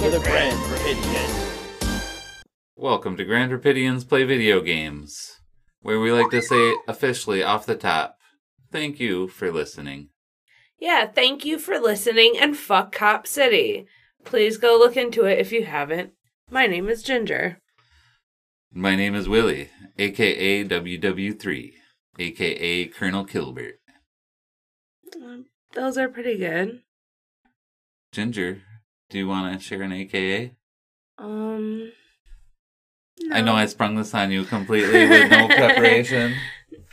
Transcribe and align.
With 0.00 0.14
a 0.14 0.20
friend 0.20 0.56
Rapidian. 0.56 2.42
Welcome 2.76 3.16
to 3.16 3.24
Grand 3.24 3.50
Rapidians 3.50 4.08
Play 4.08 4.22
Video 4.22 4.60
Games, 4.60 5.40
where 5.80 5.98
we 5.98 6.12
like 6.12 6.30
to 6.30 6.40
say 6.40 6.74
officially 6.86 7.42
off 7.42 7.66
the 7.66 7.74
top, 7.74 8.16
thank 8.70 9.00
you 9.00 9.26
for 9.26 9.50
listening. 9.50 10.10
Yeah, 10.78 11.06
thank 11.06 11.44
you 11.44 11.58
for 11.58 11.80
listening 11.80 12.36
and 12.38 12.56
fuck 12.56 12.92
Cop 12.92 13.26
City. 13.26 13.86
Please 14.24 14.56
go 14.56 14.78
look 14.78 14.96
into 14.96 15.24
it 15.24 15.40
if 15.40 15.50
you 15.50 15.64
haven't. 15.64 16.12
My 16.48 16.68
name 16.68 16.88
is 16.88 17.02
Ginger. 17.02 17.58
My 18.72 18.94
name 18.94 19.16
is 19.16 19.28
Willie, 19.28 19.70
aka 19.98 20.64
WW3, 20.64 21.72
aka 22.20 22.84
Colonel 22.86 23.26
Kilbert. 23.26 23.78
Those 25.74 25.98
are 25.98 26.08
pretty 26.08 26.38
good. 26.38 26.82
Ginger, 28.12 28.62
do 29.10 29.18
you 29.18 29.26
want 29.28 29.58
to 29.58 29.64
share 29.64 29.82
an 29.82 29.92
aka? 29.92 30.52
Um. 31.18 31.92
I 33.32 33.40
know 33.40 33.54
I 33.54 33.66
sprung 33.66 33.96
this 33.96 34.14
on 34.14 34.30
you 34.30 34.44
completely 34.44 35.08
with 35.08 35.30
no 35.30 35.48
preparation, 35.48 36.34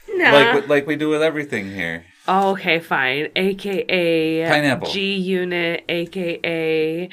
No. 0.09 0.31
like 0.31 0.67
like 0.67 0.87
we 0.87 0.95
do 0.95 1.09
with 1.09 1.21
everything 1.21 1.69
here. 1.71 2.05
Oh, 2.27 2.51
okay, 2.51 2.79
fine. 2.79 3.27
AKA 3.35 4.47
Pineapple. 4.47 4.89
G 4.89 5.15
Unit, 5.15 5.83
AKA 5.87 7.09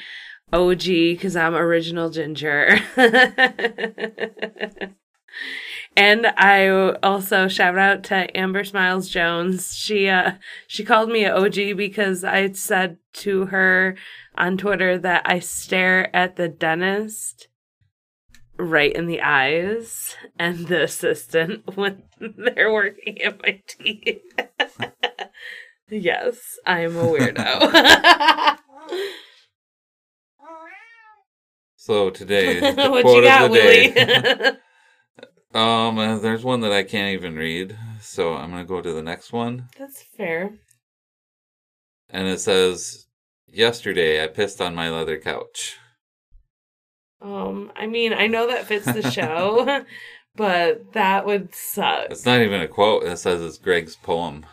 OG, 0.51 0.83
because 0.83 1.35
I'm 1.35 1.53
original 1.53 2.09
ginger. 2.09 2.79
and 5.95 6.27
I 6.27 6.67
also 7.03 7.47
shout 7.47 7.77
out 7.77 8.03
to 8.05 8.35
Amber 8.37 8.63
Smiles 8.63 9.09
Jones. 9.09 9.75
She 9.75 10.07
uh 10.09 10.33
she 10.67 10.83
called 10.83 11.09
me 11.09 11.25
a 11.25 11.35
OG 11.35 11.77
because 11.77 12.23
I 12.23 12.51
said 12.53 12.97
to 13.13 13.45
her 13.47 13.95
on 14.35 14.57
Twitter 14.57 14.97
that 14.99 15.23
I 15.25 15.39
stare 15.39 16.13
at 16.15 16.35
the 16.35 16.47
dentist 16.47 17.47
right 18.57 18.93
in 18.93 19.07
the 19.07 19.21
eyes 19.21 20.15
and 20.37 20.67
the 20.67 20.83
assistant 20.83 21.63
when 21.75 22.03
they're 22.19 22.71
working 22.71 23.21
at 23.21 23.41
my 23.41 23.61
teeth. 23.67 24.21
yes, 25.89 26.37
I'm 26.65 26.95
a 26.97 27.03
weirdo. 27.03 28.57
So 31.75 32.09
today, 32.11 32.61
what 32.61 33.01
quote 33.01 33.23
you 33.25 33.29
got, 33.29 33.43
of 33.43 33.51
the 33.51 33.57
day. 33.57 33.91
Willie? 33.93 34.57
um, 35.53 35.99
uh, 35.99 36.17
there's 36.19 36.41
one 36.45 36.61
that 36.61 36.71
I 36.71 36.83
can't 36.83 37.13
even 37.13 37.35
read, 37.35 37.77
so 37.99 38.35
I'm 38.35 38.51
gonna 38.51 38.63
go 38.63 38.79
to 38.79 38.93
the 38.93 39.01
next 39.01 39.33
one, 39.33 39.67
That's 39.77 40.01
fair. 40.01 40.51
and 42.09 42.25
it 42.29 42.39
says, 42.39 43.07
"Yesterday 43.53 44.23
I 44.23 44.27
pissed 44.27 44.59
on 44.61 44.75
my 44.75 44.89
leather 44.89 45.17
couch." 45.17 45.77
Um, 47.21 47.71
I 47.75 47.87
mean, 47.87 48.11
I 48.13 48.27
know 48.27 48.47
that 48.47 48.67
fits 48.67 48.85
the 48.85 49.09
show, 49.09 49.85
but 50.35 50.91
that 50.93 51.25
would 51.25 51.55
suck. 51.55 52.07
It's 52.11 52.25
not 52.25 52.41
even 52.41 52.59
a 52.61 52.67
quote. 52.67 53.03
It 53.03 53.17
says 53.17 53.41
it's 53.41 53.57
Greg's 53.57 53.95
poem. 53.95 54.45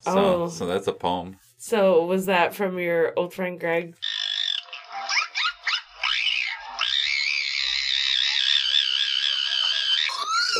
So, 0.00 0.42
Oh. 0.44 0.48
so 0.48 0.66
that's 0.66 0.86
a 0.86 0.92
poem. 0.92 1.38
So, 1.56 2.04
was 2.04 2.26
that 2.26 2.54
from 2.54 2.78
your 2.78 3.12
old 3.18 3.32
friend 3.32 3.58
Greg? 3.58 3.94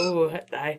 Ooh, 0.01 0.31
I 0.53 0.78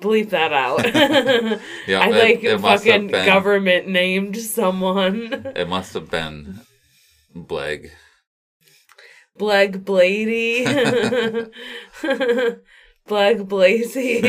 bleep 0.00 0.30
that 0.30 0.52
out. 0.52 0.84
Yeah, 1.86 2.00
I 2.02 2.10
like 2.10 2.44
it 2.44 2.52
have 2.52 2.60
fucking 2.60 3.08
government 3.08 3.88
named 3.88 4.36
someone. 4.36 5.52
It 5.56 5.68
must 5.68 5.94
have 5.94 6.10
been 6.10 6.60
Bleg. 7.34 7.92
Bleg 9.36 9.84
Blady. 9.84 10.64
Bleg 13.06 13.48
Blazy. 13.48 14.20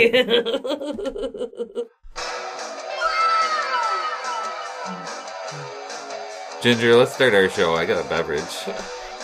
Ginger, 6.62 6.96
let's 6.96 7.14
start 7.14 7.34
our 7.34 7.50
show. 7.50 7.74
I 7.76 7.86
got 7.88 8.06
a 8.06 8.08
beverage. 8.10 8.44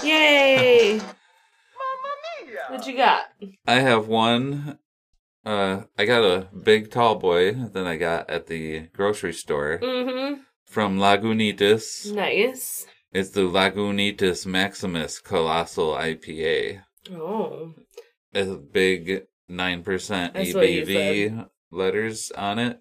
Yay! 0.03 0.97
Mamma 0.97 2.11
mia. 2.47 2.59
What 2.69 2.87
you 2.87 2.97
got? 2.97 3.25
I 3.67 3.75
have 3.75 4.07
one. 4.07 4.79
Uh, 5.45 5.83
I 5.99 6.05
got 6.05 6.23
a 6.23 6.47
big 6.63 6.89
tall 6.89 7.15
boy 7.15 7.53
that 7.53 7.85
I 7.85 7.95
got 7.97 8.29
at 8.29 8.47
the 8.47 8.87
grocery 8.93 9.33
store 9.33 9.79
Mm-hmm. 9.81 10.41
from 10.65 10.97
Lagunitas. 10.97 12.11
Nice. 12.11 12.87
It's 13.17 13.31
the 13.31 13.41
Lagunitas 13.49 14.45
Maximus 14.45 15.17
Colossal 15.17 15.95
IPA. 15.95 16.83
Oh. 17.11 17.73
It's 18.31 18.47
a 18.47 18.57
big 18.57 19.23
9% 19.49 20.33
That's 20.33 20.53
ABV 20.53 21.49
letters 21.71 22.29
on 22.37 22.59
it. 22.59 22.79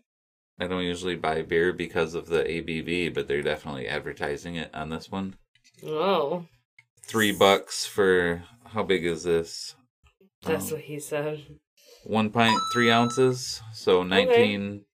I 0.61 0.67
don't 0.67 0.83
usually 0.83 1.17
buy 1.17 1.41
beer 1.41 1.73
because 1.73 2.13
of 2.13 2.27
the 2.27 2.45
ABV, 2.45 3.15
but 3.15 3.27
they're 3.27 3.41
definitely 3.41 3.89
advertising 3.89 4.57
it 4.57 4.69
on 4.75 4.91
this 4.91 5.11
one. 5.11 5.37
Oh. 5.83 6.45
Three 7.01 7.33
bucks 7.33 7.87
for 7.87 8.43
how 8.67 8.83
big 8.83 9.07
is 9.07 9.23
this? 9.23 9.75
That's 10.43 10.67
Um, 10.67 10.73
what 10.73 10.81
he 10.83 11.01
said. 11.01 11.47
one 12.05 12.29
pint, 12.29 12.61
three 12.75 12.91
ounces, 12.91 13.63
so 13.73 14.03
nineteen 14.03 14.85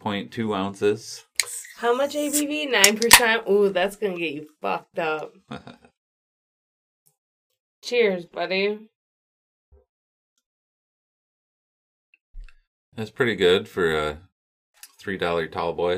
point 0.00 0.32
two 0.32 0.56
ounces. 0.56 1.24
How 1.78 1.94
much 1.94 2.14
ABV? 2.14 2.72
9%? 2.72 3.48
Ooh, 3.48 3.68
that's 3.68 3.94
gonna 3.94 4.18
get 4.18 4.32
you 4.32 4.48
fucked 4.60 4.98
up. 4.98 5.32
Cheers, 7.82 8.26
buddy. 8.26 8.80
That's 12.96 13.10
pretty 13.10 13.36
good 13.36 13.68
for 13.68 13.96
a 13.96 14.18
three 14.98 15.16
dollar 15.16 15.46
tall 15.46 15.72
boy. 15.72 15.94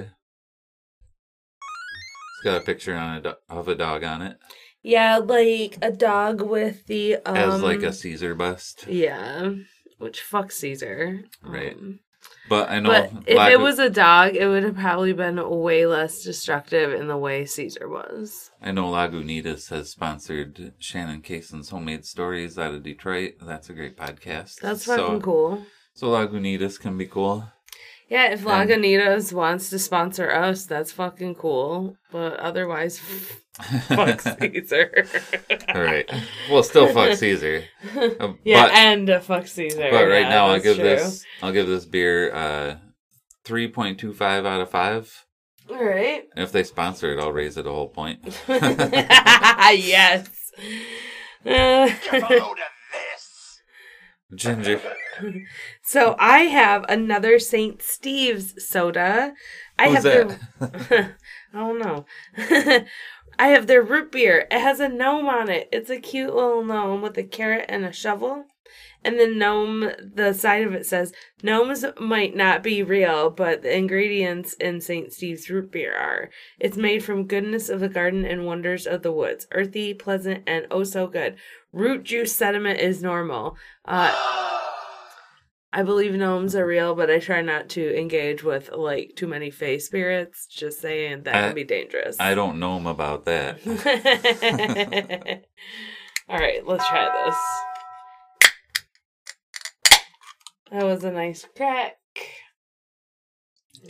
It's 2.37 2.45
got 2.45 2.61
a 2.61 2.65
picture 2.65 2.95
on 2.95 3.17
a 3.17 3.21
do- 3.23 3.35
of 3.49 3.69
a 3.69 3.75
dog 3.75 4.05
on 4.05 4.21
it, 4.21 4.37
Yeah, 4.83 5.17
like 5.17 5.79
a 5.81 5.91
dog 5.91 6.43
with 6.43 6.87
the 6.89 7.17
um 7.25 7.37
as 7.37 7.63
like 7.63 7.83
a 7.83 7.93
Caesar 7.95 8.35
bust. 8.35 8.87
Yeah. 8.87 9.53
Which 9.97 10.21
fuck 10.21 10.53
Caesar. 10.53 11.25
Right. 11.43 11.75
Um, 11.75 12.01
But 12.51 12.69
I 12.69 12.81
know, 12.81 12.91
but 12.91 13.13
if 13.29 13.39
it 13.49 13.61
was 13.61 13.79
a 13.79 13.89
dog, 13.89 14.35
it 14.35 14.49
would 14.49 14.65
have 14.65 14.75
probably 14.75 15.13
been 15.13 15.39
way 15.49 15.87
less 15.87 16.25
destructive 16.25 16.93
in 16.93 17.07
the 17.07 17.17
way 17.17 17.47
Caesar 17.47 17.89
was. 17.89 18.51
I 18.61 18.73
know 18.73 18.91
Lagunitas 18.91 19.71
has 19.71 19.91
sponsored 19.91 20.75
Shannon 20.81 21.23
Cason's 21.23 21.69
Homemade 21.69 22.05
Stories 22.05 22.59
out 22.59 22.75
of 22.75 22.83
Detroit. 22.83 23.35
That's 23.41 23.71
a 23.71 23.73
great 23.73 23.97
podcast. 23.97 24.57
That's 24.57 24.85
so, 24.85 24.97
fucking 24.97 25.23
cool. 25.23 25.65
So 25.95 26.09
Lagunitas 26.09 26.81
can 26.81 26.99
be 26.99 27.07
cool. 27.07 27.45
Yeah, 28.11 28.33
if 28.33 28.45
And- 28.45 28.69
Lagunitas 28.69 29.33
wants 29.33 29.71
to 29.71 29.79
sponsor 29.79 30.31
us, 30.31 30.67
that's 30.67 30.91
fucking 30.93 31.37
cool. 31.37 31.97
But 32.11 32.41
otherwise, 32.41 32.99
fuck 33.87 34.21
Caesar. 34.41 35.07
All 35.73 35.81
right. 35.83 36.11
Well, 36.51 36.63
still 36.65 36.89
fuck 36.93 37.17
Caesar. 37.23 37.65
Uh, 37.97 38.33
yeah, 38.45 38.65
but- 38.67 38.73
and 38.75 39.09
uh, 39.11 39.21
fuck 39.21 39.47
Caesar. 39.47 39.89
But 39.93 40.09
right 40.09 40.23
Yeah, 40.23 40.29
now, 40.29 40.47
I'll 40.49 40.61
give 40.61 40.75
true. 40.77 40.85
this 40.85 41.25
I'll 41.43 41.53
give 41.53 41.69
this 41.69 41.85
beer 41.87 42.35
uh 42.35 42.77
three 43.45 43.69
point 43.69 43.99
two 44.01 44.13
five 44.13 44.45
out 44.45 44.61
of 44.61 44.71
five. 44.71 45.25
All 45.71 45.83
right. 45.85 46.25
And 46.35 46.43
if 46.43 46.51
they 46.51 46.65
sponsor 46.65 47.13
it, 47.13 47.21
I'll 47.21 47.31
raise 47.33 47.57
it 47.57 47.67
a 47.67 47.71
whole 47.71 47.89
point. 47.89 48.19
yes. 48.49 50.29
Uh, 51.47 51.89
Ginger, 54.35 54.81
so 55.83 56.15
I 56.19 56.41
have 56.41 56.85
another 56.89 57.39
St. 57.39 57.83
Steve's 57.83 58.65
soda. 58.65 59.35
I 59.79 59.89
Who's 59.89 60.05
have 60.05 60.05
that? 60.05 60.89
their 60.89 61.17
I 61.55 61.59
don't 61.59 61.79
know. 61.79 62.07
I 63.39 63.49
have 63.49 63.67
their 63.67 63.83
root 63.83 64.13
beer. 64.13 64.47
It 64.51 64.61
has 64.61 64.81
a 64.81 64.89
gnome 64.89 65.29
on 65.29 65.49
it. 65.49 65.69
It's 65.73 65.91
a 65.91 65.99
cute 65.99 66.35
little 66.35 66.65
gnome 66.65 67.03
with 67.03 67.17
a 67.19 67.25
carrot 67.25 67.67
and 67.69 67.85
a 67.85 67.93
shovel. 67.93 68.45
And 69.03 69.19
then 69.19 69.39
gnome, 69.39 69.91
the 70.15 70.33
side 70.35 70.65
of 70.65 70.75
it 70.75 70.85
says 70.87 71.13
gnomes 71.43 71.85
might 71.99 72.37
not 72.37 72.63
be 72.63 72.83
real, 72.83 73.31
but 73.31 73.63
the 73.63 73.75
ingredients 73.75 74.53
in 74.55 74.81
St. 74.81 75.13
Steve's 75.13 75.49
root 75.49 75.73
beer 75.73 75.97
are. 75.97 76.31
It's 76.59 76.77
made 76.77 77.03
from 77.03 77.27
goodness 77.27 77.69
of 77.69 77.81
the 77.81 77.89
garden 77.89 78.25
and 78.25 78.45
wonders 78.47 78.87
of 78.87 79.03
the 79.03 79.13
woods, 79.13 79.47
earthy, 79.53 79.95
pleasant, 79.95 80.45
and 80.47 80.67
oh 80.71 80.85
so 80.85 81.07
good. 81.07 81.37
Root 81.73 82.05
juice 82.05 82.35
sediment 82.35 82.81
is 82.81 83.03
normal. 83.03 83.57
Uh, 83.85 84.15
I 85.73 85.85
believe 85.85 86.15
gnomes 86.15 86.57
are 86.57 86.67
real, 86.67 86.97
but 86.97 87.11
I 87.11 87.21
try 87.21 87.43
not 87.43 87.69
to 87.71 87.97
engage 87.97 88.43
with 88.43 88.71
like 88.73 89.13
too 89.15 89.29
many 89.29 89.51
fae 89.51 89.79
spirits. 89.79 90.47
Just 90.47 90.81
saying 90.81 91.23
that 91.23 91.35
I- 91.35 91.47
can 91.47 91.55
be 91.55 91.65
dangerous. 91.65 92.17
I 92.19 92.35
don't 92.35 92.59
know 92.59 92.89
about 92.89 93.25
that. 93.27 93.61
All 96.29 96.39
right, 96.39 96.67
let's 96.67 96.87
try 96.89 97.25
this. 97.27 97.37
That 100.71 100.85
was 100.85 101.05
a 101.05 101.11
nice 101.11 101.47
crack. 101.57 101.97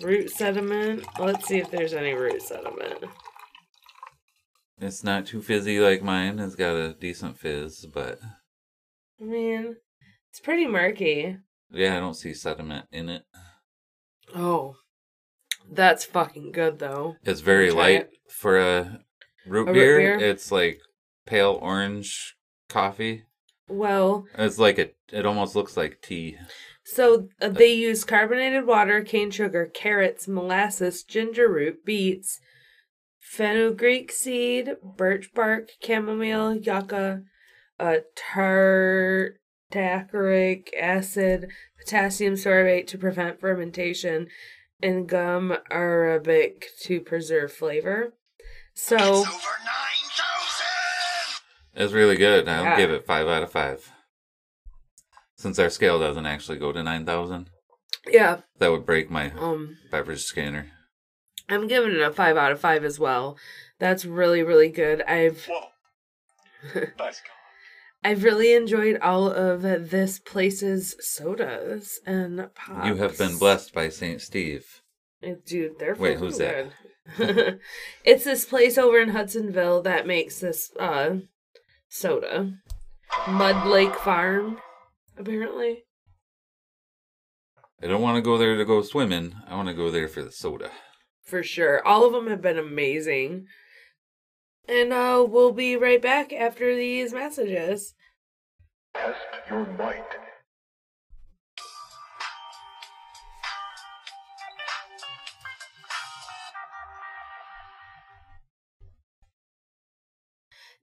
Root 0.02 0.30
sediment. 0.30 1.04
Let's 1.18 1.46
see 1.46 1.58
if 1.58 1.70
there's 1.70 1.92
any 1.94 2.12
root 2.14 2.42
sediment. 2.42 3.04
It's 4.80 5.04
not 5.04 5.26
too 5.26 5.42
fizzy 5.42 5.78
like 5.80 6.02
mine. 6.02 6.38
It's 6.38 6.54
got 6.54 6.74
a 6.76 6.94
decent 6.94 7.38
fizz, 7.38 7.86
but 7.92 8.18
I 9.20 9.24
mean, 9.24 9.76
it's 10.30 10.40
pretty 10.40 10.66
murky. 10.66 11.36
yeah, 11.70 11.96
I 11.96 12.00
don't 12.00 12.14
see 12.14 12.32
sediment 12.32 12.86
in 12.92 13.08
it. 13.10 13.22
Oh, 14.34 14.76
that's 15.70 16.04
fucking 16.04 16.52
good 16.52 16.78
though. 16.78 17.16
It's 17.24 17.40
very 17.40 17.70
light 17.72 18.02
it. 18.02 18.10
for 18.30 18.58
a 18.58 19.00
root, 19.46 19.68
A 19.68 19.72
root 19.72 19.74
beer. 19.74 19.96
beer? 19.98 20.18
It's 20.30 20.50
like 20.50 20.80
pale 21.26 21.58
orange 21.60 22.36
coffee. 22.68 23.24
Well, 23.68 24.24
It's 24.38 24.58
like 24.58 24.78
a. 24.78 24.90
It 25.12 25.26
almost 25.26 25.54
looks 25.54 25.76
like 25.76 26.00
tea. 26.00 26.38
So 26.92 27.28
uh, 27.40 27.48
they 27.50 27.72
use 27.72 28.02
carbonated 28.04 28.66
water, 28.66 29.02
cane 29.02 29.30
sugar, 29.30 29.70
carrots, 29.72 30.26
molasses, 30.26 31.04
ginger 31.04 31.48
root, 31.48 31.84
beets, 31.84 32.40
fenugreek 33.20 34.10
seed, 34.10 34.74
birch 34.82 35.32
bark, 35.32 35.68
chamomile, 35.80 36.56
yucca, 36.56 37.22
uh, 37.78 37.98
tartaric 38.34 39.34
acid, 40.76 41.52
potassium 41.78 42.34
sorbate 42.34 42.88
to 42.88 42.98
prevent 42.98 43.38
fermentation, 43.40 44.26
and 44.82 45.08
gum 45.08 45.56
arabic 45.70 46.70
to 46.82 47.00
preserve 47.00 47.52
flavor. 47.52 48.14
So 48.74 49.24
It's 51.72 51.92
really 51.92 52.16
good. 52.16 52.48
I'll 52.48 52.64
Yeah. 52.64 52.76
give 52.76 52.90
it 52.90 53.06
five 53.06 53.28
out 53.28 53.44
of 53.44 53.52
five. 53.52 53.92
Since 55.40 55.58
our 55.58 55.70
scale 55.70 55.98
doesn't 55.98 56.26
actually 56.26 56.58
go 56.58 56.70
to 56.70 56.82
nine 56.82 57.06
thousand, 57.06 57.48
yeah, 58.06 58.42
that 58.58 58.70
would 58.70 58.84
break 58.84 59.10
my 59.10 59.30
um, 59.38 59.78
beverage 59.90 60.20
scanner. 60.20 60.66
I'm 61.48 61.66
giving 61.66 61.92
it 61.92 62.02
a 62.02 62.10
five 62.10 62.36
out 62.36 62.52
of 62.52 62.60
five 62.60 62.84
as 62.84 63.00
well. 63.00 63.38
That's 63.78 64.04
really 64.04 64.42
really 64.42 64.68
good. 64.68 65.00
I've 65.00 65.48
I've 68.04 68.22
really 68.22 68.52
enjoyed 68.52 68.98
all 69.00 69.30
of 69.30 69.62
this 69.62 70.18
place's 70.18 70.94
sodas 71.00 71.98
and 72.04 72.50
pops. 72.54 72.86
You 72.86 72.96
have 72.96 73.16
been 73.16 73.38
blessed 73.38 73.72
by 73.72 73.88
Saint 73.88 74.20
Steve. 74.20 74.82
Uh, 75.26 75.36
Dude, 75.46 75.78
they're 75.78 75.94
Wait, 75.94 76.18
fucking 76.18 76.18
who's 76.18 76.36
that? 76.36 76.70
it's 78.04 78.24
this 78.24 78.44
place 78.44 78.76
over 78.76 79.00
in 79.00 79.08
Hudsonville 79.08 79.80
that 79.84 80.06
makes 80.06 80.40
this 80.40 80.70
uh 80.78 81.16
soda. 81.88 82.58
Mud 83.26 83.66
Lake 83.66 83.94
Farm, 83.94 84.58
apparently. 85.20 85.84
I 87.82 87.86
don't 87.86 88.02
want 88.02 88.16
to 88.16 88.22
go 88.22 88.36
there 88.36 88.56
to 88.56 88.64
go 88.64 88.82
swimming. 88.82 89.34
I 89.48 89.54
want 89.56 89.68
to 89.68 89.74
go 89.74 89.90
there 89.90 90.08
for 90.08 90.22
the 90.22 90.32
soda. 90.32 90.70
For 91.24 91.42
sure. 91.42 91.86
All 91.86 92.04
of 92.04 92.12
them 92.12 92.26
have 92.26 92.42
been 92.42 92.58
amazing. 92.58 93.46
And 94.68 94.92
uh 94.92 95.24
we'll 95.28 95.52
be 95.52 95.76
right 95.76 96.00
back 96.00 96.32
after 96.32 96.74
these 96.74 97.12
messages. 97.12 97.94
Test 98.94 99.18
your 99.48 99.66
might. 99.78 100.04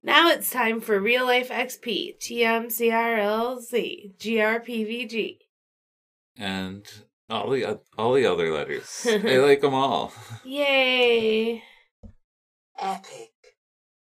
Now 0.08 0.30
it's 0.30 0.50
time 0.50 0.80
for 0.80 1.00
Real 1.02 1.26
Life 1.26 1.50
XP, 1.50 2.18
TMCRLZ, 2.18 4.16
GRPVG. 4.18 5.38
And 6.38 6.86
all 7.30 7.50
the 7.50 7.82
all 7.98 8.14
the 8.14 8.26
other 8.26 8.54
letters. 8.54 9.06
I 9.06 9.18
like 9.40 9.60
them 9.60 9.74
all. 9.74 10.14
Yay! 10.46 11.62
Epic. 12.80 13.32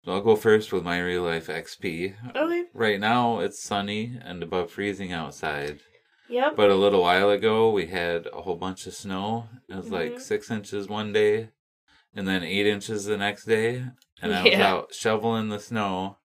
So 0.04 0.12
I'll 0.12 0.20
go 0.20 0.36
first 0.36 0.72
with 0.72 0.84
my 0.84 1.00
real 1.00 1.24
life 1.24 1.48
XP. 1.48 2.14
Okay. 2.36 2.64
Right 2.72 3.00
now 3.00 3.40
it's 3.40 3.60
sunny 3.60 4.16
and 4.24 4.44
above 4.44 4.70
freezing 4.70 5.12
outside. 5.12 5.80
Yep. 6.28 6.54
But 6.54 6.70
a 6.70 6.76
little 6.76 7.02
while 7.02 7.30
ago 7.30 7.72
we 7.72 7.86
had 7.86 8.28
a 8.32 8.42
whole 8.42 8.54
bunch 8.54 8.86
of 8.86 8.94
snow. 8.94 9.48
It 9.68 9.74
was 9.74 9.90
like 9.90 10.12
Mhm. 10.14 10.20
six 10.20 10.52
inches 10.52 10.86
one 10.88 11.12
day 11.12 11.48
and 12.14 12.28
then 12.28 12.44
eight 12.44 12.66
inches 12.68 13.06
the 13.06 13.16
next 13.16 13.46
day. 13.46 13.86
And 14.22 14.34
I 14.34 14.42
was 14.42 14.52
Yeah. 14.52 14.66
out 14.72 14.94
shoveling 14.94 15.48
the 15.48 15.58
snow 15.60 16.18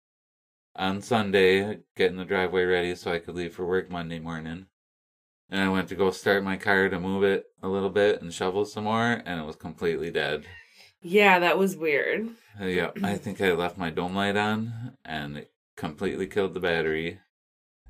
on 0.75 1.03
Sunday, 1.03 1.81
getting 1.97 2.17
the 2.17 2.25
driveway 2.25 2.65
ready 2.65 2.95
so 2.95 3.13
I 3.13 3.19
could 3.19 3.35
leave 3.35 3.55
for 3.55 3.67
work 3.67 3.91
Monday 3.91 4.19
morning. 4.19 4.67
And 5.51 5.61
I 5.61 5.69
went 5.69 5.89
to 5.91 5.95
go 5.95 6.11
start 6.11 6.43
my 6.43 6.57
car 6.57 6.89
to 6.89 6.99
move 6.99 7.23
it 7.25 7.45
a 7.63 7.69
little 7.69 7.91
bit 7.91 8.23
and 8.23 8.33
shovel 8.33 8.65
some 8.65 8.85
more, 8.85 9.23
and 9.27 9.39
it 9.41 9.45
was 9.45 9.57
completely 9.57 10.11
dead. 10.11 10.45
yeah, 11.03 11.39
that 11.41 11.59
was 11.59 11.77
weird. 11.77 12.29
Uh, 12.61 12.65
Yeah, 12.67 12.91
I 13.03 13.17
think 13.19 13.41
I 13.41 13.53
left 13.53 13.77
my 13.77 13.91
dome 13.91 14.15
light 14.15 14.37
on, 14.37 14.97
and 15.05 15.37
it 15.37 15.53
completely 15.77 16.27
killed 16.27 16.55
the 16.55 16.61
battery. 16.61 17.19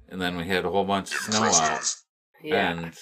And 0.09 0.21
then 0.21 0.37
we 0.37 0.45
had 0.49 0.65
a 0.65 0.71
whole 0.71 0.85
bunch 0.85 1.15
of 1.15 1.21
snow 1.21 1.45
out, 1.45 1.95
Yeah. 2.43 2.71
and 2.71 2.99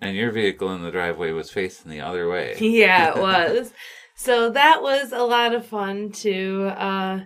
and 0.00 0.16
your 0.16 0.30
vehicle 0.32 0.72
in 0.74 0.82
the 0.82 0.90
driveway 0.90 1.30
was 1.32 1.50
facing 1.50 1.90
the 1.90 2.00
other 2.00 2.28
way. 2.28 2.56
yeah, 2.60 3.10
it 3.10 3.16
was. 3.20 3.72
So 4.16 4.50
that 4.50 4.82
was 4.82 5.12
a 5.12 5.22
lot 5.22 5.54
of 5.54 5.66
fun 5.66 6.12
to 6.12 6.66
uh 6.76 7.20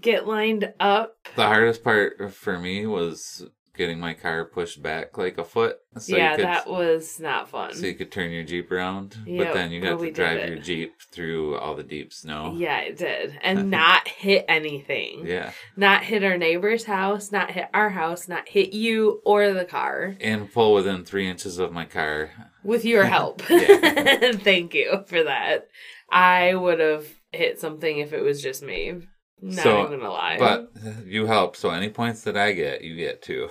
get 0.00 0.26
lined 0.26 0.72
up. 0.80 1.16
The 1.36 1.46
hardest 1.46 1.84
part 1.84 2.32
for 2.32 2.58
me 2.58 2.86
was 2.86 3.46
getting 3.76 3.98
my 3.98 4.12
car 4.14 4.44
pushed 4.44 4.82
back 4.82 5.16
like 5.16 5.38
a 5.38 5.44
foot, 5.44 5.78
so 5.98 6.14
yeah, 6.16 6.36
could 6.36 6.44
that 6.44 6.68
was 6.68 7.18
not 7.18 7.48
fun. 7.48 7.74
so 7.74 7.86
you 7.86 7.94
could 7.94 8.12
turn 8.12 8.30
your 8.30 8.44
jeep 8.44 8.70
around. 8.70 9.16
Yep, 9.26 9.46
but 9.46 9.54
then 9.54 9.70
you 9.72 9.80
got 9.80 9.98
to 9.98 10.10
drive 10.10 10.48
your 10.48 10.58
jeep 10.58 10.94
through 11.10 11.56
all 11.56 11.74
the 11.74 11.82
deep 11.82 12.12
snow. 12.12 12.54
Yeah, 12.56 12.80
it 12.80 12.96
did. 12.98 13.38
And 13.42 13.70
not 13.70 14.06
hit 14.08 14.44
anything. 14.48 15.26
Yeah, 15.26 15.52
Not 15.76 16.04
hit 16.04 16.22
our 16.22 16.36
neighbor's 16.36 16.84
house, 16.84 17.32
not 17.32 17.50
hit 17.50 17.68
our 17.72 17.90
house, 17.90 18.28
not 18.28 18.48
hit 18.48 18.72
you 18.72 19.20
or 19.24 19.52
the 19.52 19.64
car. 19.64 20.16
and 20.20 20.52
pull 20.52 20.74
within 20.74 21.04
three 21.04 21.28
inches 21.28 21.58
of 21.58 21.72
my 21.72 21.84
car. 21.84 22.30
With 22.64 22.84
your 22.84 23.04
help. 23.16 23.42
Thank 23.42 24.74
you 24.74 25.04
for 25.06 25.24
that. 25.24 25.68
I 26.10 26.54
would 26.54 26.78
have 26.80 27.06
hit 27.32 27.58
something 27.60 27.98
if 27.98 28.12
it 28.12 28.20
was 28.22 28.42
just 28.42 28.62
me. 28.62 29.08
Not 29.42 29.64
So, 29.64 29.86
even 29.86 29.98
gonna 29.98 30.12
lie. 30.12 30.38
But 30.38 30.70
you 31.04 31.26
help, 31.26 31.56
so 31.56 31.70
any 31.70 31.90
points 31.90 32.22
that 32.22 32.36
I 32.36 32.52
get, 32.52 32.82
you 32.82 32.94
get 32.96 33.20
too. 33.22 33.48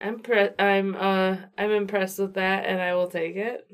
I'm 0.00 0.20
pre- 0.20 0.50
I'm 0.58 0.96
uh 0.96 1.36
I'm 1.58 1.70
impressed 1.72 2.18
with 2.18 2.34
that 2.34 2.64
and 2.64 2.80
I 2.80 2.94
will 2.94 3.08
take 3.08 3.36
it. 3.36 3.66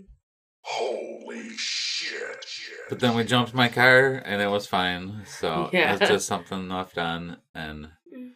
Holy 0.63 1.51
shit. 1.57 2.45
But 2.89 2.99
then 3.01 3.15
we 3.15 3.23
jumped 3.25 3.55
my 3.55 3.69
car 3.69 4.23
and 4.25 4.43
it 4.43 4.49
was 4.49 4.67
fine. 4.67 5.23
So 5.27 5.71
Yeah. 5.73 5.95
it's 5.95 6.09
just 6.09 6.27
something 6.27 6.69
left 6.69 6.99
on 6.99 7.37
and 7.55 7.91
Mm. 8.17 8.33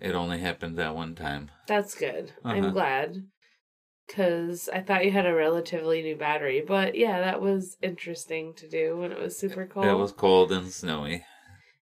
it 0.00 0.14
only 0.14 0.38
happened 0.40 0.76
that 0.78 0.94
one 0.94 1.14
time. 1.14 1.50
That's 1.68 1.94
good. 1.94 2.32
I'm 2.44 2.64
Uh-huh. 2.64 2.70
glad. 2.72 3.24
Cause 4.14 4.68
I 4.72 4.80
thought 4.80 5.04
you 5.06 5.10
had 5.10 5.24
a 5.24 5.34
relatively 5.34 6.02
new 6.02 6.16
battery, 6.16 6.62
but 6.66 6.94
yeah, 6.94 7.20
that 7.20 7.40
was 7.40 7.78
interesting 7.80 8.52
to 8.54 8.68
do 8.68 8.98
when 8.98 9.10
it 9.10 9.18
was 9.18 9.38
super 9.38 9.64
cold. 9.66 9.86
It 9.86 9.94
was 9.94 10.12
cold 10.12 10.52
and 10.52 10.70
snowy. 10.70 11.24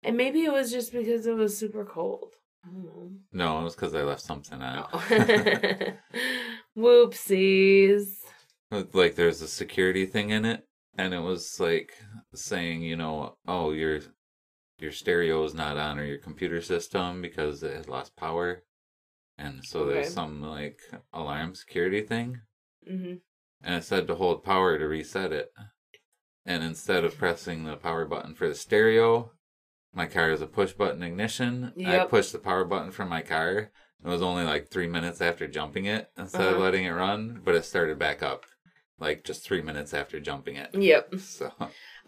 and 0.03 0.17
maybe 0.17 0.43
it 0.43 0.51
was 0.51 0.71
just 0.71 0.91
because 0.91 1.27
it 1.27 1.35
was 1.35 1.55
super 1.55 1.85
cold. 1.85 2.33
I 2.65 2.69
don't 2.69 2.83
know. 2.83 3.11
No, 3.31 3.59
it 3.59 3.63
was 3.63 3.75
because 3.75 3.93
I 3.93 4.01
left 4.01 4.21
something 4.21 4.59
out. 4.61 4.89
Oh. 4.91 5.03
Whoopsies. 6.77 8.21
like 8.93 9.15
there's 9.15 9.41
a 9.41 9.47
security 9.47 10.07
thing 10.07 10.31
in 10.31 10.45
it 10.45 10.67
and 10.97 11.13
it 11.13 11.19
was 11.19 11.59
like 11.59 11.93
saying, 12.33 12.81
you 12.81 12.95
know, 12.95 13.37
oh 13.47 13.71
your 13.71 13.99
your 14.79 14.91
stereo 14.91 15.43
is 15.43 15.53
not 15.53 15.77
on 15.77 15.99
or 15.99 16.05
your 16.05 16.17
computer 16.17 16.61
system 16.61 17.21
because 17.21 17.63
it 17.63 17.75
had 17.75 17.87
lost 17.87 18.15
power. 18.15 18.63
And 19.37 19.63
so 19.65 19.85
there's 19.85 20.13
some 20.13 20.41
like 20.41 20.79
alarm 21.13 21.55
security 21.55 22.01
thing. 22.01 22.41
hmm 22.87 23.15
and 23.63 23.73
it 23.75 23.83
said 23.83 24.05
to 24.05 24.15
hold 24.15 24.43
power 24.43 24.77
to 24.77 24.85
reset 24.87 25.31
it. 25.33 25.51
And 26.45 26.63
instead 26.63 27.03
of 27.03 27.17
pressing 27.17 27.63
the 27.63 27.75
power 27.77 28.05
button 28.05 28.35
for 28.35 28.47
the 28.47 28.53
stereo, 28.53 29.31
my 29.91 30.05
car 30.05 30.29
is 30.31 30.41
a 30.41 30.45
push 30.47 30.73
button 30.73 31.01
ignition. 31.01 31.73
I 31.83 32.05
pushed 32.05 32.31
the 32.31 32.37
power 32.37 32.63
button 32.65 32.91
for 32.91 33.05
my 33.05 33.23
car. 33.23 33.71
It 34.03 34.07
was 34.07 34.21
only 34.21 34.43
like 34.43 34.69
three 34.69 34.87
minutes 34.87 35.19
after 35.19 35.47
jumping 35.47 35.85
it 35.85 36.11
instead 36.15 36.41
of 36.41 36.53
Uh-huh. 36.53 36.59
letting 36.63 36.85
it 36.85 36.91
run, 36.91 37.41
but 37.43 37.55
it 37.55 37.65
started 37.65 37.97
back 37.97 38.21
up 38.21 38.45
like 38.99 39.23
just 39.23 39.43
three 39.43 39.61
minutes 39.63 39.93
after 39.95 40.19
jumping 40.19 40.57
it. 40.57 40.69
Yep. 40.75 41.15
So 41.19 41.51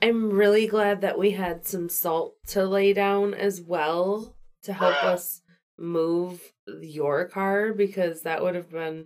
I'm 0.01 0.29
really 0.29 0.67
glad 0.67 1.01
that 1.01 1.17
we 1.17 1.31
had 1.31 1.65
some 1.65 1.89
salt 1.89 2.35
to 2.47 2.65
lay 2.65 2.93
down 2.93 3.33
as 3.33 3.61
well 3.61 4.35
to 4.63 4.73
help 4.73 5.03
us 5.03 5.41
move 5.77 6.41
your 6.81 7.25
car 7.25 7.73
because 7.73 8.21
that 8.23 8.41
would 8.41 8.55
have 8.55 8.71
been 8.71 9.05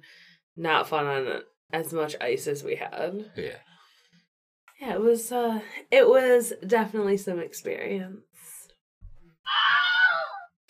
not 0.55 0.87
fun 0.87 1.05
on 1.05 1.41
as 1.73 1.93
much 1.93 2.15
ice 2.21 2.47
as 2.47 2.63
we 2.63 2.75
had. 2.75 3.31
yeah. 3.35 3.57
Yeah, 4.79 4.93
it 4.95 5.01
was 5.01 5.31
uh 5.31 5.61
it 5.91 6.07
was 6.09 6.53
definitely 6.65 7.17
some 7.17 7.39
experience. 7.39 8.23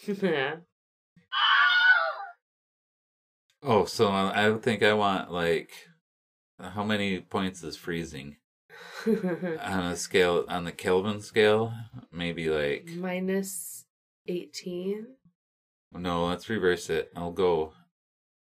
yeah. 0.08 0.56
Oh, 3.64 3.86
so 3.86 4.10
I 4.10 4.58
think 4.60 4.82
I 4.82 4.94
want 4.94 5.32
like 5.32 5.72
how 6.60 6.84
many 6.84 7.20
points 7.20 7.64
is 7.64 7.78
freezing 7.78 8.38
on 9.08 9.86
a 9.86 9.96
scale 9.96 10.46
on 10.48 10.64
the 10.64 10.72
Kelvin 10.72 11.22
scale? 11.22 11.72
Maybe 12.12 12.50
like 12.50 12.88
Minus 12.96 13.86
18. 14.28 15.06
No. 15.94 16.26
Let's 16.28 16.50
reverse 16.50 16.90
it. 16.90 17.12
I'll 17.16 17.32
go 17.32 17.74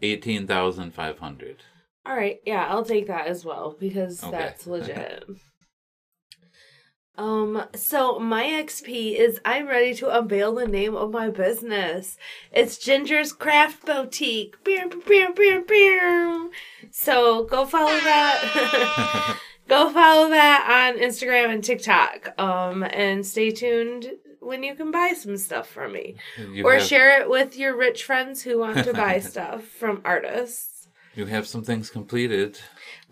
eighteen 0.00 0.46
thousand 0.46 0.92
five 0.94 1.18
hundred. 1.18 1.62
All 2.04 2.16
right, 2.16 2.40
yeah, 2.44 2.66
I'll 2.68 2.84
take 2.84 3.06
that 3.06 3.28
as 3.28 3.44
well 3.44 3.76
because 3.78 4.22
Okay. 4.24 4.36
that's 4.36 4.66
legit. 4.66 5.24
um, 7.16 7.64
so 7.76 8.18
my 8.18 8.42
XP 8.44 9.14
is 9.16 9.38
I'm 9.44 9.68
ready 9.68 9.94
to 9.94 10.08
unveil 10.18 10.54
the 10.54 10.66
name 10.66 10.96
of 10.96 11.12
my 11.12 11.28
business. 11.30 12.16
It's 12.50 12.76
Ginger's 12.78 13.32
Craft 13.32 13.86
Boutique. 13.86 14.62
Beer, 14.64 14.88
beer, 15.06 15.32
beer, 15.32 15.62
beer. 15.62 16.50
So 16.90 17.44
go 17.44 17.66
follow 17.66 18.00
that. 18.00 19.38
go 19.68 19.92
follow 19.92 20.28
that 20.30 20.90
on 20.94 21.00
Instagram 21.00 21.54
and 21.54 21.62
TikTok. 21.62 22.34
Um, 22.36 22.82
and 22.82 23.24
stay 23.24 23.50
tuned 23.52 24.10
when 24.42 24.62
you 24.62 24.75
can 24.75 24.90
buy 24.90 25.14
some 25.16 25.37
stuff 25.37 25.68
from 25.68 25.92
me, 25.92 26.16
You 26.38 26.66
or 26.66 26.75
have, 26.75 26.82
share 26.82 27.20
it 27.20 27.30
with 27.30 27.56
your 27.56 27.76
rich 27.76 28.04
friends 28.04 28.42
who 28.42 28.58
want 28.58 28.84
to 28.84 28.92
buy 28.92 29.18
stuff 29.32 29.64
from 29.64 30.02
artists. 30.04 30.88
You 31.14 31.26
have 31.26 31.46
some 31.46 31.62
things 31.62 31.90
completed. 31.90 32.58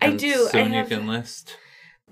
I 0.01 0.11
do, 0.11 0.49
I 0.53 0.57
have- 0.59 0.91
you 0.91 0.97
can 0.97 1.07
list. 1.07 1.57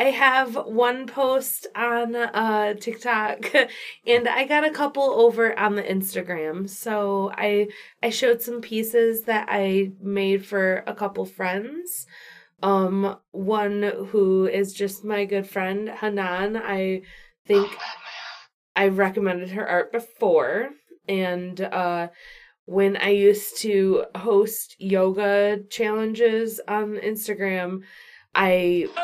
I 0.01 0.11
have 0.11 0.55
one 0.55 1.07
post 1.07 1.67
on 1.75 2.15
uh 2.15 2.73
TikTok 2.75 3.53
and 4.07 4.29
I 4.29 4.45
got 4.45 4.63
a 4.63 4.69
couple 4.71 5.03
over 5.03 5.57
on 5.59 5.75
the 5.75 5.83
Instagram. 5.83 6.69
So 6.69 7.33
I 7.35 7.67
I 8.01 8.09
showed 8.09 8.41
some 8.41 8.61
pieces 8.61 9.23
that 9.23 9.47
I 9.49 9.91
made 10.01 10.45
for 10.45 10.85
a 10.87 10.93
couple 10.95 11.25
friends. 11.25 12.07
Um 12.63 13.17
one 13.31 13.81
who 14.11 14.47
is 14.47 14.71
just 14.73 15.03
my 15.03 15.25
good 15.25 15.49
friend 15.49 15.89
Hanan. 15.89 16.55
I 16.55 17.01
think 17.45 17.69
I 18.79 18.87
recommended 18.87 19.49
her 19.51 19.67
art 19.67 19.91
before 19.91 20.69
and 21.09 21.59
uh 21.59 22.07
when 22.63 22.95
I 22.97 23.09
used 23.09 23.57
to 23.63 24.05
host 24.15 24.75
yoga 24.79 25.59
challenges 25.71 26.61
on 26.67 26.97
Instagram, 26.97 27.81
I 28.35 28.87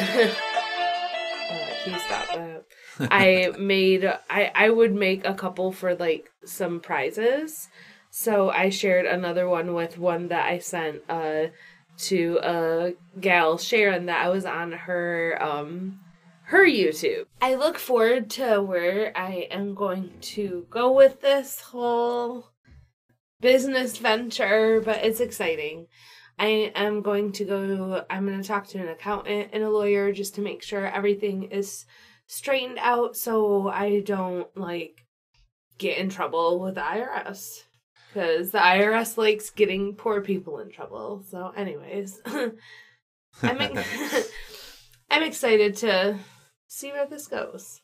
uh, 0.00 1.98
stop 1.98 2.26
that? 2.34 2.64
I 2.98 3.52
made 3.58 4.04
I 4.28 4.50
I 4.54 4.70
would 4.70 4.94
make 4.94 5.24
a 5.24 5.34
couple 5.34 5.72
for 5.72 5.94
like 5.94 6.28
some 6.44 6.80
prizes. 6.80 7.68
So 8.10 8.50
I 8.50 8.68
shared 8.68 9.06
another 9.06 9.48
one 9.48 9.72
with 9.72 9.98
one 9.98 10.28
that 10.28 10.46
I 10.46 10.58
sent 10.58 11.02
uh 11.08 11.46
to 12.08 12.38
a 12.42 12.92
gal 13.18 13.56
Sharon 13.56 14.06
that 14.06 14.26
I 14.26 14.28
was 14.28 14.44
on 14.44 14.72
her 14.72 15.38
um 15.40 16.00
her 16.46 16.64
YouTube. 16.64 17.26
I 17.42 17.56
look 17.56 17.76
forward 17.76 18.30
to 18.30 18.60
where 18.62 19.12
I 19.16 19.48
am 19.50 19.74
going 19.74 20.12
to 20.20 20.64
go 20.70 20.92
with 20.92 21.20
this 21.20 21.60
whole 21.60 22.50
business 23.40 23.98
venture, 23.98 24.80
but 24.80 25.04
it's 25.04 25.18
exciting. 25.18 25.88
I 26.38 26.70
am 26.76 27.02
going 27.02 27.32
to 27.32 27.44
go, 27.44 28.04
I'm 28.08 28.26
going 28.26 28.40
to 28.40 28.46
talk 28.46 28.68
to 28.68 28.78
an 28.78 28.88
accountant 28.88 29.50
and 29.52 29.64
a 29.64 29.70
lawyer 29.70 30.12
just 30.12 30.36
to 30.36 30.40
make 30.40 30.62
sure 30.62 30.86
everything 30.86 31.44
is 31.44 31.84
straightened 32.28 32.78
out 32.80 33.16
so 33.16 33.68
I 33.68 34.00
don't 34.00 34.46
like 34.56 35.04
get 35.78 35.98
in 35.98 36.10
trouble 36.10 36.60
with 36.60 36.76
the 36.76 36.80
IRS. 36.82 37.64
Because 38.14 38.52
the 38.52 38.58
IRS 38.58 39.16
likes 39.16 39.50
getting 39.50 39.96
poor 39.96 40.20
people 40.20 40.60
in 40.60 40.70
trouble. 40.70 41.24
So, 41.28 41.52
anyways, 41.56 42.20
I'm, 42.26 42.52
I'm 45.10 45.22
excited 45.24 45.76
to 45.78 46.16
see 46.66 46.92
where 46.92 47.06
this 47.06 47.26
goes. 47.26 47.80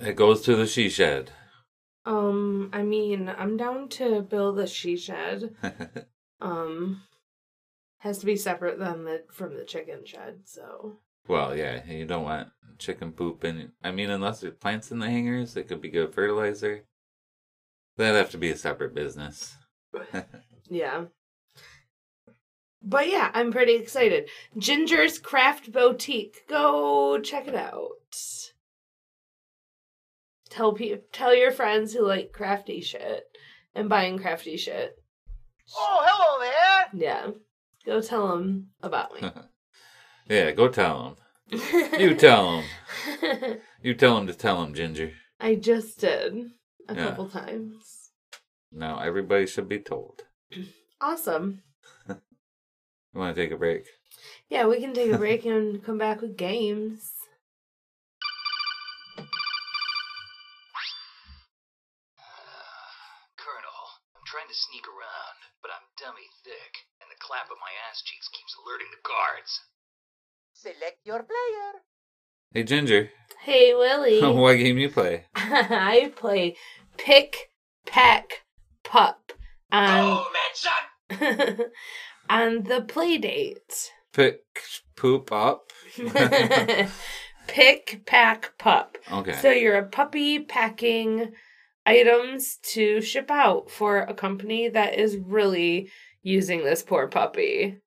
it 0.00 0.16
goes 0.16 0.42
to 0.42 0.56
the 0.56 0.66
she 0.66 0.88
shed. 0.88 1.30
Um, 2.06 2.70
I 2.72 2.82
mean, 2.82 3.28
I'm 3.28 3.56
down 3.56 3.88
to 3.90 4.20
build 4.20 4.58
a 4.58 4.66
she 4.66 4.96
shed. 4.96 5.54
Um, 6.40 7.02
has 7.98 8.18
to 8.18 8.26
be 8.26 8.36
separate 8.36 8.78
than 8.78 9.04
the 9.04 9.24
from 9.30 9.56
the 9.56 9.64
chicken 9.64 10.04
shed. 10.04 10.40
So 10.44 10.98
well, 11.26 11.56
yeah, 11.56 11.86
you 11.86 12.04
don't 12.04 12.24
want 12.24 12.48
chicken 12.78 13.12
poop 13.12 13.44
in. 13.44 13.72
I 13.82 13.92
mean, 13.92 14.10
unless 14.10 14.40
there's 14.40 14.54
plants 14.54 14.92
in 14.92 14.98
the 14.98 15.08
hangers, 15.08 15.56
it 15.56 15.68
could 15.68 15.80
be 15.80 15.88
good 15.88 16.12
fertilizer. 16.12 16.84
That'd 17.96 18.16
have 18.16 18.30
to 18.32 18.38
be 18.38 18.50
a 18.50 18.56
separate 18.56 18.94
business. 18.94 19.56
yeah. 20.68 21.04
But 22.86 23.08
yeah, 23.08 23.30
I'm 23.32 23.50
pretty 23.50 23.74
excited. 23.76 24.28
Ginger's 24.58 25.18
Craft 25.18 25.72
Boutique. 25.72 26.46
Go 26.48 27.18
check 27.18 27.48
it 27.48 27.54
out. 27.54 27.88
Tell 30.50 30.72
pe- 30.74 31.00
tell 31.12 31.34
your 31.34 31.50
friends 31.50 31.92
who 31.94 32.06
like 32.06 32.32
crafty 32.32 32.80
shit 32.82 33.24
and 33.74 33.88
buying 33.88 34.18
crafty 34.18 34.56
shit. 34.56 34.96
Oh, 35.76 36.02
hello 36.04 36.40
there. 36.92 37.08
Yeah. 37.08 37.30
Go 37.86 38.00
tell 38.00 38.28
them 38.36 38.68
about 38.82 39.14
me. 39.20 39.30
yeah, 40.28 40.50
go 40.52 40.68
tell 40.68 41.16
them. 41.50 41.60
You 41.98 42.14
tell 42.14 42.62
them. 43.22 43.58
You 43.82 43.94
tell 43.94 44.16
them 44.16 44.26
to 44.26 44.34
tell 44.34 44.62
them, 44.62 44.74
Ginger. 44.74 45.12
I 45.40 45.54
just 45.56 46.00
did 46.00 46.50
a 46.88 46.94
Yeah. 46.94 47.04
couple 47.08 47.28
times. 47.28 48.10
Now 48.72 48.98
everybody 49.00 49.46
should 49.46 49.68
be 49.68 49.78
told. 49.80 50.22
Awesome. 51.00 51.62
You 53.14 53.20
want 53.20 53.36
to 53.36 53.40
take 53.40 53.52
a 53.52 53.56
break? 53.56 53.86
Yeah, 54.48 54.66
we 54.66 54.80
can 54.80 54.92
take 54.92 55.12
a 55.12 55.18
break 55.18 55.44
and 55.46 55.82
come 55.86 55.98
back 55.98 56.20
with 56.20 56.36
games. 56.36 57.12
Colonel, 63.38 63.86
I'm 64.16 64.26
trying 64.26 64.48
to 64.48 64.54
sneak 64.54 64.82
around, 64.88 65.38
but 65.62 65.70
I'm 65.70 65.86
dummy 65.96 66.26
thick, 66.42 66.74
and 67.00 67.08
the 67.08 67.14
clap 67.20 67.46
of 67.52 67.58
my 67.60 67.70
ass 67.88 68.02
cheeks 68.02 68.28
keeps 68.28 68.56
alerting 68.64 68.88
the 68.90 68.98
guards. 69.06 69.60
Select 70.52 70.98
your 71.04 71.22
player. 71.22 71.82
Hey, 72.52 72.64
Ginger. 72.64 73.10
Hey, 73.42 73.74
Willie. 73.74 74.20
what 74.34 74.54
game 74.54 74.78
you 74.78 74.90
play? 74.90 75.26
I 75.36 76.12
play 76.16 76.56
Pick, 76.96 77.52
Pack, 77.86 78.42
Pup 78.82 79.32
on, 79.70 79.88
Oh, 80.00 80.26
man, 80.32 81.70
on 82.28 82.64
the 82.64 82.80
Playdate. 82.80 83.88
Pick 84.12 84.40
poop 84.96 85.32
up. 85.32 85.70
Pick, 87.46 88.02
Pack, 88.06 88.52
Pup. 88.58 88.96
Okay. 89.12 89.34
So 89.34 89.50
you're 89.50 89.76
a 89.76 89.86
puppy 89.86 90.40
packing 90.40 91.32
items 91.84 92.56
to 92.72 93.00
ship 93.02 93.30
out 93.30 93.70
for 93.70 93.98
a 93.98 94.14
company 94.14 94.68
that 94.68 94.94
is 94.98 95.16
really 95.16 95.90
using 96.22 96.64
this 96.64 96.82
poor 96.82 97.06
puppy 97.08 97.78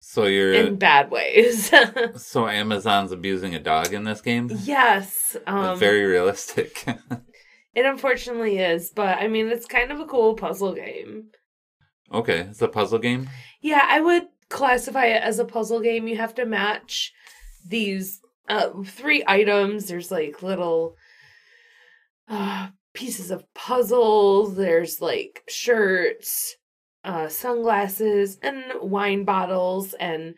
So 0.00 0.26
you're 0.26 0.52
in 0.52 0.76
bad 0.76 1.10
ways. 1.10 1.72
so 2.16 2.46
Amazon's 2.46 3.12
abusing 3.12 3.54
a 3.54 3.58
dog 3.60 3.94
in 3.94 4.04
this 4.04 4.20
game. 4.20 4.50
yes. 4.62 5.36
Um, 5.46 5.78
very 5.78 6.04
realistic. 6.04 6.84
It 7.76 7.84
unfortunately 7.84 8.56
is, 8.56 8.88
but 8.88 9.18
I 9.18 9.28
mean, 9.28 9.48
it's 9.48 9.66
kind 9.66 9.92
of 9.92 10.00
a 10.00 10.06
cool 10.06 10.32
puzzle 10.34 10.72
game. 10.72 11.24
Okay, 12.12 12.40
it's 12.40 12.62
a 12.62 12.68
puzzle 12.68 12.98
game. 12.98 13.28
Yeah, 13.60 13.84
I 13.84 14.00
would 14.00 14.28
classify 14.48 15.06
it 15.06 15.22
as 15.22 15.38
a 15.38 15.44
puzzle 15.44 15.80
game. 15.80 16.08
You 16.08 16.16
have 16.16 16.34
to 16.36 16.46
match 16.46 17.12
these 17.66 18.20
uh, 18.48 18.70
three 18.84 19.24
items. 19.26 19.86
There's 19.86 20.10
like 20.10 20.42
little 20.42 20.96
uh, 22.28 22.68
pieces 22.94 23.30
of 23.30 23.52
puzzles. 23.54 24.56
There's 24.56 25.00
like 25.00 25.42
shirts, 25.48 26.56
uh, 27.04 27.28
sunglasses, 27.28 28.38
and 28.42 28.64
wine 28.80 29.24
bottles. 29.24 29.94
And 29.94 30.34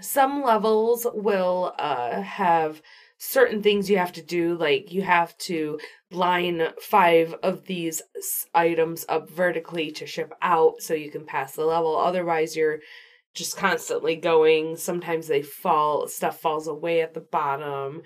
some 0.00 0.42
levels 0.42 1.06
will 1.12 1.74
uh, 1.78 2.20
have 2.20 2.82
certain 3.18 3.62
things 3.62 3.88
you 3.88 3.96
have 3.96 4.12
to 4.12 4.22
do 4.22 4.54
like 4.56 4.92
you 4.92 5.00
have 5.00 5.36
to 5.38 5.78
line 6.10 6.62
five 6.80 7.34
of 7.42 7.66
these 7.66 8.00
items 8.54 9.04
up 9.08 9.28
vertically 9.28 9.90
to 9.90 10.06
ship 10.06 10.32
out 10.40 10.80
so 10.80 10.94
you 10.94 11.10
can 11.10 11.24
pass 11.26 11.54
the 11.54 11.64
level 11.64 11.96
otherwise 11.96 12.54
you're 12.56 12.78
just 13.34 13.56
constantly 13.56 14.14
going 14.14 14.76
sometimes 14.76 15.26
they 15.26 15.42
fall 15.42 16.06
stuff 16.06 16.40
falls 16.40 16.68
away 16.68 17.00
at 17.00 17.12
the 17.12 17.20
bottom 17.20 18.02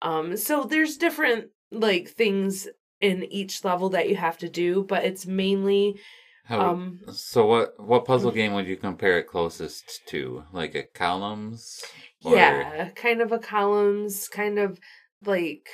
um 0.00 0.36
so 0.36 0.64
there's 0.64 0.96
different 0.96 1.46
like 1.70 2.08
things 2.08 2.66
in 3.00 3.24
each 3.24 3.62
level 3.62 3.90
that 3.90 4.08
you 4.08 4.16
have 4.16 4.38
to 4.38 4.48
do 4.48 4.82
but 4.82 5.04
it's 5.04 5.26
mainly 5.26 6.00
um 6.48 7.00
so 7.12 7.46
what 7.46 7.80
what 7.80 8.04
puzzle 8.04 8.30
game 8.30 8.52
would 8.52 8.66
you 8.66 8.76
compare 8.76 9.18
it 9.18 9.26
closest 9.26 10.02
to? 10.08 10.44
Like 10.52 10.74
a 10.74 10.82
columns? 10.82 11.82
Or 12.22 12.36
yeah 12.36 12.90
kind 12.90 13.22
of 13.22 13.32
a 13.32 13.38
columns 13.38 14.28
kind 14.28 14.58
of 14.58 14.78
like 15.24 15.68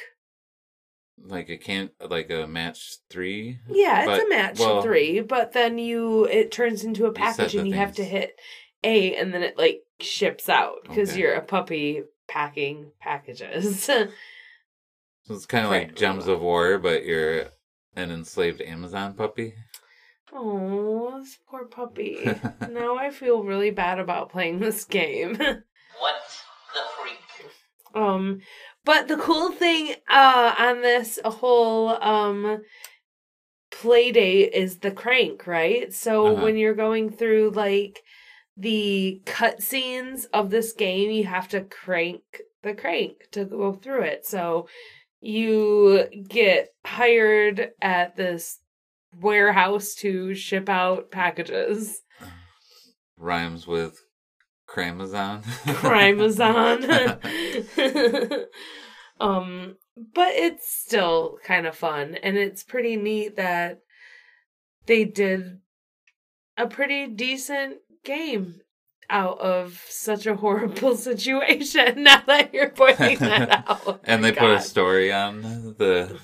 Like 1.22 1.48
a 1.50 1.56
can 1.58 1.90
like 2.08 2.30
a 2.30 2.46
match 2.46 2.96
three? 3.10 3.58
Yeah, 3.68 4.00
it's 4.00 4.06
But- 4.06 4.26
a 4.26 4.28
match 4.28 4.58
well- 4.58 4.82
three, 4.82 5.20
but 5.20 5.52
then 5.52 5.78
you 5.78 6.24
it 6.26 6.50
turns 6.50 6.82
into 6.84 7.06
a 7.06 7.12
package 7.12 7.52
the 7.52 7.58
and 7.60 7.68
you 7.68 7.74
have 7.74 7.94
to 7.96 8.04
hit 8.04 8.38
A 8.84 9.14
and 9.16 9.32
then 9.34 9.42
it 9.42 9.58
like 9.58 9.82
ships 10.00 10.48
out 10.48 10.76
because 10.84 11.10
Okay. 11.10 11.20
you're 11.20 11.34
a 11.34 11.42
puppy 11.42 12.02
packing 12.28 12.92
packages. 13.00 13.90
So 15.26 15.34
it's 15.36 15.46
kind 15.46 15.64
of 15.64 15.70
like 15.70 15.88
Right. 15.88 15.96
Gems 15.96 16.26
of 16.26 16.40
War, 16.40 16.78
but 16.78 17.04
you're 17.04 17.50
an 17.94 18.10
enslaved 18.10 18.60
Amazon 18.62 19.14
puppy. 19.14 19.54
oh, 20.32 21.20
this 21.20 21.38
poor 21.48 21.66
puppy. 21.66 22.18
now 22.70 22.96
I 22.96 23.10
feel 23.10 23.44
really 23.44 23.70
bad 23.70 23.98
about 24.00 24.30
playing 24.30 24.58
this 24.58 24.84
game. 24.84 25.36
what 25.98 26.14
the 26.74 26.80
freak? 27.00 27.50
Um, 27.94 28.40
but 28.84 29.08
the 29.08 29.16
cool 29.16 29.50
thing 29.52 29.94
uh 30.08 30.54
on 30.58 30.82
this 30.82 31.18
whole 31.24 31.88
um 32.02 32.62
Playdate 33.70 34.50
is 34.50 34.78
the 34.78 34.90
crank, 34.90 35.46
right? 35.46 35.92
So 35.92 36.26
Uh-huh. 36.32 36.42
when 36.42 36.56
you're 36.56 36.74
going 36.74 37.10
through 37.10 37.50
like 37.50 38.02
the 38.56 39.22
cutscenes 39.24 40.26
of 40.32 40.50
this 40.50 40.72
game, 40.72 41.10
you 41.10 41.24
have 41.24 41.48
to 41.48 41.62
crank 41.62 42.22
the 42.62 42.74
crank 42.74 43.28
to 43.32 43.44
go 43.44 43.72
through 43.72 44.02
it. 44.02 44.26
So 44.26 44.68
you 45.20 46.06
get 46.28 46.74
hired 46.84 47.70
at 47.80 48.16
this 48.16 48.58
warehouse 49.18 49.94
to 49.96 50.34
ship 50.34 50.68
out 50.68 51.10
packages. 51.10 52.02
Rhymes 53.16 53.66
with 53.66 53.98
Cramazon. 54.70 55.42
Crimazon. 55.64 56.84
um, 59.20 59.76
but 60.14 60.28
it's 60.28 60.72
still 60.72 61.38
kind 61.44 61.66
of 61.66 61.76
fun, 61.76 62.14
and 62.22 62.36
it's 62.36 62.62
pretty 62.62 62.96
neat 62.96 63.36
that 63.36 63.80
they 64.86 65.04
did 65.04 65.58
a 66.56 66.66
pretty 66.66 67.08
decent 67.08 67.78
game 68.04 68.60
out 69.08 69.40
of 69.40 69.84
such 69.88 70.26
a 70.26 70.36
horrible 70.36 70.96
situation. 71.10 72.04
Now 72.04 72.22
that 72.26 72.54
you're 72.54 72.70
pointing 72.70 73.18
that 73.18 73.64
out, 73.68 74.00
and 74.04 74.22
My 74.22 74.30
they 74.30 74.36
put 74.36 74.50
a 74.50 74.60
story 74.60 75.12
on 75.12 75.42
the 75.78 76.18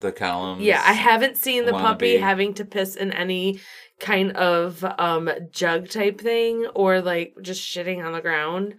the 0.00 0.12
columns. 0.12 0.62
Yeah, 0.62 0.82
I 0.84 0.92
haven't 0.92 1.36
seen 1.36 1.66
the 1.66 1.72
puppy 1.72 2.16
wannabe. 2.16 2.20
having 2.20 2.54
to 2.54 2.64
piss 2.64 2.96
in 2.96 3.12
any 3.12 3.60
kind 3.98 4.32
of 4.32 4.84
um 4.98 5.30
jug 5.50 5.88
type 5.88 6.20
thing 6.20 6.66
or 6.74 7.00
like 7.00 7.34
just 7.42 7.62
shitting 7.62 8.04
on 8.04 8.12
the 8.12 8.20
ground. 8.20 8.74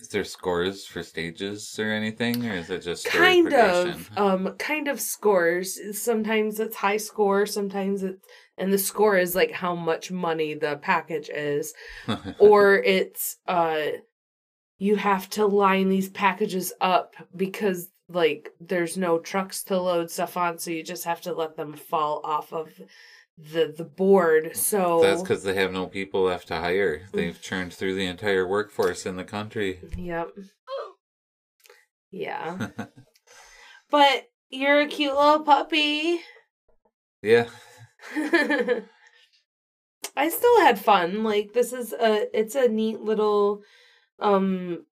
Is 0.00 0.08
there 0.08 0.24
scores 0.24 0.86
for 0.86 1.02
stages 1.02 1.78
or 1.78 1.90
anything, 1.90 2.46
or 2.46 2.54
is 2.54 2.70
it 2.70 2.82
just 2.82 3.04
kind 3.04 3.52
of 3.52 4.10
um 4.16 4.54
kind 4.58 4.88
of 4.88 5.00
scores 5.00 5.78
sometimes 6.00 6.58
it's 6.58 6.76
high 6.76 6.96
score 6.96 7.44
sometimes 7.44 8.02
it's 8.02 8.24
and 8.56 8.72
the 8.72 8.78
score 8.78 9.16
is 9.18 9.34
like 9.34 9.52
how 9.52 9.74
much 9.74 10.10
money 10.10 10.54
the 10.54 10.78
package 10.80 11.28
is 11.28 11.74
or 12.38 12.76
it's 12.76 13.36
uh 13.46 13.88
you 14.78 14.96
have 14.96 15.28
to 15.28 15.44
line 15.44 15.90
these 15.90 16.08
packages 16.08 16.72
up 16.80 17.14
because 17.36 17.88
like 18.10 18.50
there's 18.60 18.96
no 18.96 19.18
trucks 19.18 19.62
to 19.64 19.80
load 19.80 20.10
stuff 20.10 20.36
on 20.36 20.58
so 20.58 20.70
you 20.70 20.82
just 20.82 21.04
have 21.04 21.20
to 21.20 21.32
let 21.32 21.56
them 21.56 21.72
fall 21.72 22.20
off 22.24 22.52
of 22.52 22.72
the 23.38 23.72
the 23.76 23.84
board 23.84 24.54
so 24.56 25.00
That's 25.00 25.22
because 25.22 25.42
they 25.42 25.54
have 25.54 25.72
no 25.72 25.86
people 25.86 26.24
left 26.24 26.48
to 26.48 26.56
hire. 26.56 27.06
They've 27.12 27.40
churned 27.40 27.72
through 27.72 27.94
the 27.94 28.06
entire 28.06 28.46
workforce 28.46 29.06
in 29.06 29.16
the 29.16 29.24
country. 29.24 29.80
yep 29.96 30.28
yeah 32.10 32.68
but 33.90 34.28
you're 34.50 34.80
a 34.80 34.86
cute 34.88 35.14
little 35.14 35.40
puppy 35.40 36.20
yeah, 37.22 37.48
I 38.16 38.82
still 40.28 40.60
had 40.60 40.78
fun. 40.78 41.22
Like 41.22 41.52
this 41.52 41.72
is 41.72 41.92
a 41.92 42.26
it's 42.38 42.54
a 42.54 42.68
neat 42.68 43.00
little 43.00 43.62
um 44.18 44.86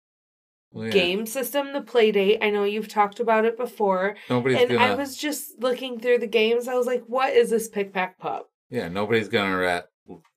Well, 0.70 0.86
yeah. 0.86 0.90
game 0.92 1.26
system, 1.26 1.72
the 1.72 1.80
Playdate. 1.80 2.38
I 2.42 2.50
know 2.50 2.64
you've 2.64 2.88
talked 2.88 3.20
about 3.20 3.44
it 3.44 3.56
before. 3.56 4.16
Nobody's 4.28 4.60
and 4.60 4.70
gonna. 4.70 4.84
I 4.84 4.94
was 4.94 5.16
just 5.16 5.60
looking 5.60 5.98
through 5.98 6.18
the 6.18 6.26
games. 6.26 6.68
I 6.68 6.74
was 6.74 6.86
like, 6.86 7.04
what 7.06 7.32
is 7.32 7.50
this 7.50 7.68
pick 7.68 7.92
pack 7.94 8.18
pup? 8.18 8.50
Yeah, 8.70 8.88
nobody's 8.88 9.28
gonna 9.28 9.56
rat, 9.56 9.86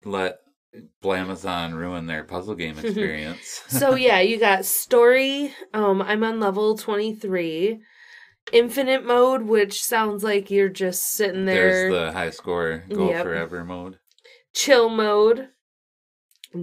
let 0.06 0.38
Blamazon 1.04 1.74
ruin 1.76 2.08
their 2.08 2.24
puzzle 2.24 2.56
game 2.56 2.80
experience. 2.84 3.62
So 3.68 3.96
yeah, 3.96 4.22
you 4.22 4.40
got 4.40 4.64
story. 4.66 5.54
Um 5.74 6.02
I'm 6.02 6.24
on 6.24 6.40
level 6.40 6.78
23. 6.78 7.80
Infinite 8.54 9.06
mode, 9.06 9.44
which 9.44 9.84
sounds 9.84 10.24
like 10.24 10.50
you're 10.50 10.70
just 10.70 11.12
sitting 11.12 11.46
there. 11.46 11.90
There's 11.90 11.94
the 11.94 12.12
high 12.14 12.30
score, 12.32 12.86
go 12.90 13.10
Yep. 13.10 13.24
forever 13.24 13.64
mode. 13.66 14.00
chill 14.54 14.90
mode, 14.90 15.50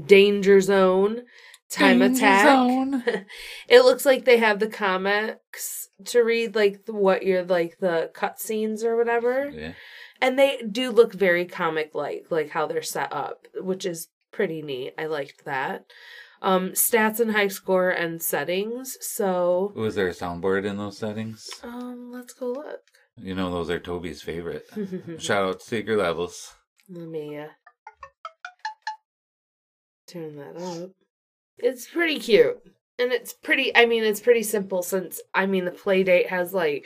danger 0.07 0.61
zone, 0.61 1.23
time 1.71 1.99
Danger 1.99 2.17
attack. 2.17 2.45
zone. 2.47 3.05
it 3.69 3.81
looks 3.83 4.05
like 4.07 4.25
they 4.25 4.39
have 4.39 4.59
the 4.59 4.69
comics 4.69 5.89
to 6.07 6.21
read, 6.21 6.55
like 6.55 6.85
the, 6.87 6.93
what 6.95 7.25
you're 7.25 7.45
like 7.45 7.79
the 7.81 8.11
cutscenes 8.15 8.85
or 8.85 8.97
whatever, 8.97 9.51
Yeah, 9.53 9.73
and 10.21 10.39
they 10.39 10.63
do 10.71 10.91
look 10.91 11.13
very 11.13 11.45
comic 11.45 11.95
like, 11.95 12.27
like 12.31 12.51
how 12.51 12.67
they're 12.67 12.83
set 12.83 13.13
up, 13.13 13.47
which 13.61 13.85
is 13.85 14.09
pretty 14.33 14.63
neat. 14.63 14.95
I 14.99 15.07
liked 15.07 15.45
that. 15.45 15.85
Um, 16.41 16.71
stats 16.71 17.19
and 17.19 17.33
high 17.33 17.49
score 17.49 17.91
and 17.91 18.23
settings. 18.23 18.97
So, 19.01 19.73
was 19.75 19.97
there 19.97 20.07
a 20.09 20.13
soundboard 20.13 20.65
in 20.65 20.77
those 20.77 20.97
settings? 20.99 21.49
um, 21.65 22.11
let's 22.13 22.33
go 22.33 22.53
look. 22.53 22.81
You 23.17 23.35
know, 23.35 23.51
those 23.51 23.69
are 23.71 23.81
Toby's 23.81 24.23
favorite. 24.23 24.65
Shout 25.19 25.45
out 25.49 25.59
to 25.61 25.67
Secret 25.67 25.99
Levels. 25.99 26.55
Let 26.89 27.09
me 27.09 27.37
uh, 27.39 27.49
turn 30.07 30.37
that 30.37 30.57
up. 30.63 30.91
It's 31.59 31.87
pretty 31.88 32.18
cute. 32.18 32.59
And 32.99 33.12
it's 33.12 33.33
pretty 33.33 33.75
I 33.77 33.87
mean 33.87 34.05
it's 34.05 34.21
pretty 34.21 34.42
simple 34.42 34.83
since 34.83 35.21
I 35.35 35.47
mean 35.47 35.64
the 35.64 35.71
Playdate 35.71 36.29
has 36.29 36.53
like 36.53 36.85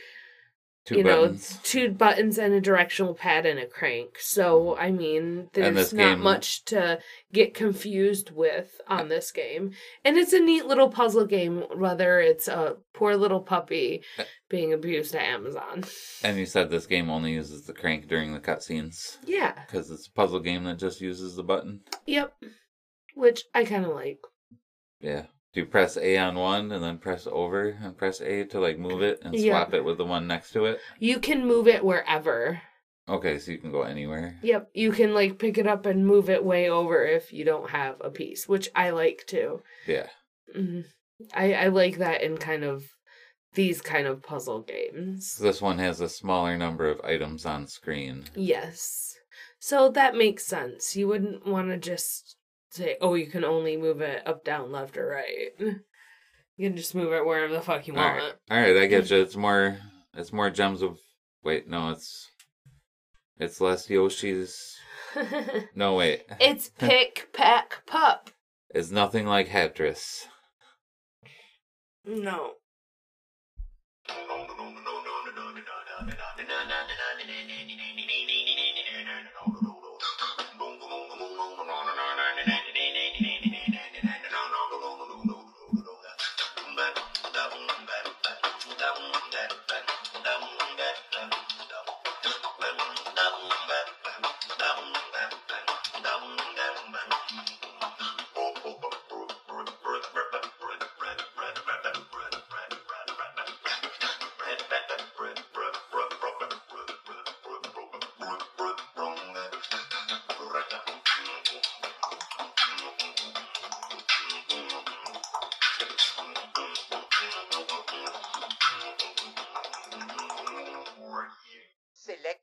Two 0.85 0.97
you 0.97 1.05
buttons. 1.05 1.53
know 1.55 1.61
two 1.63 1.91
buttons 1.93 2.39
and 2.39 2.53
a 2.53 2.61
directional 2.61 3.15
pad 3.15 3.47
and 3.47 3.57
a 3.59 3.67
crank. 3.67 4.19
So 4.19 4.77
I 4.77 4.91
mean 4.91 5.49
there's 5.53 5.93
not 5.93 6.15
game- 6.17 6.21
much 6.21 6.65
to 6.67 6.99
get 7.33 7.55
confused 7.55 8.33
with 8.33 8.81
on 8.89 9.09
this 9.09 9.31
game. 9.31 9.71
And 10.05 10.17
it's 10.19 10.33
a 10.33 10.41
neat 10.41 10.67
little 10.67 10.89
puzzle 10.91 11.25
game 11.25 11.63
whether 11.77 12.19
it's 12.21 12.49
a 12.49 12.79
poor 12.95 13.15
little 13.17 13.41
puppy 13.41 14.03
being 14.51 14.73
abused 14.73 15.15
at 15.15 15.23
Amazon. 15.23 15.85
And 16.25 16.37
you 16.37 16.47
said 16.47 16.69
this 16.69 16.87
game 16.87 17.09
only 17.11 17.33
uses 17.35 17.65
the 17.65 17.73
crank 17.75 18.09
during 18.09 18.33
the 18.35 18.41
cutscenes 18.41 19.19
Yeah. 19.25 19.53
because 19.67 19.89
it's 19.89 20.09
a 20.09 20.13
puzzle 20.13 20.41
game 20.41 20.65
that 20.65 20.79
just 20.81 21.01
uses 21.01 21.37
the 21.37 21.45
button. 21.45 21.83
Yep. 22.07 22.35
Which 23.15 23.45
I 23.55 23.65
kind 23.65 23.85
of 23.87 23.93
like. 23.95 24.19
Yeah. 25.03 25.27
Do 25.53 25.61
you 25.61 25.67
press 25.67 25.99
A 25.99 26.17
on 26.17 26.37
one 26.37 26.73
and 26.73 26.83
then 26.83 26.97
press 26.97 27.27
over 27.31 27.69
and 27.69 27.97
press 27.97 28.23
A 28.23 28.45
to 28.47 28.59
like 28.61 28.79
move 28.79 29.03
it 29.03 29.21
and 29.23 29.35
Yeah. 29.35 29.53
swap 29.53 29.75
it 29.75 29.85
with 29.85 29.99
the 29.99 30.07
one 30.07 30.27
next 30.27 30.53
to 30.53 30.65
it? 30.65 30.81
You 30.99 31.19
can 31.19 31.47
move 31.47 31.69
it 31.69 31.85
wherever. 31.85 32.63
Okay, 33.09 33.39
so 33.39 33.51
you 33.53 33.59
can 33.59 33.73
go 33.73 33.83
anywhere. 33.83 34.39
Yep, 34.43 34.71
you 34.73 34.93
can 34.93 35.13
like 35.13 35.39
pick 35.39 35.59
it 35.59 35.67
up 35.67 35.85
and 35.85 36.07
move 36.07 36.31
it 36.31 36.45
way 36.45 36.71
over 36.71 37.05
if 37.05 37.33
you 37.33 37.45
don't 37.45 37.69
have 37.71 37.97
a 38.01 38.11
piece, 38.11 38.49
which 38.49 38.71
I 38.75 38.91
like 38.91 39.25
too. 39.27 39.63
Yeah. 39.87 40.07
hmm 40.55 40.81
I 41.35 41.53
I 41.55 41.67
like 41.69 41.99
that 41.99 42.23
in 42.23 42.39
kind 42.39 42.65
of 42.65 42.85
these 43.55 43.83
kind 43.83 44.07
of 44.07 44.23
puzzle 44.23 44.63
games. 44.63 45.33
So 45.33 45.45
this 45.45 45.61
one 45.61 45.79
has 45.79 46.01
a 46.01 46.09
smaller 46.09 46.57
number 46.57 46.89
of 46.89 47.01
items 47.03 47.45
on 47.45 47.67
screen. 47.67 48.25
Yes, 48.35 49.17
so 49.59 49.91
that 49.91 50.15
makes 50.17 50.47
sense. 50.47 50.97
You 50.97 51.09
wouldn't 51.09 51.47
want 51.47 51.69
to 51.69 51.77
just 51.77 52.37
say, 52.73 52.97
"Oh, 53.01 53.15
you 53.15 53.27
can 53.27 53.45
only 53.45 53.77
move 53.77 54.01
it 54.01 54.27
up, 54.27 54.45
down, 54.45 54.73
left, 54.73 54.97
or 54.97 55.07
right." 55.07 55.51
You 56.57 56.69
can 56.69 56.77
just 56.77 56.95
move 56.95 57.13
it 57.13 57.25
wherever 57.25 57.53
the 57.53 57.63
fuck 57.63 57.87
you 57.87 57.95
All 57.95 58.01
want. 58.05 58.19
right, 58.19 58.33
all 58.51 58.57
right, 58.61 58.77
I 58.77 58.87
get 58.87 59.11
you. 59.11 59.21
It's 59.21 59.37
more, 59.37 59.79
it's 60.15 60.33
more 60.33 60.51
gems 60.51 60.83
of. 60.83 60.99
Wait, 61.43 61.67
no, 61.69 61.91
it's, 61.91 62.31
it's 63.39 63.61
less 63.61 63.89
Yoshi's. 63.89 64.77
No, 65.75 65.95
wait, 65.95 66.25
it's 66.41 66.69
pick 66.79 67.29
pack 67.33 67.83
pup. 67.87 68.31
it's 68.75 68.91
nothing 68.91 69.27
like 69.27 69.49
Hatris. 69.49 70.27
No. 72.07 72.53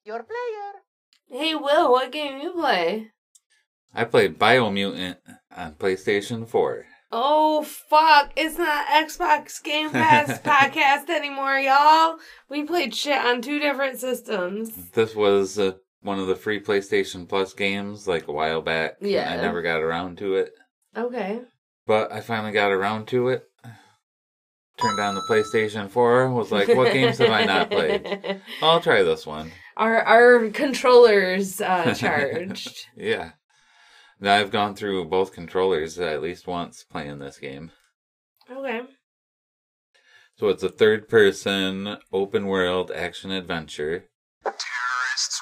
Your 0.09 0.23
player. 0.23 1.39
Hey, 1.39 1.53
Will, 1.53 1.91
what 1.91 2.11
game 2.11 2.41
you 2.41 2.51
play? 2.53 3.11
I 3.93 4.05
played 4.05 4.39
Biomutant 4.39 5.17
on 5.55 5.73
PlayStation 5.73 6.47
4. 6.47 6.85
Oh, 7.11 7.61
fuck. 7.61 8.31
It's 8.35 8.57
not 8.57 8.87
Xbox 8.87 9.61
Game 9.63 9.91
Pass 9.91 10.39
podcast 10.43 11.11
anymore, 11.11 11.59
y'all. 11.59 12.17
We 12.49 12.63
played 12.63 12.95
shit 12.95 13.23
on 13.23 13.43
two 13.43 13.59
different 13.59 13.99
systems. 13.99 14.71
This 14.93 15.15
was 15.15 15.59
uh, 15.59 15.73
one 16.01 16.17
of 16.17 16.25
the 16.25 16.35
free 16.35 16.59
PlayStation 16.59 17.29
Plus 17.29 17.53
games 17.53 18.07
like 18.07 18.27
a 18.27 18.31
while 18.31 18.63
back. 18.63 18.95
Yeah. 19.01 19.31
I 19.31 19.35
never 19.35 19.61
got 19.61 19.83
around 19.83 20.17
to 20.19 20.37
it. 20.37 20.53
Okay. 20.97 21.41
But 21.85 22.11
I 22.11 22.21
finally 22.21 22.51
got 22.51 22.71
around 22.71 23.07
to 23.09 23.27
it. 23.29 23.43
Turned 24.81 24.99
on 24.99 25.13
the 25.13 25.21
PlayStation 25.29 25.87
4, 25.87 26.31
was 26.31 26.51
like, 26.51 26.67
what 26.69 26.93
games 26.93 27.19
have 27.19 27.29
I 27.29 27.43
not 27.45 27.69
played? 27.69 28.41
I'll 28.63 28.81
try 28.81 29.03
this 29.03 29.27
one. 29.27 29.51
Our 29.79 30.01
our 30.01 30.49
controllers 30.49 31.61
uh, 31.61 31.93
charged. 31.97 32.87
Yeah. 32.97 33.31
Now 34.19 34.35
I've 34.35 34.51
gone 34.51 34.75
through 34.75 35.05
both 35.05 35.31
controllers 35.31 35.97
at 35.97 36.21
least 36.21 36.47
once 36.47 36.83
playing 36.83 37.19
this 37.19 37.39
game. 37.39 37.71
okay. 38.51 38.81
So 40.35 40.49
it's 40.49 40.63
a 40.63 40.69
third 40.69 41.07
person 41.07 41.97
open 42.11 42.47
world 42.47 42.91
action 42.91 43.31
adventure. 43.31 44.09
Terrorists 44.43 45.41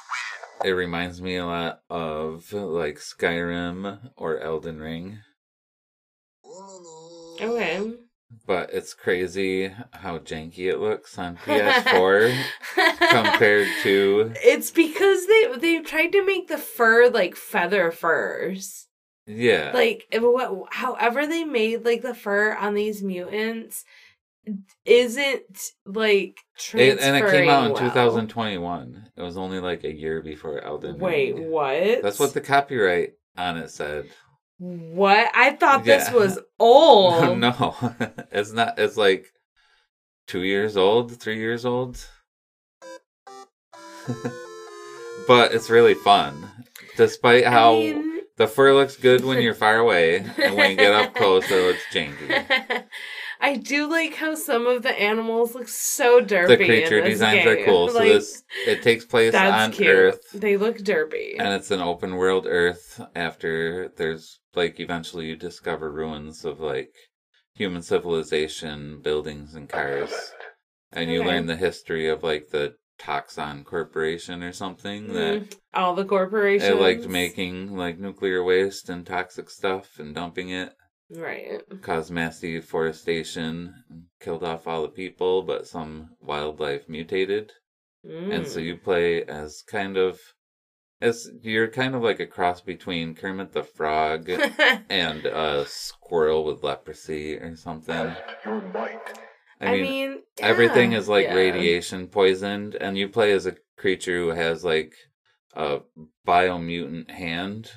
win. 0.62 0.70
It 0.70 0.76
reminds 0.76 1.20
me 1.20 1.38
a 1.38 1.46
lot 1.46 1.82
of 1.90 2.54
like 2.54 2.98
Skyrim 2.98 4.12
or 4.16 4.40
Elden 4.40 4.80
Ring. 4.80 5.20
Okay. 7.42 7.92
But 8.46 8.72
it's 8.74 8.94
crazy 8.94 9.72
how 9.92 10.20
janky 10.20 10.70
it 10.70 10.80
looks 10.80 11.18
on 11.18 11.38
PS4 11.46 12.38
compared 13.10 13.68
to 13.84 14.34
It's 14.38 14.70
because 14.72 15.28
they 15.28 15.48
they 15.58 15.80
tried 15.82 16.12
to 16.12 16.26
make 16.26 16.48
the 16.48 16.58
fur 16.58 17.10
like 17.10 17.36
feather 17.36 17.90
furs. 17.92 18.88
yeah. 19.26 19.72
Like 19.74 20.06
what 20.14 20.74
however 20.74 21.26
they 21.26 21.46
made 21.46 21.86
like 21.86 22.02
the 22.02 22.14
fur 22.14 22.54
on 22.56 22.74
these 22.74 23.02
mutants 23.02 23.86
isn't 24.86 25.60
like 25.86 26.40
It, 26.74 27.00
and 27.00 27.18
it 27.18 27.30
came 27.32 27.50
out 27.50 27.66
in 27.68 27.74
well. 27.74 27.90
2021. 27.90 29.10
It 29.16 29.22
was 29.22 29.38
only 29.38 29.60
like 29.60 29.84
a 29.84 29.94
year 29.94 30.22
before 30.22 30.62
Elden 30.64 31.00
Wait, 31.00 31.38
what? 31.38 32.02
That's 32.02 32.20
what 32.20 32.34
the 32.34 32.42
copyright 32.42 33.14
on 33.38 33.58
it 33.58 33.70
said. 33.70 34.08
What? 34.60 35.30
I 35.36 35.52
thought 35.52 35.84
this 35.84 36.12
was 36.12 36.40
old. 36.60 37.38
no, 37.40 37.76
it's 38.32 38.52
not. 38.52 38.80
It's 38.80 38.98
like 38.98 39.28
two 40.28 40.44
years 40.44 40.76
old, 40.78 41.16
three 41.20 41.38
years 41.38 41.66
old. 41.66 42.04
but 45.28 45.54
it's 45.54 45.70
really 45.70 45.94
fun. 45.94 46.50
Despite 46.96 47.46
I 47.46 47.52
how 47.52 47.74
mean- 47.74 48.22
the 48.38 48.48
fur 48.48 48.74
looks 48.74 48.96
good 48.96 49.24
when 49.26 49.42
you're 49.42 49.54
far 49.54 49.78
away, 49.78 50.18
and 50.18 50.56
when 50.56 50.72
you 50.72 50.78
get 50.78 50.94
up 50.94 51.14
close, 51.16 51.50
it 51.50 51.56
looks 51.66 51.84
janky. 51.92 52.84
I 53.40 53.56
do 53.56 53.90
like 53.90 54.16
how 54.16 54.36
some 54.36 54.66
of 54.68 54.84
the 54.84 55.00
animals 55.00 55.54
look 55.56 55.68
so 55.68 56.22
derpy. 56.22 56.48
The 56.48 56.58
creature 56.66 57.02
designs 57.02 57.44
game. 57.44 57.48
are 57.48 57.66
cool. 57.66 57.88
So 57.90 58.00
this 58.00 58.44
it 58.66 58.82
takes 58.82 59.06
place 59.06 59.36
on 59.36 59.72
cute. 59.72 59.90
Earth. 59.90 60.22
They 60.34 60.58
look 60.58 60.78
derpy. 60.80 61.36
And 61.40 61.54
it's 61.54 61.72
an 61.72 61.82
open 61.82 62.16
world 62.16 62.46
Earth 62.48 63.02
after 63.16 63.90
there's 63.98 64.40
like 64.56 64.80
eventually 64.80 65.28
you 65.28 65.36
discover 65.36 65.92
ruins 65.92 66.46
of 66.46 66.60
like 66.60 66.94
human 67.54 67.82
civilization, 67.82 69.02
buildings 69.02 69.54
and 69.56 69.70
cars. 69.70 70.12
And 70.92 71.12
you 71.12 71.20
Okay. 71.20 71.28
learn 71.28 71.46
the 71.46 71.56
history 71.56 72.08
of 72.08 72.24
like 72.24 72.50
the 72.50 72.76
Toxon 72.98 73.64
Corporation 73.64 74.42
or 74.42 74.52
something 74.52 75.14
that 75.14 75.42
Mm, 75.42 75.58
all 75.74 75.94
the 75.94 76.06
corporations. 76.06 76.70
it 76.72 76.76
liked 76.76 77.08
making 77.08 77.76
like 77.76 78.00
nuclear 78.00 78.44
waste 78.44 78.90
and 78.90 79.06
toxic 79.06 79.50
stuff 79.50 80.00
and 80.00 80.16
dumping 80.16 80.50
it. 80.50 80.74
Right. 81.10 81.62
Caused 81.82 82.12
mass 82.12 82.40
deforestation, 82.42 84.08
killed 84.20 84.44
off 84.44 84.68
all 84.68 84.82
the 84.82 84.90
people, 84.90 85.42
but 85.42 85.68
some 85.68 86.10
wildlife 86.22 86.90
mutated. 86.90 87.54
And 88.04 88.48
so 88.48 88.60
Mm. 88.60 88.66
you 88.66 88.78
play 88.78 89.24
as 89.24 89.62
kind 89.64 89.98
of 89.98 90.20
as 91.00 91.30
you're 91.42 91.68
kind 91.68 91.94
of 91.94 92.02
like 92.02 92.20
a 92.20 92.26
cross 92.26 92.60
between 92.62 93.14
Kermit 93.16 93.52
the 93.52 93.64
Frog 93.64 94.30
and 94.90 95.26
a 95.26 95.66
squirrel 95.68 96.44
with 96.44 96.64
leprosy 96.64 97.38
or 97.38 97.56
something. 97.56 97.94
Test 97.94 98.46
your 98.46 98.62
might. 98.74 99.20
I 99.60 99.72
mean, 99.72 100.24
yeah, 100.40 100.46
everything 100.46 100.94
is 100.94 101.08
like 101.08 101.26
yeah. 101.26 101.36
radiation 101.36 102.08
poisoned, 102.08 102.76
and 102.76 102.98
you 102.98 103.10
play 103.10 103.32
as 103.32 103.46
a 103.46 103.56
creature 103.78 104.18
who 104.18 104.30
has 104.30 104.64
like 104.64 104.94
a 105.54 105.82
biomutant 106.28 107.10
hand 107.10 107.72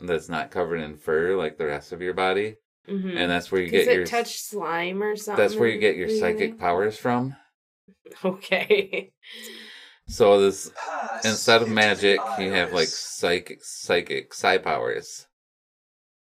that's 0.00 0.28
not 0.28 0.50
covered 0.50 0.80
in 0.80 0.96
fur 0.96 1.36
like 1.36 1.58
the 1.58 1.66
rest 1.66 1.92
of 1.92 2.00
your 2.00 2.14
body, 2.14 2.56
Mhm. 2.88 3.16
and 3.16 3.30
that's 3.30 3.52
where 3.52 3.60
you 3.60 3.70
Does 3.70 3.84
get 3.86 3.92
it 3.92 3.96
your 3.96 4.06
touch 4.06 4.40
slime 4.40 5.02
or 5.02 5.14
something? 5.16 5.42
that's 5.42 5.56
where 5.56 5.68
you 5.68 5.78
get 5.78 5.96
your 5.96 6.08
psychic 6.08 6.50
Really? 6.50 6.52
powers 6.52 6.96
from. 6.96 7.36
Okay. 8.24 9.12
So 10.08 10.40
this 10.40 10.72
instead 11.24 11.60
of 11.60 11.68
magic, 11.68 12.20
you 12.38 12.50
have 12.52 12.72
like 12.72 12.88
psychic 12.88 13.62
psychic 13.62 14.32
psi 14.32 14.56
powers. 14.58 15.26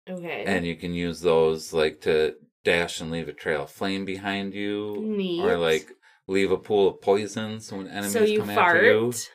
Okay. 0.09 0.43
and 0.47 0.65
you 0.65 0.75
can 0.75 0.91
use 0.93 1.21
those 1.21 1.71
like 1.71 2.01
to 2.01 2.33
dash 2.63 2.99
and 2.99 3.11
leave 3.11 3.27
a 3.29 3.33
trail 3.33 3.63
of 3.63 3.69
flame 3.69 4.05
behind 4.05 4.55
you 4.55 4.95
Neat. 5.05 5.43
or 5.43 5.55
like 5.57 5.91
leave 6.27 6.51
a 6.51 6.57
pool 6.57 6.87
of 6.87 6.99
poison 7.01 7.59
so 7.59 7.77
when 7.77 7.87
enemies 7.87 8.11
so 8.13 8.23
you 8.23 8.39
come 8.39 8.49
after 8.49 8.83
you 8.83 9.11
fart. 9.11 9.31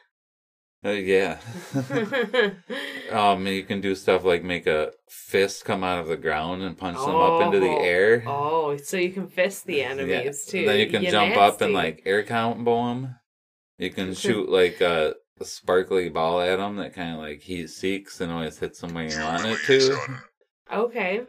Uh, 0.84 0.90
yeah 0.90 1.38
um 3.10 3.46
you 3.46 3.62
can 3.64 3.80
do 3.80 3.94
stuff 3.94 4.24
like 4.24 4.42
make 4.42 4.66
a 4.66 4.92
fist 5.08 5.64
come 5.64 5.82
out 5.84 5.98
of 5.98 6.06
the 6.06 6.16
ground 6.16 6.62
and 6.62 6.76
punch 6.76 6.98
them 6.98 7.16
up 7.16 7.40
into 7.40 7.58
the 7.60 7.66
Oh. 7.66 7.82
air 7.82 8.22
oh, 8.26 8.76
so 8.76 8.96
you 8.96 9.10
can 9.10 9.28
fist 9.28 9.66
the 9.66 9.76
Yeah. 9.76 9.90
enemies 9.90 10.44
too. 10.46 10.58
And 10.58 10.68
then 10.68 10.78
you 10.80 10.86
can 10.86 11.04
jump 11.04 11.36
up 11.36 11.60
and 11.60 11.72
like 11.72 12.02
air 12.04 12.22
combo 12.22 12.88
them 12.88 13.14
you 13.78 13.90
can 13.90 14.14
shoot 14.14 14.48
like 14.48 14.80
a, 14.80 15.14
a 15.40 15.44
sparkly 15.44 16.08
ball 16.08 16.40
at 16.40 16.56
them 16.56 16.76
that 16.76 16.94
kind 16.94 17.14
of 17.14 17.18
like 17.20 17.40
heat 17.40 17.68
seeks 17.70 18.20
and 18.20 18.30
always 18.30 18.58
hits 18.58 18.80
them 18.80 18.94
where 18.94 19.04
you 19.04 19.18
want 19.24 19.46
it 19.46 19.58
to 19.66 19.98
Okay. 20.72 21.22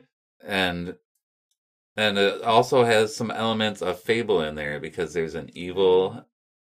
and 0.46 0.96
and 1.98 2.18
it 2.18 2.42
also 2.44 2.84
has 2.84 3.16
some 3.16 3.32
elements 3.32 3.82
of 3.82 4.00
fable 4.00 4.42
in 4.42 4.56
there 4.56 4.80
because 4.82 5.14
there's 5.14 5.36
an 5.36 5.50
evil 5.54 6.26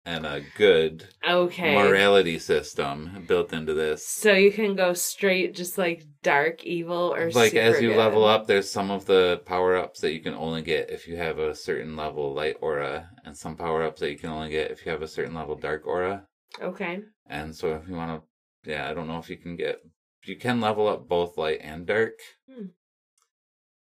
and 0.06 0.24
a 0.24 0.40
good 0.56 1.08
Okay. 1.28 1.74
morality 1.74 2.38
system 2.38 3.24
built 3.26 3.52
into 3.52 3.74
this. 3.74 4.06
So 4.06 4.32
you 4.32 4.52
can 4.52 4.76
go 4.76 4.94
straight, 4.94 5.54
just 5.54 5.76
like 5.76 6.04
dark 6.22 6.64
evil, 6.64 7.12
or 7.12 7.28
Like 7.32 7.54
as 7.54 7.82
you 7.82 7.88
good. 7.90 7.98
level 7.98 8.24
up, 8.24 8.46
there's 8.46 8.70
some 8.70 8.92
of 8.92 9.04
the 9.04 9.42
power 9.44 9.76
ups 9.76 10.00
that 10.00 10.12
you 10.12 10.20
can 10.20 10.34
only 10.34 10.62
get 10.62 10.90
if 10.90 11.08
you 11.08 11.16
have 11.16 11.38
a 11.38 11.54
certain 11.56 11.96
level 11.96 12.32
light 12.32 12.56
aura, 12.60 13.10
and 13.24 13.36
some 13.36 13.56
power 13.56 13.82
ups 13.82 14.00
that 14.00 14.12
you 14.12 14.16
can 14.18 14.30
only 14.30 14.48
get 14.48 14.70
if 14.70 14.86
you 14.86 14.92
have 14.92 15.02
a 15.02 15.08
certain 15.08 15.34
level 15.34 15.56
dark 15.56 15.86
aura. 15.86 16.26
Okay. 16.62 17.02
And 17.28 17.54
so 17.54 17.74
if 17.74 17.88
you 17.88 17.96
want 17.96 18.22
to, 18.22 18.70
yeah, 18.70 18.88
I 18.88 18.94
don't 18.94 19.08
know 19.08 19.18
if 19.18 19.28
you 19.28 19.36
can 19.36 19.56
get, 19.56 19.80
you 20.24 20.36
can 20.36 20.60
level 20.60 20.86
up 20.86 21.08
both 21.08 21.36
light 21.36 21.58
and 21.62 21.84
dark. 21.84 22.14
Hmm. 22.48 22.66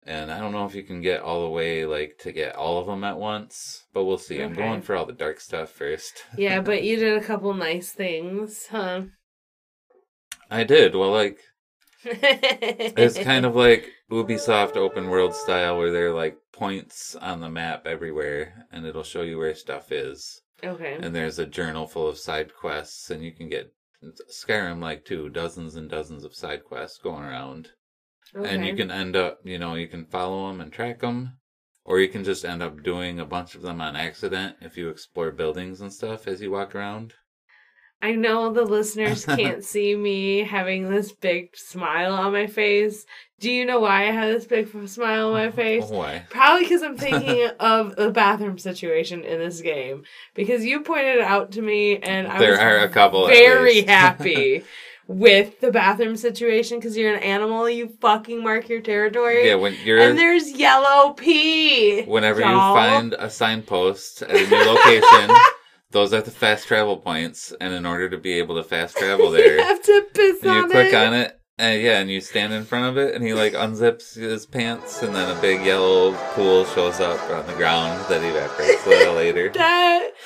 And 0.07 0.33
I 0.33 0.41
don't 0.41 0.53
know 0.53 0.65
if 0.65 0.75
you 0.75 0.83
can 0.83 1.03
get 1.03 1.21
all 1.21 1.43
the 1.43 1.51
way 1.51 1.85
like 1.85 2.17
to 2.21 2.33
get 2.33 2.57
all 2.57 2.79
of 2.79 2.87
them 2.87 3.05
at 3.05 3.19
once, 3.19 3.85
but 3.93 4.05
we'll 4.05 4.19
see. 4.19 4.41
I'm 4.41 4.55
going 4.55 4.81
for 4.83 4.97
all 4.97 5.05
the 5.05 5.13
dark 5.13 5.41
stuff 5.41 5.71
first. 5.71 6.25
Yeah, 6.37 6.61
but 6.61 6.83
you 6.85 6.97
did 6.97 7.17
a 7.17 7.25
couple 7.25 7.53
nice 7.55 7.93
things, 7.93 8.67
huh? 8.71 9.03
I 10.51 10.65
did. 10.65 10.95
Well, 10.97 11.11
like 11.13 11.39
It's 12.05 13.19
kind 13.19 13.45
of 13.45 13.55
like 13.67 13.91
Ubisoft 14.11 14.77
open 14.77 15.09
world 15.09 15.35
style 15.35 15.77
where 15.77 15.93
there 15.93 16.09
are 16.09 16.15
like 16.15 16.39
points 16.53 17.15
on 17.17 17.41
the 17.41 17.51
map 17.51 17.87
everywhere 17.87 18.67
and 18.73 18.87
it'll 18.87 19.03
show 19.03 19.23
you 19.23 19.39
where 19.39 19.55
stuff 19.55 19.93
is. 19.93 20.41
okay. 20.65 20.99
And 21.01 21.15
there's 21.15 21.39
a 21.39 21.47
journal 21.47 21.87
full 21.87 22.09
of 22.09 22.19
side 22.19 22.55
quests 22.55 23.11
and 23.11 23.23
you 23.23 23.33
can 23.33 23.49
get 23.49 23.73
Skyrim 24.31 24.81
like 24.81 25.05
too, 25.05 25.29
dozens 25.29 25.77
and 25.77 25.91
dozens 25.91 26.25
of 26.25 26.35
side 26.35 26.65
quests 26.65 26.99
going 26.99 27.23
around. 27.23 27.69
And 28.35 28.65
you 28.65 28.77
can 28.77 28.91
end 28.91 29.17
up, 29.17 29.41
you 29.45 29.59
know, 29.59 29.75
you 29.75 29.89
can 29.89 30.07
follow 30.07 30.49
them 30.49 30.61
and 30.61 30.73
track 30.73 31.01
them 31.01 31.41
or 31.85 31.99
you 31.99 32.09
can 32.09 32.25
just 32.25 32.45
end 32.45 32.63
up 32.63 32.83
doing 32.83 33.19
a 33.19 33.25
bunch 33.25 33.55
of 33.55 33.63
them 33.63 33.81
on 33.81 33.97
accident 33.97 34.57
if 34.61 34.77
you 34.77 34.89
explore 34.89 35.33
buildings 35.33 35.81
and 35.81 35.93
stuff 35.93 36.29
as 36.29 36.41
you 36.41 36.51
walk 36.51 36.75
around. 36.75 37.15
I 38.03 38.13
know 38.13 38.53
the 38.53 38.65
listeners 38.65 39.27
can't 39.27 39.65
see 39.65 39.95
me 39.95 40.39
having 40.45 40.89
this 40.89 41.13
big 41.13 41.57
smile 41.57 42.15
on 42.15 42.33
my 42.33 42.47
face. 42.47 43.05
Do 43.41 43.51
you 43.51 43.67
know 43.67 43.81
why 43.81 44.05
I 44.05 44.13
have 44.13 44.33
this 44.33 44.47
big 44.47 44.71
smile 44.89 45.29
on 45.29 45.33
my 45.33 45.51
face? 45.51 45.85
Why? 45.87 46.25
Probably 46.31 46.65
because 46.65 46.83
I'm 46.83 46.97
thinking 46.97 47.51
of 47.61 47.97
the 47.97 48.11
bathroom 48.11 48.59
situation 48.59 49.25
in 49.25 49.39
this 49.39 49.61
game. 49.61 50.05
Because 50.35 50.65
you 50.65 50.81
pointed 50.81 51.17
it 51.17 51.23
out 51.23 51.53
to 51.53 51.63
me, 51.63 51.99
and 51.99 52.27
I 52.29 52.39
There 52.39 52.53
was 52.53 52.61
are 52.61 52.79
a 52.79 52.89
couple 52.89 53.27
very 53.27 53.83
happy 53.83 54.65
with 55.11 55.59
the 55.61 55.73
bathroom 55.73 56.17
situation. 56.17 56.79
Because 56.79 56.97
you're 56.97 57.13
an 57.13 57.23
animal, 57.23 57.69
you 57.69 57.89
fucking 58.01 58.43
mark 58.43 58.69
your 58.69 58.81
territory. 58.81 59.49
Yeah, 59.49 59.57
when 59.57 59.75
you're 59.85 59.99
and 59.99 60.17
there's 60.17 60.53
yellow 60.53 61.13
pee. 61.13 62.03
Whenever 62.03 62.41
y'all. 62.41 62.51
you 62.51 62.81
find 62.81 63.13
a 63.15 63.29
signpost 63.29 64.23
at 64.23 64.31
a 64.31 64.49
new 64.49 64.65
location, 64.65 65.37
those 65.91 66.13
are 66.13 66.21
the 66.23 66.31
fast 66.31 66.69
travel 66.69 66.97
points. 66.97 67.53
And 67.61 67.75
in 67.75 67.85
order 67.85 68.09
to 68.09 68.19
be 68.19 68.35
able 68.35 68.55
to 68.57 68.63
fast 68.63 68.97
travel 68.97 69.31
there, 69.33 69.57
you 69.57 69.63
have 69.63 69.83
to 69.83 70.07
piss 70.15 70.45
on 70.45 70.55
you 70.55 70.63
on 70.63 70.71
click 70.71 70.95
on 70.95 71.15
it. 71.15 71.37
And 71.59 71.83
yeah, 71.83 71.99
and 71.99 72.11
you 72.11 72.23
stand 72.23 72.55
in 72.55 72.65
front 72.65 72.87
of 72.87 72.97
it, 72.97 73.15
and 73.15 73.23
he 73.23 73.35
like 73.35 73.53
unzips 73.53 74.15
his 74.15 74.47
pants, 74.47 75.03
and 75.03 75.15
then 75.15 75.37
a 75.37 75.39
big 75.43 75.63
yellow 75.63 76.15
pool 76.33 76.65
shows 76.65 77.01
up 77.01 77.21
on 77.31 77.47
the 77.47 77.53
ground 77.53 78.03
that 78.09 78.25
evaporates 78.25 78.87
a 78.87 78.89
little 78.89 79.15
later. 79.15 79.53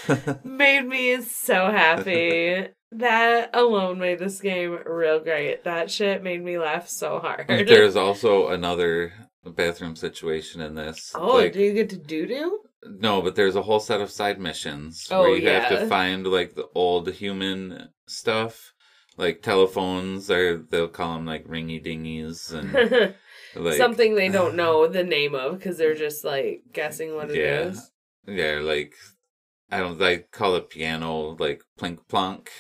That 0.07 0.45
made 0.45 0.87
me 0.87 1.21
so 1.23 1.73
happy. 1.73 2.69
That 2.95 3.51
alone 3.55 3.99
made 3.99 4.19
this 4.21 4.41
game 4.41 4.79
real 4.87 5.19
great. 5.21 5.65
That 5.65 5.91
shit 5.91 6.23
made 6.23 6.45
me 6.45 6.59
laugh 6.59 6.89
so 6.89 7.19
hard. 7.19 7.47
There's 7.49 7.97
also 7.97 8.49
another 8.49 9.13
bathroom 9.45 9.97
situation 9.97 10.61
in 10.61 10.75
this. 10.75 11.13
oh, 11.15 11.37
like, 11.37 11.53
do 11.53 11.61
you 11.61 11.73
get 11.73 11.91
to 11.91 11.97
doo 11.97 12.27
doo? 12.27 12.61
No, 12.87 13.21
but 13.23 13.35
there's 13.35 13.57
a 13.57 13.63
whole 13.63 13.81
set 13.81 14.01
of 14.01 14.11
side 14.11 14.39
missions 14.39 15.09
Oh, 15.11 15.23
where 15.23 15.37
you 15.37 15.49
have 15.49 15.71
to 15.71 15.87
find 15.89 16.27
like 16.27 16.55
the 16.55 16.69
old 16.75 17.11
human 17.13 17.89
stuff, 18.07 18.73
like 19.17 19.43
telephones, 19.43 20.31
or 20.31 20.59
they'll 20.59 20.89
call 20.89 21.15
them 21.15 21.27
like 21.27 21.47
ringy 21.47 21.85
dingies 21.85 22.53
and 22.53 23.15
like 23.57 23.79
Something 23.79 24.15
they 24.15 24.29
don't 24.29 24.55
know 24.63 24.87
the 24.87 25.03
name 25.05 25.35
of 25.35 25.59
because 25.59 25.79
they're 25.79 25.95
just 25.95 26.25
like 26.25 26.63
guessing 26.73 27.15
what 27.15 27.31
it 27.31 27.39
is. 27.39 27.91
Yeah. 28.27 28.55
yeah, 28.55 28.61
like 28.61 28.95
I 29.71 29.79
don't 29.79 29.99
like 29.99 30.31
call 30.31 30.55
it 30.57 30.71
piano 30.71 31.37
like 31.39 31.63
plink 31.79 31.99
plonk. 32.09 32.51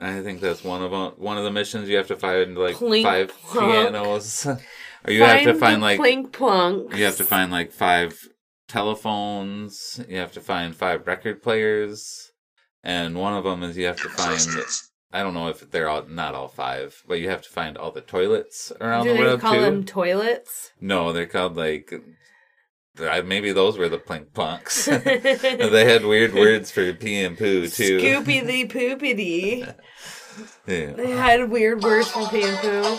I 0.00 0.20
think 0.22 0.40
that's 0.40 0.62
one 0.62 0.82
of 0.82 0.90
them. 0.90 1.12
One 1.16 1.38
of 1.38 1.44
the 1.44 1.50
missions 1.50 1.88
you 1.88 1.96
have 1.96 2.08
to 2.08 2.16
find 2.16 2.56
like 2.56 2.76
Plink 2.76 3.02
five 3.02 3.28
plonk. 3.28 3.72
pianos, 3.72 4.46
or 5.06 5.12
you 5.12 5.22
have 5.22 5.44
to 5.44 5.54
find 5.54 5.80
like 5.80 5.98
plink 6.00 6.32
plonk. 6.32 6.94
You 6.94 7.04
have 7.04 7.16
to 7.16 7.24
find 7.24 7.50
like 7.50 7.72
five 7.72 8.28
telephones. 8.68 10.00
You 10.08 10.18
have 10.18 10.32
to 10.32 10.40
find 10.40 10.74
five 10.74 11.06
record 11.06 11.42
players, 11.42 12.32
and 12.82 13.16
one 13.16 13.34
of 13.34 13.44
them 13.44 13.62
is 13.62 13.76
you 13.76 13.86
have 13.86 14.00
to 14.02 14.08
find. 14.08 14.40
I 15.12 15.22
don't 15.22 15.34
know 15.34 15.48
if 15.48 15.70
they're 15.70 15.88
all 15.88 16.04
not 16.06 16.34
all 16.34 16.48
five, 16.48 17.02
but 17.08 17.20
you 17.20 17.28
have 17.30 17.42
to 17.42 17.48
find 17.48 17.78
all 17.78 17.90
the 17.90 18.00
toilets 18.00 18.72
around 18.80 19.04
Do 19.04 19.10
the 19.10 19.14
they 19.16 19.20
world 19.24 19.40
call 19.40 19.54
too. 19.54 19.60
them 19.60 19.84
toilets? 19.84 20.72
No, 20.80 21.12
they're 21.12 21.26
called 21.26 21.56
like. 21.56 21.92
Maybe 22.98 23.52
those 23.52 23.78
were 23.78 23.88
the 23.88 23.98
plink 23.98 24.26
plonks. 24.32 24.86
they 25.70 25.84
had 25.84 26.04
weird 26.04 26.34
words 26.34 26.70
for 26.70 26.92
pee 26.92 27.22
and 27.22 27.36
poo 27.36 27.66
too. 27.68 27.98
Scoopy 27.98 28.46
the 28.46 28.66
poopity. 28.68 29.74
Yeah. 30.66 30.92
They 30.92 31.12
had 31.12 31.48
weird 31.50 31.82
words 31.82 32.10
for 32.10 32.28
pee 32.28 32.42
and 32.42 32.58
poo. 32.58 32.98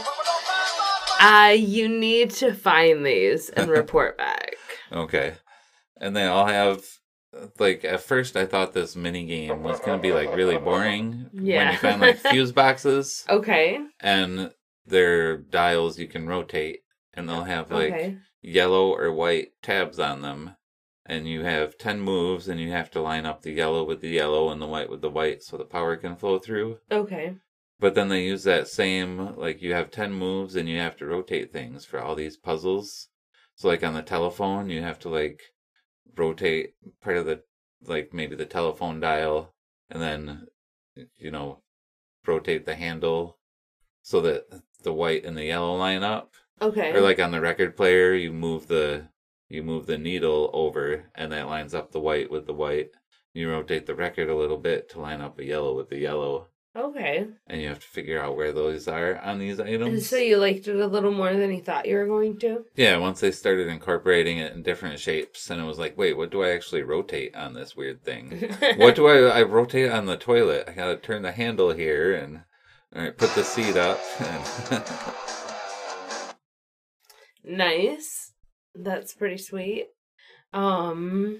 Uh, 1.20 1.54
you 1.56 1.88
need 1.88 2.32
to 2.32 2.52
find 2.54 3.06
these 3.06 3.50
and 3.50 3.70
report 3.70 4.18
back. 4.18 4.56
Okay. 4.92 5.36
And 6.02 6.16
they 6.16 6.26
all 6.26 6.48
have 6.48 6.82
like 7.60 7.84
at 7.86 8.02
first 8.02 8.36
I 8.36 8.46
thought 8.46 8.74
this 8.74 8.96
mini 8.96 9.26
game 9.26 9.62
was 9.62 9.80
gonna 9.80 10.02
be 10.02 10.14
like 10.14 10.36
really 10.36 10.58
boring. 10.58 11.30
Yeah. 11.34 11.66
When 11.66 11.74
you 11.74 11.80
find 11.80 12.02
like 12.02 12.18
fuse 12.18 12.52
boxes 12.52 13.24
Okay. 13.30 13.80
and 14.00 14.52
they're 14.86 15.38
dials 15.38 16.00
you 16.00 16.08
can 16.08 16.28
rotate 16.28 16.80
and 17.14 17.28
they'll 17.28 17.44
have 17.44 17.72
like 17.72 17.94
okay. 17.94 18.18
Yellow 18.48 18.96
or 18.96 19.12
white 19.12 19.52
tabs 19.62 20.00
on 20.00 20.22
them. 20.22 20.56
And 21.06 21.28
you 21.28 21.44
have 21.44 21.78
ten 21.78 22.02
moves 22.02 22.48
and 22.48 22.60
you 22.60 22.72
have 22.72 22.92
to 22.92 23.02
line 23.02 23.26
up 23.26 23.42
the 23.42 23.52
yellow 23.52 23.84
with 23.84 24.02
the 24.02 24.10
yellow 24.10 24.50
and 24.50 24.62
the 24.62 24.68
white 24.68 24.90
with 24.90 25.02
the 25.02 25.10
white 25.10 25.44
so 25.44 25.58
the 25.58 25.66
power 25.66 25.96
can 25.96 26.16
flow 26.16 26.40
through. 26.40 26.80
Okay. 26.92 27.36
But 27.80 27.94
then 27.96 28.10
they 28.10 28.24
use 28.24 28.44
that 28.44 28.68
same 28.68 29.36
like 29.36 29.62
you 29.62 29.74
have 29.74 29.92
ten 29.92 30.14
moves 30.14 30.56
and 30.56 30.68
you 30.68 30.80
have 30.80 30.98
to 30.98 31.06
rotate 31.06 31.54
things 31.54 31.86
for 31.86 32.02
all 32.02 32.16
these 32.16 32.36
puzzles. 32.36 33.08
So 33.56 33.68
like 33.68 33.84
on 33.84 33.94
the 33.94 34.02
telephone, 34.02 34.70
you 34.70 34.82
have 34.82 35.00
to 35.00 35.10
like 35.10 35.42
rotate 36.16 36.74
part 37.02 37.18
of 37.18 37.26
the 37.26 37.44
like 37.84 38.14
maybe 38.14 38.36
the 38.36 38.46
telephone 38.46 39.00
dial 39.00 39.54
and 39.90 40.02
then 40.02 40.48
you 41.18 41.32
know 41.32 41.62
rotate 42.26 42.66
the 42.66 42.76
handle 42.76 43.38
so 44.02 44.20
that 44.22 44.46
the 44.84 44.94
white 44.94 45.24
and 45.24 45.38
the 45.38 45.46
yellow 45.46 45.76
line 45.76 46.04
up. 46.04 46.34
Okay. 46.62 46.92
Or 46.92 47.02
like 47.02 47.20
on 47.20 47.32
the 47.32 47.42
record 47.42 47.76
player, 47.76 48.14
you 48.14 48.32
move 48.34 48.68
the 48.68 49.08
you 49.50 49.64
move 49.64 49.86
the 49.86 49.98
needle 49.98 50.50
over 50.54 51.06
and 51.16 51.32
that 51.32 51.48
lines 51.48 51.74
up 51.74 51.92
the 51.92 52.00
white 52.00 52.30
with 52.30 52.46
the 52.46 52.54
white. 52.54 52.92
You 53.34 53.52
rotate 53.52 53.86
the 53.86 53.96
record 53.96 54.30
a 54.30 54.36
little 54.36 54.58
bit 54.58 54.90
to 54.90 55.00
line 55.00 55.22
up 55.22 55.38
the 55.38 55.46
yellow 55.46 55.76
with 55.76 55.90
the 55.90 56.00
yellow 56.00 56.48
okay. 56.78 57.28
and 57.48 57.62
you 57.62 57.68
have 57.68 57.80
to 57.80 57.88
figure 57.88 58.22
out 58.22 58.36
where 58.36 58.52
those 58.52 58.88
are 58.88 59.20
on 59.20 59.40
these 59.40 59.60
items. 59.60 59.94
And 59.94 60.04
so 60.04 60.18
you 60.18 60.38
liked 60.38 60.68
it 60.68 60.80
a 60.80 60.88
little 60.88 61.12
more 61.12 61.34
than 61.34 61.52
you 61.52 61.62
thought 61.62 61.88
you 61.88 61.96
were 61.96 62.06
going 62.06 62.38
to? 62.40 62.66
yeah, 62.76 62.98
once 62.98 63.20
they 63.20 63.32
started 63.32 63.68
incorporating 63.68 64.38
it 64.38 64.54
in 64.54 64.64
different 64.64 65.00
shapes, 65.00 65.50
and 65.50 65.62
it 65.62 65.66
was 65.66 65.80
like, 65.80 65.98
wait, 65.98 66.18
what 66.18 66.32
do 66.32 66.44
I 66.44 66.50
actually 66.50 66.84
rotate 66.84 67.36
on 67.36 67.54
this 67.54 67.76
weird 67.76 68.04
thing? 68.04 68.54
what 68.78 68.96
do 68.96 69.08
I 69.08 69.40
I 69.40 69.44
rotate 69.44 69.92
on 69.92 70.06
the 70.06 70.18
toilet? 70.18 70.66
I 70.68 70.72
gotta 70.72 70.98
turn 70.98 71.22
the 71.22 71.32
handle 71.32 71.72
here 71.74 72.14
and 72.16 72.44
all 72.96 73.02
right, 73.02 73.18
put 73.18 73.34
the 73.36 73.44
seat 73.44 73.76
up. 73.76 74.00
And 74.20 74.84
Nice. 77.48 78.34
That's 78.76 79.14
pretty 79.14 79.38
sweet. 79.38 79.88
Um 80.54 81.40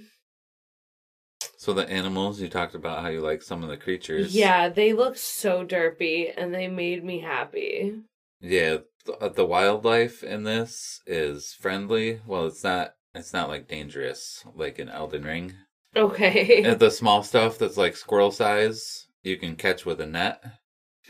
so 1.58 1.74
the 1.74 1.90
animals 1.90 2.40
you 2.40 2.50
talked 2.50 2.76
about 2.76 3.02
how 3.02 3.10
you 3.10 3.22
like 3.22 3.42
some 3.42 3.64
of 3.64 3.70
the 3.70 3.78
creatures. 3.78 4.34
yeah, 4.36 4.70
they 4.70 4.94
look 4.94 5.18
so 5.18 5.66
derpy 5.66 6.32
and 6.36 6.54
they 6.54 6.68
made 6.68 7.04
me 7.04 7.20
happy. 7.20 7.94
yeah. 8.40 8.78
The, 9.06 9.30
the 9.30 9.46
wildlife 9.46 10.22
in 10.22 10.44
this 10.44 11.00
is 11.08 11.56
friendly. 11.62 12.20
Well, 12.28 12.46
it's 12.48 12.62
not. 12.64 12.94
It's 13.16 13.32
not 13.32 13.48
like 13.48 13.70
dangerous 13.70 14.44
like 14.54 14.80
in 14.80 14.90
Elden 14.90 15.24
Ring. 15.24 15.54
Okay. 15.96 16.64
And 16.64 16.78
the 16.78 16.92
small 16.92 17.24
stuff 17.24 17.58
that's 17.58 17.78
like 17.78 17.96
squirrel 17.96 18.32
size, 18.32 19.08
you 19.24 19.38
can 19.38 19.56
catch 19.56 19.86
with 19.86 20.02
a 20.02 20.06
net. 20.06 20.44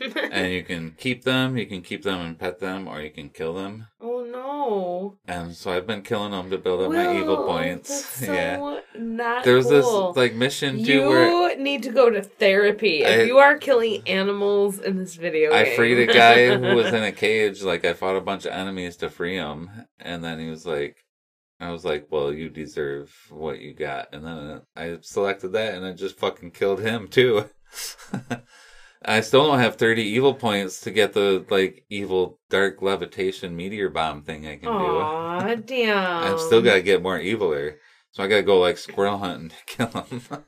and 0.00 0.52
you 0.52 0.62
can 0.62 0.92
keep 0.96 1.24
them. 1.24 1.56
You 1.58 1.66
can 1.66 1.82
keep 1.82 2.04
them 2.04 2.20
and 2.20 2.38
pet 2.38 2.60
them, 2.60 2.86
or 2.86 3.00
you 3.02 3.10
can 3.10 3.30
kill 3.30 3.54
them. 3.54 3.88
oh 4.68 5.16
no. 5.26 5.34
And 5.34 5.54
so 5.54 5.72
I've 5.72 5.86
been 5.86 6.02
killing 6.02 6.32
them 6.32 6.50
to 6.50 6.58
build 6.58 6.80
up 6.82 6.92
my 6.92 7.16
evil 7.18 7.44
points. 7.44 8.06
So 8.18 8.32
yeah, 8.32 8.80
not 8.98 9.44
there 9.44 9.54
was 9.54 9.66
cool. 9.66 10.08
this 10.08 10.16
like 10.16 10.34
mission 10.34 10.84
too 10.84 10.92
you 10.92 11.08
where 11.08 11.56
need 11.56 11.82
to 11.84 11.90
go 11.90 12.10
to 12.10 12.20
therapy 12.22 13.02
if 13.04 13.26
you 13.26 13.38
are 13.38 13.56
killing 13.56 14.02
animals 14.06 14.78
in 14.80 14.96
this 14.96 15.14
video 15.14 15.52
I 15.52 15.64
game. 15.64 15.76
freed 15.76 16.08
a 16.08 16.12
guy 16.12 16.56
who 16.56 16.74
was 16.76 16.92
in 16.92 17.02
a 17.02 17.12
cage. 17.12 17.62
Like 17.62 17.84
I 17.84 17.92
fought 17.92 18.16
a 18.16 18.20
bunch 18.20 18.44
of 18.44 18.52
enemies 18.52 18.96
to 18.96 19.08
free 19.08 19.36
him, 19.36 19.70
and 20.00 20.24
then 20.24 20.38
he 20.38 20.50
was 20.50 20.66
like, 20.66 21.04
I 21.60 21.70
was 21.70 21.84
like, 21.84 22.08
well, 22.10 22.32
you 22.32 22.48
deserve 22.48 23.14
what 23.30 23.60
you 23.60 23.74
got, 23.74 24.08
and 24.12 24.24
then 24.24 24.62
I 24.76 24.98
selected 25.02 25.52
that, 25.52 25.74
and 25.74 25.84
I 25.84 25.92
just 25.92 26.18
fucking 26.18 26.52
killed 26.52 26.80
him 26.80 27.08
too. 27.08 27.44
I 29.04 29.20
still 29.20 29.46
don't 29.46 29.60
have 29.60 29.76
30 29.76 30.02
evil 30.02 30.34
points 30.34 30.80
to 30.80 30.90
get 30.90 31.12
the 31.12 31.44
like 31.50 31.84
evil 31.88 32.40
dark 32.50 32.82
levitation 32.82 33.56
meteor 33.56 33.90
bomb 33.90 34.22
thing 34.22 34.46
I 34.46 34.56
can 34.56 34.68
do. 34.68 34.68
Aw, 34.70 35.54
damn. 35.54 36.24
I've 36.34 36.40
still 36.40 36.62
got 36.62 36.74
to 36.74 36.82
get 36.82 37.02
more 37.02 37.18
eviler. 37.18 37.76
So 38.12 38.24
I 38.24 38.26
got 38.26 38.36
to 38.36 38.42
go 38.42 38.58
like 38.58 38.78
squirrel 38.78 39.18
hunting 39.18 39.50
to 39.50 39.56
kill 39.66 40.02
him. 40.02 40.22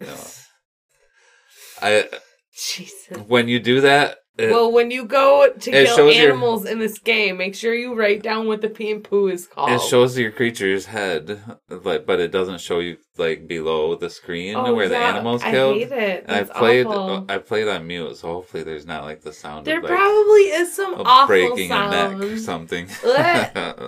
no. 0.00 0.16
I 1.82 2.08
Jesus. 2.56 3.18
when 3.28 3.48
you 3.48 3.60
do 3.60 3.80
that, 3.82 4.18
It, 4.36 4.50
well, 4.50 4.72
when 4.72 4.90
you 4.90 5.04
go 5.04 5.48
to 5.48 5.70
kill 5.70 5.96
shows 5.96 6.16
your- 6.16 6.26
animals 6.32 6.64
in 6.66 6.80
this 6.80 6.98
game, 6.98 7.36
make 7.36 7.54
sure 7.54 7.72
you 7.72 7.94
write 7.94 8.20
down 8.20 8.48
what 8.48 8.62
the 8.62 8.68
pee 8.68 8.90
and 8.90 9.04
poo 9.04 9.28
is 9.28 9.46
called. 9.46 9.70
it 9.70 9.80
shows 9.80 10.18
your 10.18 10.32
creature's 10.32 10.86
head, 10.86 11.40
like, 11.68 12.04
but 12.04 12.18
it 12.18 12.32
doesn't 12.32 12.60
show 12.60 12.80
you 12.80 12.96
like 13.16 13.46
below 13.46 13.94
the 13.94 14.10
screen 14.10 14.56
Oh, 14.56 14.74
where 14.74 14.88
the 14.88 14.96
animal's 14.96 15.40
I 15.44 15.52
killed. 15.52 15.76
hate 15.76 15.92
it. 15.92 16.24
And 16.26 16.36
I 16.50 16.58
played, 16.58 16.86
uh, 16.86 16.90
awful. 16.90 17.26
I 17.28 17.38
played 17.38 17.68
on 17.68 17.86
mute, 17.86 18.16
so 18.16 18.26
hopefully 18.26 18.64
there's 18.64 18.86
not 18.86 19.04
like 19.04 19.20
the 19.22 19.32
sound 19.32 19.66
there 19.66 19.78
of 19.78 19.84
like 19.84 19.92
probably 19.92 20.40
is 20.42 20.74
some 20.74 20.94
awful 20.96 21.26
breaking 21.28 21.70
a 21.70 21.90
neck 21.90 22.20
or 22.20 22.36
something. 22.36 22.88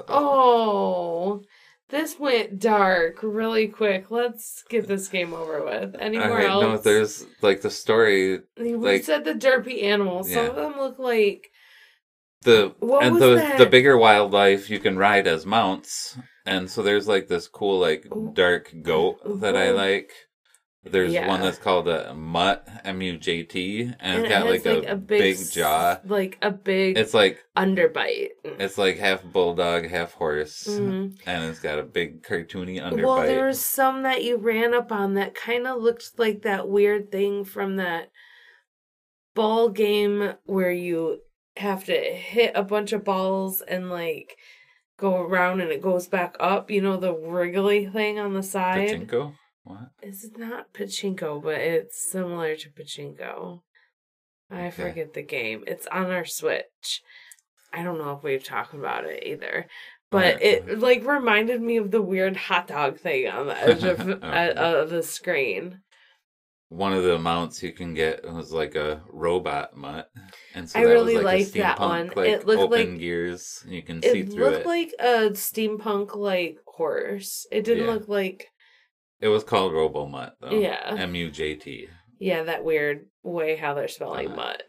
Oh, 0.08 1.42
this 1.88 2.18
went 2.18 2.58
dark 2.58 3.18
really 3.22 3.68
quick. 3.68 4.10
Let's 4.10 4.64
get 4.68 4.88
this 4.88 5.08
game 5.08 5.32
over 5.32 5.64
with. 5.64 5.94
Anywhere 5.98 6.30
Alright, 6.30 6.48
else? 6.48 6.62
no, 6.62 6.76
there's 6.78 7.26
like 7.42 7.60
the 7.62 7.70
story, 7.70 8.40
we 8.58 8.74
like- 8.74 9.04
said 9.04 9.24
the 9.24 9.34
derpy 9.34 9.82
animals. 9.84 10.32
Some 10.32 10.44
Yeah. 10.44 10.50
of 10.50 10.56
them 10.56 10.76
look 10.78 10.98
like 10.98 11.50
the 12.42 12.74
What 12.80 13.04
and 13.04 13.14
was 13.14 13.20
the 13.22 13.34
that? 13.36 13.58
the 13.58 13.66
bigger 13.66 13.96
wildlife 13.96 14.68
you 14.70 14.78
can 14.78 14.98
ride 14.98 15.26
as 15.26 15.46
mounts, 15.46 16.16
and 16.44 16.70
so 16.70 16.82
there's 16.82 17.08
like 17.08 17.28
this 17.28 17.48
cool 17.48 17.78
like 17.78 18.06
dark 18.34 18.72
goat 18.82 19.18
that 19.40 19.56
I 19.56 19.70
like. 19.70 20.12
There's 20.90 21.12
Yeah. 21.12 21.26
one 21.28 21.40
that's 21.40 21.58
called 21.58 21.88
a 21.88 22.14
mutt, 22.14 22.66
M 22.84 23.02
U 23.02 23.16
J 23.18 23.42
T, 23.42 23.92
and 24.00 24.20
it's 24.20 24.26
it 24.26 24.28
got 24.28 24.46
has, 24.46 24.64
like, 24.64 24.84
a, 24.88 24.96
big, 24.96 25.34
s- 25.36 25.50
jaw. 25.50 26.00
like 26.06 26.38
a 26.42 26.50
big 26.50 26.96
It's 26.96 27.12
like 27.14 27.44
underbite. 27.56 28.28
it's 28.44 28.78
like 28.78 28.96
half 28.98 29.24
bulldog, 29.24 29.86
half 29.88 30.14
horse, 30.14 30.66
Mhm. 30.68 31.18
and 31.26 31.44
it's 31.44 31.58
got 31.60 31.78
a 31.78 31.82
big 31.82 32.22
cartoony 32.22 32.80
underbite. 32.80 33.04
Well, 33.04 33.22
there 33.22 33.46
was 33.46 33.60
some 33.64 34.02
that 34.04 34.22
you 34.24 34.36
ran 34.36 34.74
up 34.74 34.92
on 34.92 35.14
that 35.14 35.34
kind 35.34 35.66
of 35.66 35.82
looked 35.82 36.18
like 36.18 36.42
that 36.42 36.68
weird 36.68 37.10
thing 37.10 37.44
from 37.44 37.76
that 37.76 38.10
ball 39.34 39.68
game 39.68 40.34
where 40.44 40.70
you 40.72 41.20
have 41.56 41.84
to 41.84 41.92
hit 41.94 42.52
a 42.54 42.62
bunch 42.62 42.92
of 42.92 43.04
balls 43.04 43.60
and 43.62 43.90
like 43.90 44.36
go 44.98 45.16
around 45.20 45.60
and 45.60 45.70
it 45.70 45.82
goes 45.82 46.06
back 46.06 46.36
up. 46.40 46.70
You 46.70 46.80
know 46.80 46.96
the 46.96 47.14
wriggly 47.14 47.86
thing 47.86 48.18
on 48.18 48.32
the 48.34 48.42
side. 48.42 48.88
Pachinko? 48.88 49.34
What? 49.66 49.88
It's 50.00 50.24
not 50.36 50.72
pachinko, 50.72 51.42
but 51.42 51.58
it's 51.58 52.10
similar 52.10 52.54
to 52.54 52.70
pachinko. 52.70 53.62
I 54.48 54.66
Okay. 54.68 54.70
forget 54.70 55.12
the 55.12 55.22
game. 55.22 55.64
It's 55.66 55.88
on 55.88 56.10
our 56.12 56.24
Switch. 56.24 57.02
I 57.72 57.82
don't 57.82 57.98
know 57.98 58.12
if 58.16 58.22
we've 58.22 58.44
talked 58.44 58.74
about 58.74 59.04
it 59.04 59.24
either. 59.26 59.66
But 60.08 60.36
Alright. 60.36 60.42
it 60.42 60.78
like 60.78 61.04
reminded 61.04 61.60
me 61.60 61.78
of 61.78 61.90
the 61.90 62.00
weird 62.00 62.36
hot 62.36 62.68
dog 62.68 62.98
thing 63.00 63.26
on 63.28 63.48
the 63.48 63.58
edge 63.60 63.82
of 63.82 64.00
Okay. 64.08 64.24
uh, 64.24 64.82
of 64.82 64.90
the 64.90 65.02
screen. 65.02 65.80
One 66.68 66.92
of 66.92 67.02
the 67.02 67.18
mounts 67.18 67.60
you 67.62 67.72
can 67.72 67.92
get 67.94 68.24
was 68.24 68.52
like 68.52 68.76
a 68.76 69.02
robot 69.08 69.76
mutt, 69.76 70.10
and 70.54 70.70
so 70.70 70.78
I 70.78 70.84
that 70.84 70.90
really 70.92 71.16
was 71.16 71.24
like 71.24 71.46
that 71.52 71.80
one. 71.80 72.12
Like, 72.14 72.28
It 72.28 72.46
looked 72.46 72.62
open 72.62 72.90
like- 72.92 72.98
gears. 73.00 73.64
You 73.68 73.82
can 73.82 74.00
see 74.00 74.20
It 74.20 74.30
through 74.30 74.44
looked 74.44 74.60
it. 74.60 74.66
like 74.66 74.92
a 75.00 75.30
steampunk 75.30 76.14
like 76.14 76.58
horse. 76.66 77.46
It 77.50 77.64
didn't 77.64 77.84
Yeah. 77.86 77.90
look 77.92 78.08
like 78.08 78.48
It 79.20 79.28
was 79.28 79.44
called 79.44 79.72
Robo 79.72 80.06
Mutt, 80.06 80.36
though. 80.40 80.50
Yeah. 80.58 80.94
M 80.98 81.14
U 81.14 81.30
J 81.30 81.54
T. 81.54 81.88
yeah 82.18 82.42
that 82.44 82.64
weird 82.64 83.06
way 83.22 83.56
how 83.56 83.74
they're 83.74 83.88
spelling 83.88 84.26
Uh-huh. 84.28 84.36
mud. 84.36 84.62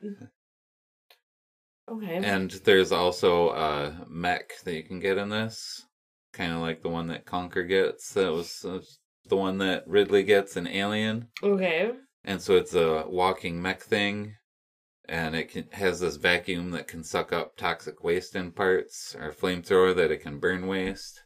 Okay. 1.89 2.15
And 2.17 2.51
there's 2.51 2.91
also 2.91 3.51
a 3.51 4.05
mech 4.09 4.59
that 4.65 4.73
you 4.75 4.83
can 4.83 4.99
get 4.99 5.17
in 5.17 5.29
this, 5.29 5.85
kind 6.33 6.51
of 6.51 6.59
like 6.59 6.81
the 6.81 6.89
one 6.89 7.07
that 7.07 7.25
Conquer 7.25 7.63
gets. 7.63 8.11
That 8.13 8.31
was 8.33 8.65
uh, 8.65 8.79
the 9.29 9.37
one 9.37 9.57
that 9.59 9.87
Ripley 9.87 10.23
gets 10.23 10.57
in 10.57 10.67
Alien. 10.67 11.29
okay. 11.41 11.91
And 12.25 12.41
so 12.41 12.55
it's 12.57 12.73
a 12.73 13.05
walking 13.07 13.61
mech 13.61 13.81
thing, 13.81 14.35
and 15.07 15.33
it 15.33 15.49
can, 15.49 15.69
has 15.71 16.01
this 16.01 16.17
vacuum 16.17 16.71
that 16.71 16.85
can 16.89 17.01
suck 17.05 17.31
up 17.31 17.55
toxic 17.55 18.03
waste 18.03 18.35
in 18.35 18.51
parts, 18.51 19.15
or 19.17 19.31
flamethrower 19.31 19.95
that 19.95 20.11
it 20.11 20.21
can 20.21 20.39
burn 20.39 20.67
waste. 20.67 21.21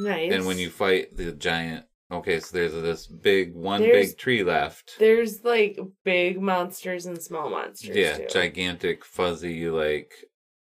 Nice. 0.00 0.32
And 0.32 0.46
when 0.46 0.58
you 0.58 0.68
fight 0.68 1.16
the 1.16 1.30
giant, 1.30 1.84
okay, 2.10 2.40
so 2.40 2.56
there's 2.56 2.72
this 2.72 3.06
big 3.06 3.54
one 3.54 3.80
There's- 3.80 4.08
big 4.10 4.18
tree 4.18 4.42
left. 4.44 4.94
There's 4.98 5.44
like 5.44 5.78
big 6.04 6.40
monsters 6.40 7.06
and 7.06 7.20
small 7.20 7.50
monsters. 7.50 7.96
Yeah, 7.96 8.16
too. 8.18 8.26
gigantic, 8.30 9.04
fuzzy, 9.04 9.68
like 9.70 10.12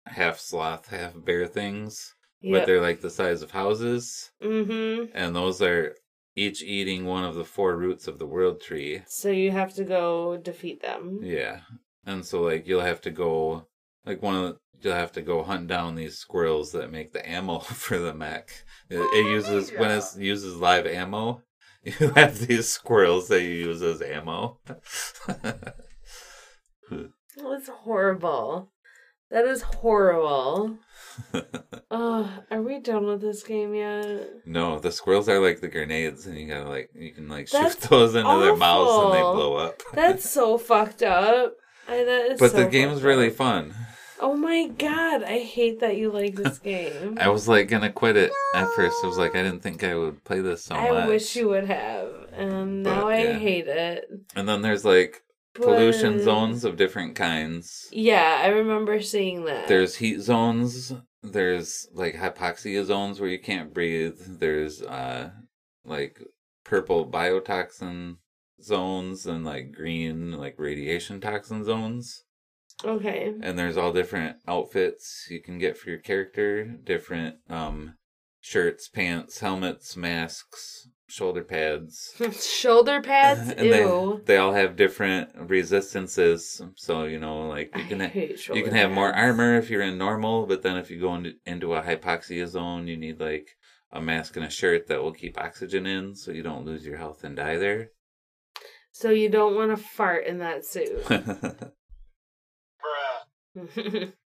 half 0.05 0.39
sloth, 0.39 0.87
half 0.87 1.13
bear 1.23 1.47
things. 1.47 2.13
But 2.43 2.67
they're 2.67 2.81
like 2.81 3.01
the 3.01 3.09
size 3.09 3.41
of 3.41 3.49
houses. 3.49 4.29
Mm-hmm. 4.43 5.17
And 5.17 5.35
those 5.35 5.63
are 5.63 5.95
each 6.35 6.61
eating 6.61 7.05
one 7.05 7.23
of 7.23 7.33
the 7.33 7.45
four 7.45 7.75
roots 7.75 8.07
of 8.07 8.19
the 8.19 8.27
world 8.27 8.61
tree. 8.61 9.01
So 9.07 9.29
you 9.29 9.49
have 9.49 9.73
to 9.75 9.83
go 9.83 10.37
defeat 10.37 10.81
them. 10.83 11.21
Yeah. 11.23 11.61
And 12.05 12.23
so 12.23 12.41
like 12.43 12.67
you'll 12.67 12.81
have 12.81 13.01
to 13.01 13.09
go 13.09 13.65
like 14.05 14.21
one 14.21 14.35
of 14.35 14.43
the, 14.43 14.57
you'll 14.81 14.93
have 14.93 15.13
to 15.13 15.21
go 15.23 15.41
hunt 15.41 15.67
down 15.67 15.95
these 15.95 16.19
squirrels 16.19 16.71
that 16.73 16.91
make 16.91 17.13
the 17.13 17.27
ammo 17.27 17.59
for 17.83 17.97
the 17.97 18.13
mech. 18.13 18.49
It, 18.89 18.97
it 18.99 19.25
uses 19.29 19.71
when 19.71 19.91
it 19.91 20.03
uses 20.17 20.57
live 20.57 20.85
ammo. 20.85 21.41
You 21.99 22.09
have 22.15 22.39
these 22.47 22.67
squirrels 22.67 23.27
that 23.27 23.43
you 23.43 23.49
use 23.49 23.83
as 23.83 24.01
ammo. 24.01 24.57
That's 25.27 25.73
horrible. 27.69 28.71
That 29.29 29.45
is 29.45 29.61
horrible. 29.61 30.79
Oh, 31.91 32.29
are 32.49 32.61
we 32.63 32.79
done 32.79 33.05
with 33.05 33.21
this 33.21 33.43
game 33.43 33.75
yet? 33.75 34.27
no, 34.45 34.79
the 34.79 34.91
squirrels 34.91 35.29
are 35.29 35.39
like 35.39 35.61
the 35.61 35.67
grenades, 35.67 36.25
and 36.25 36.35
you 36.37 36.47
gotta 36.47 36.67
like 36.67 36.89
you 36.95 37.13
can 37.13 37.29
like 37.29 37.47
shoot 37.47 37.59
That's 37.59 37.75
those 37.87 38.15
into 38.15 38.39
their 38.39 38.55
mouths 38.55 39.05
and 39.05 39.13
they 39.13 39.21
blow 39.21 39.55
up. 39.55 39.81
That's 39.93 40.27
so 40.29 40.57
fucked 40.57 41.03
up. 41.03 41.53
I, 41.87 42.03
that 42.03 42.31
is 42.31 42.39
but 42.39 42.51
so 42.51 42.57
the 42.57 42.65
game's 42.65 42.93
fucked 42.95 43.05
really 43.05 43.27
up. 43.27 43.33
fun. 43.35 43.75
Oh 44.19 44.35
my 44.35 44.67
god, 44.67 45.23
I 45.23 45.39
hate 45.39 45.79
that 45.81 45.97
you 45.97 46.11
like 46.11 46.35
this 46.35 46.59
game. 46.71 47.17
I 47.19 47.29
was 47.29 47.47
like 47.47 47.67
gonna 47.67 47.91
quit 47.91 48.15
it 48.17 48.31
at 48.55 48.69
first. 48.71 48.97
I 49.03 49.07
was 49.07 49.17
like, 49.17 49.35
I 49.35 49.43
didn't 49.43 49.61
think 49.61 49.83
I 49.83 49.95
would 49.95 50.23
play 50.23 50.41
this 50.41 50.63
so 50.63 50.75
I 50.75 50.89
much. 50.91 51.07
wish 51.09 51.35
you 51.35 51.49
would 51.49 51.65
have, 51.67 52.09
and 52.33 52.83
But, 52.83 52.95
now 52.95 53.07
I 53.09 53.23
yeah. 53.23 53.39
hate 53.39 53.67
it. 53.67 54.09
And 54.35 54.47
then 54.47 54.61
there's 54.61 54.85
like 54.85 55.23
pollution 55.53 56.21
zones 56.23 56.63
of 56.65 56.75
different 56.77 57.15
kinds. 57.15 57.87
Yeah, 57.91 58.41
I 58.43 58.47
remember 58.47 59.01
seeing 59.01 59.45
that. 59.45 59.67
There's 59.67 59.95
heat 59.95 60.19
zones. 60.21 60.93
There's 61.23 61.87
like 61.93 62.15
hypoxia 62.15 62.83
zones 62.85 63.19
where 63.19 63.29
you 63.29 63.39
can't 63.39 63.73
breathe. 63.73 64.17
There's 64.39 64.81
uh 64.81 65.31
like 65.85 66.21
purple 66.63 67.05
biotoxin 67.09 68.17
zones 68.61 69.25
and 69.25 69.43
like 69.45 69.71
green 69.71 70.31
like 70.33 70.55
radiation 70.57 71.19
toxin 71.21 71.63
zones. 71.63 72.23
Okay. 72.85 73.33
And 73.41 73.57
there's 73.57 73.77
all 73.77 73.93
different 73.93 74.37
outfits 74.47 75.27
you 75.29 75.41
can 75.41 75.57
get 75.57 75.77
for 75.77 75.89
your 75.89 75.99
character, 75.99 76.65
different 76.65 77.37
um 77.49 77.95
shirts, 78.41 78.87
pants, 78.87 79.39
helmets, 79.39 79.97
masks, 79.97 80.87
shoulder 81.07 81.43
pads. 81.43 82.13
Shoulder 82.41 83.01
pads. 83.01 83.49
and 83.49 83.67
Ew. 83.67 84.21
they 84.25 84.33
they 84.33 84.37
all 84.37 84.53
have 84.53 84.75
different 84.75 85.29
resistances. 85.35 86.61
So 86.75 87.05
you 87.05 87.19
know, 87.19 87.47
like 87.47 87.75
you 87.75 87.85
can 87.85 87.99
ha- 87.99 88.11
you 88.13 88.63
can 88.63 88.73
have 88.73 88.91
more 88.91 89.11
armor 89.11 89.55
if 89.55 89.69
you're 89.69 89.81
in 89.81 89.97
normal, 89.97 90.45
but 90.45 90.61
then 90.61 90.77
if 90.77 90.91
you 90.91 90.99
go 90.99 91.15
into 91.15 91.33
into 91.45 91.73
a 91.73 91.81
hypoxia 91.81 92.47
zone, 92.47 92.87
you 92.87 92.97
need 92.97 93.19
like 93.19 93.49
a 93.91 94.01
mask 94.01 94.35
and 94.35 94.45
a 94.45 94.49
shirt 94.49 94.87
that 94.87 95.01
will 95.01 95.13
keep 95.13 95.39
oxygen 95.39 95.85
in, 95.85 96.15
so 96.15 96.31
you 96.31 96.43
don't 96.43 96.65
lose 96.65 96.85
your 96.85 96.97
health 96.97 97.23
and 97.23 97.35
die 97.35 97.57
there. 97.57 97.91
So 98.91 99.09
you 99.09 99.29
don't 99.29 99.55
want 99.55 99.75
to 99.75 99.83
fart 99.83 100.25
in 100.25 100.39
that 100.39 100.65
suit. 100.65 101.03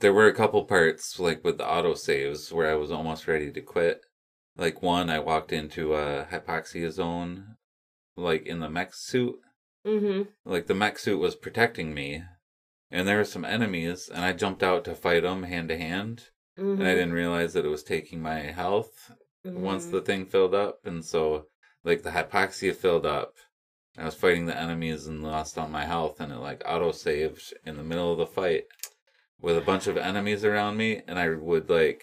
There 0.00 0.12
were 0.12 0.26
a 0.26 0.34
couple 0.34 0.64
parts 0.64 1.20
like 1.20 1.44
with 1.44 1.58
the 1.58 1.64
autosaves 1.64 2.50
where 2.50 2.68
I 2.68 2.74
was 2.74 2.90
almost 2.90 3.28
ready 3.28 3.52
to 3.52 3.60
quit. 3.60 4.04
Like 4.56 4.82
one, 4.82 5.08
I 5.08 5.20
walked 5.20 5.52
into 5.52 5.94
a 5.94 6.26
hypoxia 6.26 6.90
zone, 6.90 7.56
like 8.16 8.46
in 8.46 8.60
the 8.60 8.70
mech 8.70 8.94
suit, 8.94 9.40
hmm 9.84 10.22
like 10.44 10.66
the 10.66 10.74
mech 10.74 10.98
suit 10.98 11.18
was 11.18 11.36
protecting 11.36 11.94
me 11.94 12.22
and 12.90 13.06
there 13.08 13.18
were 13.18 13.24
some 13.24 13.44
enemies 13.44 14.08
and 14.08 14.24
i 14.24 14.32
jumped 14.32 14.62
out 14.62 14.84
to 14.84 14.94
fight 14.94 15.22
them 15.22 15.44
hand 15.44 15.68
to 15.68 15.76
hand 15.78 16.30
and 16.56 16.86
i 16.88 16.94
didn't 16.94 17.12
realize 17.12 17.52
that 17.54 17.64
it 17.64 17.68
was 17.68 17.82
taking 17.84 18.20
my 18.22 18.40
health 18.40 19.12
once 19.54 19.86
Mm-hmm. 19.86 19.96
the 19.96 20.00
thing 20.02 20.26
filled 20.26 20.54
up 20.54 20.80
and 20.84 21.04
so 21.04 21.46
like 21.84 22.02
the 22.02 22.10
hypoxia 22.10 22.74
filled 22.74 23.06
up 23.06 23.34
i 23.98 24.04
was 24.04 24.14
fighting 24.14 24.46
the 24.46 24.56
enemies 24.56 25.06
and 25.06 25.22
lost 25.22 25.58
all 25.58 25.68
my 25.68 25.84
health 25.84 26.20
and 26.20 26.32
it 26.32 26.38
like 26.38 26.62
auto 26.66 26.92
saved 26.92 27.52
in 27.66 27.76
the 27.76 27.82
middle 27.82 28.12
of 28.12 28.18
the 28.18 28.26
fight 28.26 28.64
with 29.40 29.56
a 29.56 29.62
bunch 29.62 29.86
of 29.86 29.96
enemies 29.96 30.44
around 30.44 30.76
me 30.76 31.02
and 31.06 31.18
i 31.18 31.28
would 31.28 31.68
like 31.68 32.02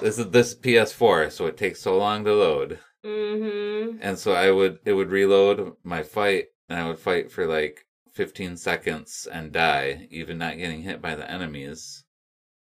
this 0.00 0.18
is 0.18 0.30
this 0.30 0.54
ps4 0.54 1.30
so 1.30 1.46
it 1.46 1.56
takes 1.56 1.80
so 1.80 1.96
long 1.96 2.24
to 2.24 2.34
load 2.34 2.78
Mm-hmm. 3.04 3.98
and 4.00 4.18
so 4.18 4.32
I 4.32 4.50
would 4.50 4.80
it 4.84 4.94
would 4.94 5.10
reload 5.10 5.74
my 5.84 6.02
fight 6.02 6.46
and 6.68 6.76
I 6.76 6.88
would 6.88 6.98
fight 6.98 7.30
for 7.30 7.46
like 7.46 7.86
15 8.14 8.56
seconds 8.56 9.28
and 9.30 9.52
die, 9.52 10.08
even 10.10 10.38
not 10.38 10.58
getting 10.58 10.82
hit 10.82 11.00
by 11.00 11.14
the 11.14 11.30
enemies. 11.30 12.02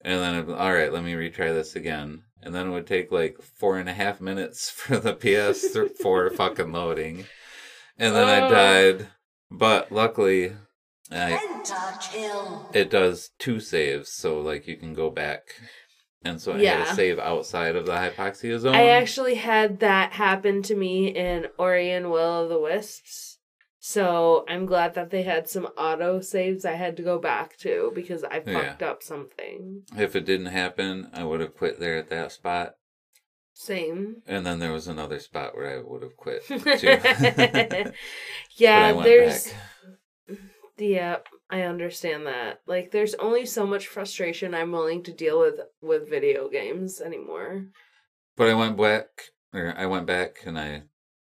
And 0.01 0.20
then 0.20 0.35
I'd, 0.37 0.48
all 0.48 0.72
right, 0.72 0.92
let 0.92 1.05
me 1.05 1.12
retry 1.12 1.53
this 1.53 1.77
again. 1.77 2.22
And 2.43 2.55
then 2.55 2.68
it 2.68 2.70
would 2.70 2.86
take 2.86 3.12
like 3.12 3.43
four 3.43 3.78
and 3.78 3.89
a 3.89 3.93
half 3.93 4.20
minutes 4.20 4.70
for 4.74 4.99
the 4.99 5.14
PS4 5.14 6.34
fucking 6.34 6.72
loading. 6.72 7.26
And 7.99 8.14
then 8.14 8.28
I 8.28 8.40
Oh. 8.40 8.49
died. 8.49 9.09
But 9.51 9.93
luckily, 9.93 10.55
I, 11.11 11.38
it 12.72 12.90
does 12.90 13.30
two 13.38 13.61
saves, 13.61 14.11
so 14.11 14.40
like 14.40 14.66
you 14.66 14.76
can 14.76 14.95
go 14.95 15.11
back. 15.11 15.43
And 16.24 16.40
so 16.40 16.53
I 16.53 16.62
had 16.62 16.86
to 16.86 16.95
save 16.95 17.18
outside 17.18 17.76
of 17.76 17.84
the 17.84 17.93
hypoxia 17.93 18.59
zone. 18.59 18.74
I 18.76 18.86
actually 18.86 19.34
had 19.34 19.80
that 19.80 20.12
happen 20.12 20.62
to 20.62 20.74
me 20.74 21.09
in 21.09 21.49
Ori 21.59 21.90
and 21.90 22.11
Will 22.11 22.45
of 22.45 22.49
the 22.49 22.61
Wisps. 22.61 23.38
So 23.80 24.45
I'm 24.49 24.64
glad 24.64 24.95
that 24.95 25.11
they 25.11 25.22
had 25.24 25.49
some 25.49 25.66
auto 25.76 26.20
saves 26.20 26.64
I 26.64 26.74
had 26.74 26.97
to 26.99 27.03
go 27.03 27.18
back 27.18 27.57
to 27.59 27.90
because 27.95 28.22
I 28.22 28.43
Yeah. 28.47 28.68
fucked 28.68 28.82
up 28.82 29.03
something. 29.03 29.82
if 29.99 30.14
it 30.14 30.24
didn't 30.24 30.47
happen, 30.47 31.11
I 31.12 31.24
would 31.24 31.40
have 31.40 31.57
quit 31.57 31.80
there 31.80 31.97
at 31.99 32.09
that 32.11 32.30
spot. 32.30 32.76
Same. 33.55 34.22
And 34.26 34.46
then 34.46 34.59
there 34.59 34.72
was 34.72 34.88
another 34.88 35.18
spot 35.18 35.55
where 35.55 35.78
I 35.78 35.82
would 35.82 36.03
have 36.03 36.16
quit 36.16 36.46
too. 36.46 36.59
but 36.64 36.84
I 36.84 37.92
yeah, 38.57 38.92
there's 38.92 39.53
back. 40.28 40.38
yeah, 40.78 41.16
I 41.50 41.62
understand 41.62 42.26
that. 42.26 42.61
Like 42.66 42.90
there's 42.90 43.14
only 43.14 43.46
so 43.46 43.66
much 43.66 43.88
frustration 43.88 44.55
I'm 44.55 44.72
willing 44.72 45.03
to 45.05 45.12
deal 45.12 45.38
with 45.38 45.61
with 45.80 46.09
video 46.09 46.48
games 46.48 47.00
anymore. 47.00 47.66
But 48.36 48.48
I 48.48 48.55
went 48.55 48.78
back, 48.78 49.07
or 49.53 49.74
I 49.76 49.86
went 49.86 50.07
back 50.07 50.40
and 50.46 50.59
I 50.59 50.84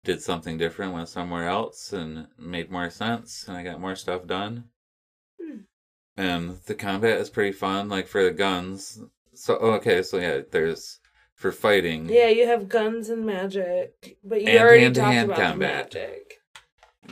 did 0.05 0.21
something 0.21 0.59
different, 0.59 0.93
went 0.93 1.09
somewhere 1.09 1.49
else, 1.49 1.93
and 1.93 2.29
made 2.39 2.71
more 2.71 2.91
sense, 2.91 3.47
and 3.49 3.57
I 3.57 3.63
got 3.63 3.81
more 3.81 3.97
stuff 3.97 4.27
done. 4.27 4.65
Hmm. 5.41 5.61
And 6.17 6.59
the 6.67 6.75
combat 6.75 7.19
is 7.19 7.31
pretty 7.31 7.53
fun, 7.53 7.89
like 7.89 8.07
for 8.07 8.23
the 8.23 8.33
guns. 8.33 9.01
So 9.35 9.55
okay, 9.57 10.03
so 10.03 10.19
yeah, 10.19 10.43
there's 10.51 11.01
for 11.43 11.53
fighting. 11.53 12.09
Yeah, 12.09 12.29
you 12.29 12.47
have 12.47 12.69
guns 12.69 13.09
and 13.09 13.27
magic, 13.27 14.17
but 14.25 14.41
you 14.41 14.49
And 14.49 14.59
already 14.61 14.85
hand-to-hand 14.85 15.29
talked 15.29 15.39
about 15.41 15.51
combat. 15.51 15.95
magic. 15.95 16.39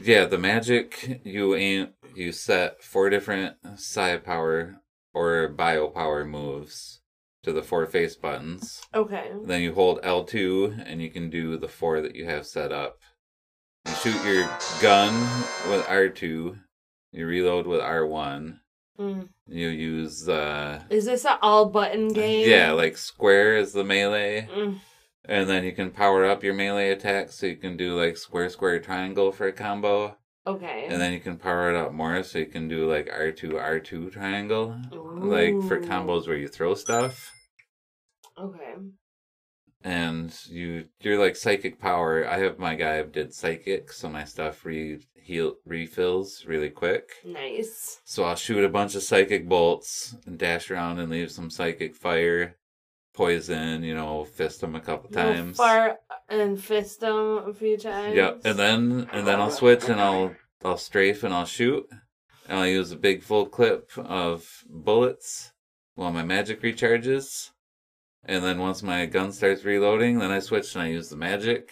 Yeah, 0.03 0.25
the 0.27 0.39
magic 0.39 1.21
you 1.25 1.55
aim 1.57 1.89
you 2.15 2.31
set 2.33 2.83
four 2.83 3.11
different 3.11 3.57
psi 3.77 4.17
power 4.19 4.77
or 5.13 5.49
bio 5.49 5.89
power 5.89 6.25
moves 6.25 7.01
to 7.43 7.53
the 7.53 7.63
four 7.63 7.85
face 7.87 8.15
buttons. 8.15 8.83
Okay. 8.95 9.31
Then 9.43 9.63
you 9.63 9.75
hold 9.75 10.01
L2 10.03 10.85
and 10.87 11.03
you 11.03 11.11
can 11.11 11.29
do 11.29 11.57
the 11.57 11.69
four 11.69 12.01
that 12.01 12.15
you 12.15 12.25
have 12.27 12.47
set 12.47 12.71
up. 12.71 12.99
You 13.87 13.95
shoot 13.95 14.25
your 14.25 14.49
gun 14.81 15.13
with 15.69 15.85
R2. 15.87 16.57
You 17.13 17.27
reload 17.27 17.67
with 17.67 17.81
R1. 17.81 18.61
Mm. 19.01 19.29
You 19.47 19.69
use 19.69 20.29
uh 20.29 20.83
Is 20.91 21.07
this 21.07 21.25
an 21.25 21.39
all 21.41 21.67
button 21.71 22.09
game? 22.09 22.49
yeah, 22.49 22.73
like 22.73 22.99
square 22.99 23.57
is 23.57 23.73
the 23.73 23.83
melee. 23.83 24.47
Mm. 24.55 24.81
And 25.25 25.49
then 25.49 25.65
you 25.65 25.73
can 25.73 25.91
power 25.91 26.27
up 26.27 26.45
your 26.45 26.55
melee 26.55 26.91
attack 26.91 27.31
so 27.33 27.47
you 27.47 27.57
can 27.57 27.77
do 27.77 27.99
like 27.99 28.17
square 28.19 28.49
square 28.51 28.79
triangle 28.79 29.33
for 29.33 29.47
a 29.47 29.53
combo. 29.53 30.17
Okay. 30.47 30.87
And 30.89 31.01
then 31.01 31.13
you 31.13 31.21
can 31.21 31.37
power 31.37 31.71
it 31.71 31.77
up 31.77 31.93
more 31.93 32.23
so 32.23 32.39
you 32.39 32.47
can 32.47 32.69
do 32.69 32.91
like 32.91 33.07
R2 33.09 33.53
R2 33.53 34.13
triangle. 34.13 34.77
Like 34.93 35.55
for 35.69 35.81
combos 35.81 36.27
where 36.27 36.37
you 36.37 36.49
throw 36.49 36.75
stuff. 36.75 37.33
Okay. 38.39 38.75
and 39.83 40.35
you 40.49 40.87
you're 41.01 41.19
like 41.19 41.37
psychic 41.37 41.79
power. 41.81 42.27
I 42.29 42.39
have 42.39 42.59
my 42.59 42.75
guy 42.75 43.03
did 43.03 43.33
psychic, 43.35 43.93
so 43.93 44.09
my 44.09 44.25
stuff 44.25 44.65
re 44.65 44.99
heal 45.31 45.55
refills 45.65 46.45
really 46.45 46.71
quick. 46.71 47.11
Nice. 47.25 48.01
So 48.05 48.25
I'll 48.25 48.35
shoot 48.35 48.65
a 48.65 48.69
bunch 48.69 48.95
of 48.97 49.03
psychic 49.03 49.49
bolts 49.49 50.17
and 50.27 50.37
dash 50.37 50.71
around 50.71 50.99
and 50.99 51.11
leave 51.11 51.31
some 51.31 51.51
psychic 51.51 51.95
fire, 51.95 52.57
poison. 53.15 53.85
You 53.85 53.95
know, 53.95 54.25
fist 54.25 54.61
them 54.61 54.75
a 54.75 54.81
couple 54.81 55.09
You'll 55.13 55.35
times. 55.35 55.57
fire 55.57 55.99
and 56.29 56.63
fist 56.63 57.01
them 57.01 57.49
a 57.49 57.55
few 57.55 57.77
times. 57.79 58.17
Yep, 58.17 58.41
and 58.45 58.59
then 58.59 59.09
and 59.13 59.27
then 59.27 59.41
I'll 59.41 59.53
switch 59.53 59.89
and 59.89 60.01
I'll 60.01 60.35
I'll 60.65 60.77
strafe 60.79 61.23
and 61.23 61.33
I'll 61.33 61.47
shoot. 61.47 61.89
And 62.49 62.59
I'll 62.59 62.67
use 62.67 62.91
a 62.91 62.97
big 62.97 63.23
full 63.23 63.47
clip 63.47 63.91
of 63.97 64.65
bullets 64.69 65.53
while 65.95 66.13
my 66.13 66.25
magic 66.25 66.61
recharges. 66.63 67.51
And 68.25 68.45
then 68.45 68.59
once 68.59 68.83
my 68.83 69.07
gun 69.07 69.33
starts 69.33 69.65
reloading, 69.65 70.19
then 70.19 70.33
I 70.33 70.41
switch 70.41 70.75
and 70.75 70.83
I 70.83 70.89
use 70.89 71.09
the 71.09 71.17
magic. 71.17 71.71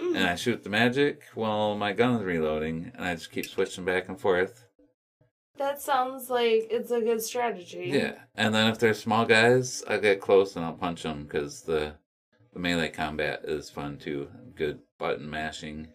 And 0.00 0.18
I 0.18 0.34
shoot 0.36 0.62
the 0.64 0.70
magic 0.70 1.22
while 1.34 1.74
my 1.76 1.92
gun 1.92 2.16
is 2.16 2.22
reloading. 2.22 2.92
And 2.94 3.04
I 3.04 3.14
just 3.14 3.30
keep 3.32 3.46
switching 3.46 3.84
back 3.84 4.08
and 4.08 4.18
forth. 4.20 4.64
That 5.56 5.80
sounds 5.82 6.30
like 6.30 6.68
it's 6.70 6.90
a 6.92 7.00
good 7.00 7.20
strategy. 7.20 7.90
Yeah. 7.92 8.14
And 8.36 8.54
then 8.54 8.68
if 8.70 8.78
they're 8.78 8.94
small 8.94 9.24
guys, 9.24 9.82
I'll 9.88 10.00
get 10.00 10.20
close 10.20 10.54
and 10.54 10.64
I'll 10.64 10.72
punch 10.72 11.02
them 11.02 11.24
because 11.24 11.62
the, 11.62 11.94
the 12.52 12.60
melee 12.60 12.90
combat 12.90 13.40
is 13.44 13.68
fun 13.68 13.98
too. 13.98 14.28
Good 14.54 14.78
button 14.98 15.28
mashing. 15.28 15.88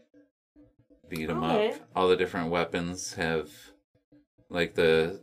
Beat 1.07 1.27
them 1.27 1.43
Okay. 1.43 1.71
up. 1.71 1.75
All 1.95 2.07
the 2.09 2.17
different 2.17 2.49
weapons 2.49 3.13
have 3.13 3.49
like 4.49 4.75
the 4.75 5.21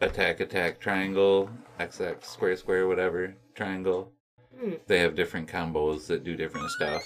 attack 0.00 0.38
attack 0.40 0.78
triangle, 0.78 1.50
XX 1.80 2.24
square 2.24 2.56
square 2.56 2.86
whatever 2.86 3.34
triangle. 3.54 4.12
Hmm. 4.58 4.74
They 4.86 5.00
have 5.00 5.14
different 5.16 5.48
combos 5.48 6.06
that 6.06 6.22
do 6.24 6.36
different 6.36 6.70
stuff. 6.70 7.02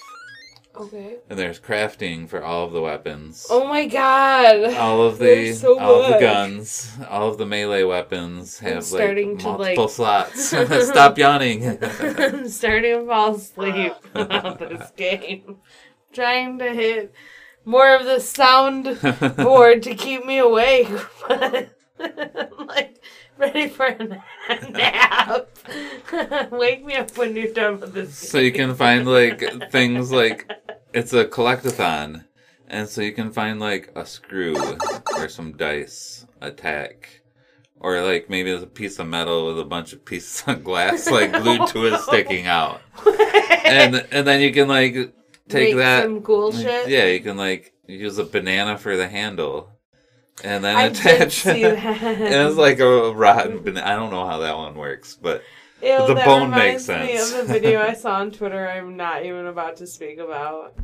Okay. 0.74 1.16
And 1.28 1.38
there's 1.38 1.60
crafting 1.60 2.26
for 2.28 2.42
all 2.42 2.64
of 2.64 2.72
the 2.72 2.80
weapons. 2.80 3.46
Oh 3.50 3.66
my 3.68 3.86
god. 3.86 4.72
all 4.74 5.02
of 5.02 5.18
the 5.20 5.52
so 5.52 5.78
all 5.78 6.02
of 6.02 6.12
the 6.14 6.18
guns, 6.18 6.90
all 7.10 7.28
of 7.28 7.36
the 7.38 7.44
melee 7.46 7.82
weapons 7.82 8.58
I'm 8.62 8.72
have 8.74 8.84
starting 8.84 9.32
like 9.32 9.38
to, 9.40 9.44
multiple 9.44 9.84
like- 9.84 9.90
slots. 9.92 10.40
Stop 10.88 11.18
yawning. 11.18 11.78
I'm 11.82 12.48
starting 12.48 13.00
to 13.00 13.06
fall 13.06 13.34
asleep 13.34 13.92
about 14.14 14.58
this 14.60 14.90
game. 14.96 15.58
Trying 16.12 16.58
to 16.58 16.72
hit 16.72 17.14
more 17.64 17.94
of 17.94 18.04
the 18.06 18.20
sound 18.20 18.98
board 19.36 19.82
to 19.84 19.94
keep 19.94 20.24
me 20.24 20.38
awake, 20.38 20.88
but 21.28 21.70
I'm 22.00 22.66
like 22.66 23.02
ready 23.38 23.68
for 23.68 23.86
a 23.86 24.70
nap. 24.70 25.48
Wake 26.50 26.84
me 26.84 26.94
up 26.96 27.16
when 27.16 27.34
you're 27.36 27.52
done 27.52 27.80
with 27.80 27.94
this. 27.94 28.16
so 28.16 28.38
you 28.38 28.52
can 28.52 28.74
find 28.74 29.06
like 29.06 29.70
things 29.70 30.12
like 30.12 30.50
it's 30.92 31.12
a 31.12 31.24
collectathon, 31.24 32.24
and 32.68 32.88
so 32.88 33.00
you 33.00 33.12
can 33.12 33.32
find 33.32 33.60
like 33.60 33.90
a 33.94 34.04
screw 34.04 34.56
or 35.16 35.28
some 35.28 35.52
dice, 35.56 36.26
attack. 36.40 37.20
Or 37.80 38.00
like 38.02 38.30
maybe 38.30 38.50
it's 38.50 38.62
a 38.62 38.66
piece 38.68 38.98
of 38.98 39.08
metal 39.08 39.46
with 39.46 39.58
a 39.58 39.64
bunch 39.64 39.92
of 39.92 40.04
pieces 40.04 40.44
of 40.46 40.62
glass 40.62 41.10
like 41.10 41.32
glued 41.32 41.66
to 41.68 41.86
it 41.86 42.00
sticking 42.02 42.46
out, 42.46 42.80
and 43.64 44.06
and 44.12 44.26
then 44.26 44.40
you 44.40 44.52
can 44.52 44.68
like 44.68 44.94
take 45.48 45.74
Make 45.74 45.76
that 45.76 46.04
some 46.04 46.22
cool 46.22 46.52
shit. 46.52 46.88
Yeah, 46.88 47.06
you 47.06 47.18
can 47.18 47.36
like 47.36 47.72
use 47.88 48.18
a 48.18 48.24
banana 48.24 48.78
for 48.78 48.96
the 48.96 49.08
handle, 49.08 49.71
and 50.44 50.64
then 50.64 50.76
I 50.76 50.82
attach. 50.84 51.42
that. 51.44 51.56
and 51.56 52.48
it's 52.48 52.56
like 52.56 52.80
a 52.80 53.12
rotten 53.12 53.58
banana. 53.62 53.86
I 53.86 53.96
don't 53.96 54.10
know 54.10 54.26
how 54.26 54.38
that 54.38 54.56
one 54.56 54.74
works, 54.74 55.16
but 55.20 55.42
Ew, 55.82 56.06
the 56.06 56.14
bone 56.14 56.50
makes 56.50 56.88
me 56.88 57.16
sense. 57.16 57.32
of 57.32 57.46
the 57.46 57.52
video 57.52 57.80
I 57.88 57.94
saw 57.94 58.14
on 58.16 58.30
Twitter. 58.30 58.68
I'm 58.68 58.96
not 58.96 59.24
even 59.24 59.46
about 59.46 59.76
to 59.78 59.86
speak 59.86 60.18
about. 60.18 60.74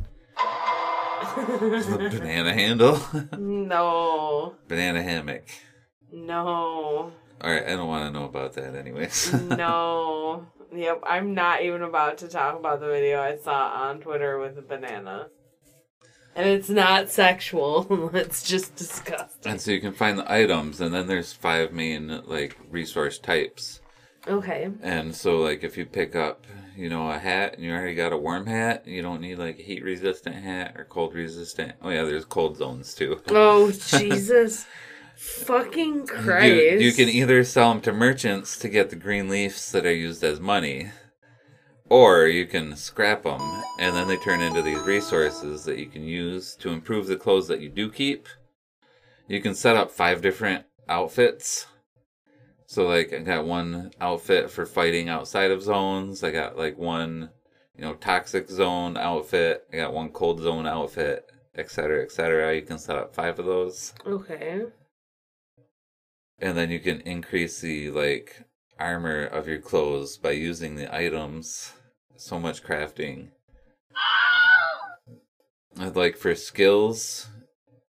the 1.35 2.09
banana 2.19 2.53
handle, 2.53 3.01
no, 3.37 4.55
banana 4.67 5.01
hammock. 5.03 5.43
no, 6.11 7.11
All 7.41 7.51
right, 7.51 7.63
I 7.65 7.69
don't 7.71 7.87
want 7.87 8.05
to 8.13 8.19
know 8.19 8.25
about 8.25 8.53
that, 8.53 8.75
anyways. 8.75 9.33
no. 9.33 10.45
Yep, 10.71 11.01
I'm 11.07 11.33
not 11.33 11.63
even 11.63 11.81
about 11.81 12.19
to 12.19 12.27
talk 12.27 12.55
about 12.59 12.79
the 12.79 12.85
video 12.87 13.19
I 13.19 13.37
saw 13.37 13.69
on 13.69 13.99
Twitter 14.01 14.37
with 14.37 14.55
a 14.59 14.61
banana. 14.61 15.29
And 16.35 16.47
it's 16.47 16.69
not 16.69 17.09
sexual. 17.09 18.09
it's 18.13 18.43
just 18.43 18.75
disgusting. 18.75 19.51
and 19.51 19.61
so 19.61 19.71
you 19.71 19.81
can 19.81 19.93
find 19.93 20.17
the 20.17 20.31
items, 20.31 20.79
and 20.79 20.93
then 20.93 21.07
there's 21.07 21.33
five 21.33 21.73
main 21.73 22.21
like 22.25 22.57
resource 22.69 23.17
types. 23.19 23.81
Okay. 24.27 24.69
And 24.81 25.15
so, 25.15 25.37
like, 25.39 25.63
if 25.63 25.77
you 25.77 25.85
pick 25.85 26.15
up, 26.15 26.45
you 26.75 26.89
know, 26.89 27.09
a 27.09 27.17
hat 27.17 27.55
and 27.55 27.63
you 27.63 27.71
already 27.71 27.95
got 27.95 28.13
a 28.13 28.17
warm 28.17 28.45
hat, 28.45 28.87
you 28.87 29.01
don't 29.01 29.21
need 29.21 29.37
like 29.37 29.59
a 29.59 29.63
heat 29.63 29.83
resistant 29.83 30.35
hat 30.35 30.75
or 30.77 30.85
cold 30.85 31.13
resistant. 31.13 31.73
Oh 31.81 31.89
yeah, 31.89 32.03
there's 32.03 32.25
cold 32.25 32.57
zones 32.57 32.93
too. 32.93 33.21
Oh 33.29 33.71
Jesus, 33.71 34.65
fucking 35.15 36.07
Christ! 36.07 36.53
You, 36.53 36.79
you 36.79 36.91
can 36.93 37.09
either 37.09 37.43
sell 37.43 37.73
them 37.73 37.81
to 37.81 37.91
merchants 37.93 38.57
to 38.59 38.69
get 38.69 38.89
the 38.89 38.95
green 38.95 39.29
leaves 39.29 39.71
that 39.71 39.85
are 39.85 39.93
used 39.93 40.23
as 40.23 40.39
money, 40.39 40.91
or 41.89 42.27
you 42.27 42.45
can 42.45 42.75
scrap 42.75 43.23
them 43.23 43.41
and 43.79 43.95
then 43.95 44.07
they 44.07 44.17
turn 44.17 44.41
into 44.41 44.61
these 44.61 44.79
resources 44.79 45.65
that 45.65 45.79
you 45.79 45.87
can 45.87 46.03
use 46.03 46.55
to 46.55 46.69
improve 46.69 47.07
the 47.07 47.15
clothes 47.17 47.47
that 47.47 47.61
you 47.61 47.69
do 47.69 47.89
keep. 47.91 48.27
You 49.27 49.41
can 49.41 49.55
set 49.55 49.75
up 49.75 49.91
five 49.91 50.21
different 50.21 50.65
outfits. 50.87 51.67
So, 52.65 52.87
like, 52.87 53.11
I 53.13 53.19
got 53.19 53.45
one 53.45 53.91
outfit 53.99 54.51
for 54.51 54.65
fighting 54.65 55.09
outside 55.09 55.49
of 55.51 55.63
zones. 55.63 56.23
I 56.23 56.31
got 56.31 56.57
like 56.57 56.77
one, 56.77 57.29
you 57.75 57.81
know, 57.83 57.95
toxic 57.95 58.49
zone 58.49 58.95
outfit. 58.95 59.65
I 59.73 59.77
got 59.77 59.93
one 59.93 60.09
cold 60.09 60.39
zone 60.41 60.67
outfit, 60.67 61.25
etc., 61.55 62.03
etc. 62.03 62.55
You 62.55 62.61
can 62.61 62.77
set 62.77 62.95
up 62.95 63.13
five 63.15 63.39
of 63.39 63.45
those 63.45 63.93
Okay. 64.05 64.63
and 66.39 66.57
then 66.57 66.69
you 66.71 66.79
can 66.79 67.01
increase 67.01 67.59
the 67.61 67.89
like 67.91 68.43
armor 68.79 69.25
of 69.25 69.47
your 69.47 69.59
clothes 69.59 70.17
by 70.17 70.31
using 70.31 70.75
the 70.75 70.93
items 70.95 71.73
so 72.19 72.39
much 72.39 72.63
crafting 72.63 73.29
I'd 75.79 75.95
like 75.95 76.17
for 76.17 76.35
skills 76.35 77.29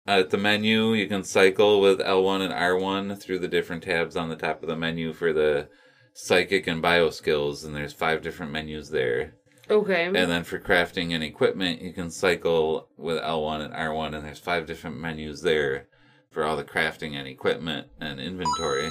At 0.07 0.31
the 0.31 0.39
menu, 0.39 0.95
you 0.95 1.07
can 1.07 1.23
cycle 1.25 1.81
with 1.81 2.01
L1 2.01 2.41
and 2.41 2.53
R1 2.53 3.21
through 3.21 3.39
the 3.39 3.49
different 3.49 3.85
tabs 3.85 4.17
on 4.17 4.29
the 4.29 4.37
top 4.37 4.63
of 4.63 4.69
the 4.69 4.77
menu 4.77 5.13
for 5.13 5.33
the 5.33 5.69
psychic 6.13 6.67
and 6.67 6.83
bio 6.83 7.11
skills, 7.11 7.65
and 7.65 7.75
there's 7.75 7.93
five 7.93 8.23
different 8.23 8.53
menus 8.53 8.91
there. 8.91 9.35
Okay. 9.71 10.07
And 10.07 10.17
then 10.17 10.45
for 10.45 10.59
crafting 10.59 11.13
and 11.13 11.23
equipment, 11.23 11.81
you 11.81 11.93
can 11.93 12.11
cycle 12.11 12.89
with 12.97 13.23
L1 13.23 13.65
and 13.65 13.75
R1, 13.75 14.15
and 14.15 14.25
there's 14.25 14.39
five 14.39 14.67
different 14.67 14.99
menus 14.99 15.43
there 15.43 15.87
for 16.31 16.45
all 16.45 16.57
the 16.57 16.65
crafting 16.65 17.15
and 17.15 17.29
equipment 17.29 17.89
and 18.01 18.21
inventory. 18.21 18.91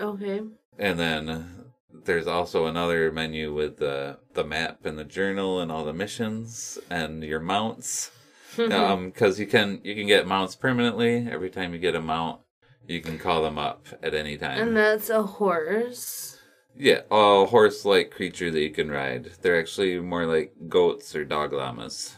okay. 0.00 0.42
And 0.78 0.98
then 0.98 1.67
there's 2.04 2.26
also 2.26 2.66
another 2.66 3.10
menu 3.12 3.52
with 3.52 3.78
the 3.78 4.18
the 4.34 4.44
map 4.44 4.84
and 4.84 4.98
the 4.98 5.04
journal 5.04 5.60
and 5.60 5.70
all 5.70 5.84
the 5.84 5.92
missions 5.92 6.78
and 6.90 7.22
your 7.22 7.40
mounts. 7.40 8.10
um, 8.72 9.10
because 9.10 9.38
you 9.38 9.46
can 9.46 9.80
you 9.84 9.94
can 9.94 10.06
get 10.06 10.26
mounts 10.26 10.56
permanently. 10.56 11.28
Every 11.30 11.50
time 11.50 11.72
you 11.72 11.78
get 11.78 11.94
a 11.94 12.00
mount, 12.00 12.40
you 12.86 13.00
can 13.00 13.18
call 13.18 13.42
them 13.42 13.58
up 13.58 13.86
at 14.02 14.14
any 14.14 14.36
time. 14.36 14.60
and 14.60 14.76
that's 14.76 15.10
a 15.10 15.22
horse. 15.22 16.38
Yeah, 16.76 17.00
a 17.10 17.44
horse-like 17.46 18.12
creature 18.12 18.52
that 18.52 18.60
you 18.60 18.70
can 18.70 18.88
ride. 18.88 19.32
They're 19.42 19.58
actually 19.58 19.98
more 19.98 20.26
like 20.26 20.54
goats 20.68 21.14
or 21.16 21.24
dog 21.24 21.52
llamas, 21.52 22.14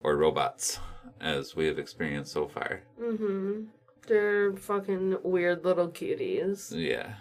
or 0.00 0.16
robots, 0.16 0.78
as 1.20 1.56
we 1.56 1.66
have 1.66 1.80
experienced 1.80 2.32
so 2.32 2.46
far. 2.46 2.82
Mm-hmm. 3.00 3.64
They're 4.06 4.54
fucking 4.54 5.18
weird 5.24 5.64
little 5.64 5.88
cuties. 5.88 6.72
Yeah, 6.72 7.14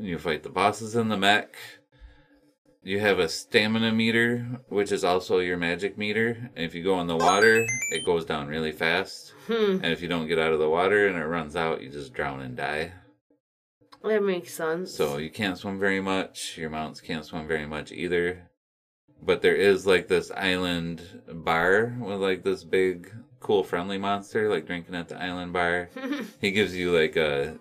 you 0.00 0.18
fight 0.18 0.42
the 0.42 0.48
bosses 0.48 0.96
in 0.96 1.08
the 1.08 1.16
mech. 1.16 1.54
You 2.82 2.98
have 3.00 3.18
a 3.18 3.28
stamina 3.28 3.92
meter, 3.92 4.62
which 4.68 4.90
is 4.90 5.04
also 5.04 5.40
your 5.40 5.58
magic 5.58 5.98
meter. 5.98 6.50
And 6.56 6.64
if 6.64 6.74
you 6.74 6.82
go 6.82 7.00
in 7.00 7.06
the 7.06 7.16
water, 7.16 7.66
it 7.90 8.06
goes 8.06 8.24
down 8.24 8.48
really 8.48 8.72
fast. 8.72 9.34
Hmm. 9.46 9.80
And 9.82 9.86
if 9.86 10.00
you 10.00 10.08
don't 10.08 10.28
get 10.28 10.38
out 10.38 10.54
of 10.54 10.58
the 10.58 10.70
water 10.70 11.06
and 11.06 11.16
it 11.16 11.26
runs 11.26 11.56
out, 11.56 11.82
you 11.82 11.90
just 11.90 12.14
drown 12.14 12.40
and 12.40 12.56
die. 12.56 12.92
That 14.02 14.22
makes 14.22 14.54
sense. 14.54 14.94
So 14.94 15.18
you 15.18 15.30
can't 15.30 15.58
swim 15.58 15.78
very 15.78 16.00
much. 16.00 16.56
Your 16.56 16.70
mounts 16.70 17.02
can't 17.02 17.24
swim 17.24 17.46
very 17.46 17.66
much 17.66 17.92
either. 17.92 18.48
But 19.22 19.42
there 19.42 19.56
is 19.56 19.86
like 19.86 20.08
this 20.08 20.30
island 20.30 21.02
bar 21.28 21.94
with 22.00 22.20
like 22.20 22.42
this 22.42 22.64
big, 22.64 23.12
cool, 23.40 23.62
friendly 23.62 23.98
monster, 23.98 24.48
like 24.48 24.66
drinking 24.66 24.94
at 24.94 25.10
the 25.10 25.22
island 25.22 25.52
bar. 25.52 25.90
he 26.40 26.50
gives 26.50 26.74
you 26.74 26.98
like 26.98 27.16
a 27.16 27.58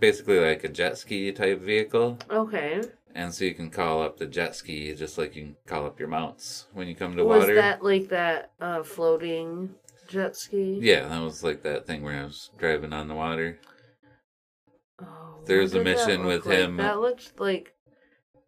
basically 0.00 0.40
like 0.40 0.64
a 0.64 0.68
jet 0.68 0.98
ski 0.98 1.30
type 1.32 1.60
vehicle. 1.60 2.18
okay. 2.30 2.82
And 3.12 3.34
so 3.34 3.44
you 3.44 3.54
can 3.54 3.70
call 3.70 4.02
up 4.02 4.18
the 4.18 4.26
jet 4.26 4.54
ski 4.54 4.94
just 4.94 5.18
like 5.18 5.34
you 5.34 5.42
can 5.42 5.56
call 5.66 5.84
up 5.84 5.98
your 5.98 6.08
mounts 6.08 6.66
when 6.72 6.86
you 6.86 6.94
come 6.94 7.16
to 7.16 7.24
Was 7.24 7.40
water. 7.40 7.54
Was 7.54 7.62
that 7.62 7.82
like 7.82 8.08
that 8.08 8.52
uh 8.60 8.82
floating 8.84 9.74
jet 10.08 10.36
ski? 10.36 10.78
Yeah, 10.80 11.08
that 11.08 11.20
was 11.20 11.42
like 11.42 11.62
that 11.64 11.86
thing 11.86 12.02
where 12.04 12.20
I 12.20 12.24
was 12.24 12.50
driving 12.56 12.92
on 12.92 13.08
the 13.08 13.14
water. 13.14 13.58
Oh, 15.00 15.40
There's 15.44 15.74
a 15.74 15.82
mission 15.82 16.24
with 16.24 16.46
like? 16.46 16.58
him. 16.58 16.76
That 16.76 17.00
looked 17.00 17.38
like 17.40 17.74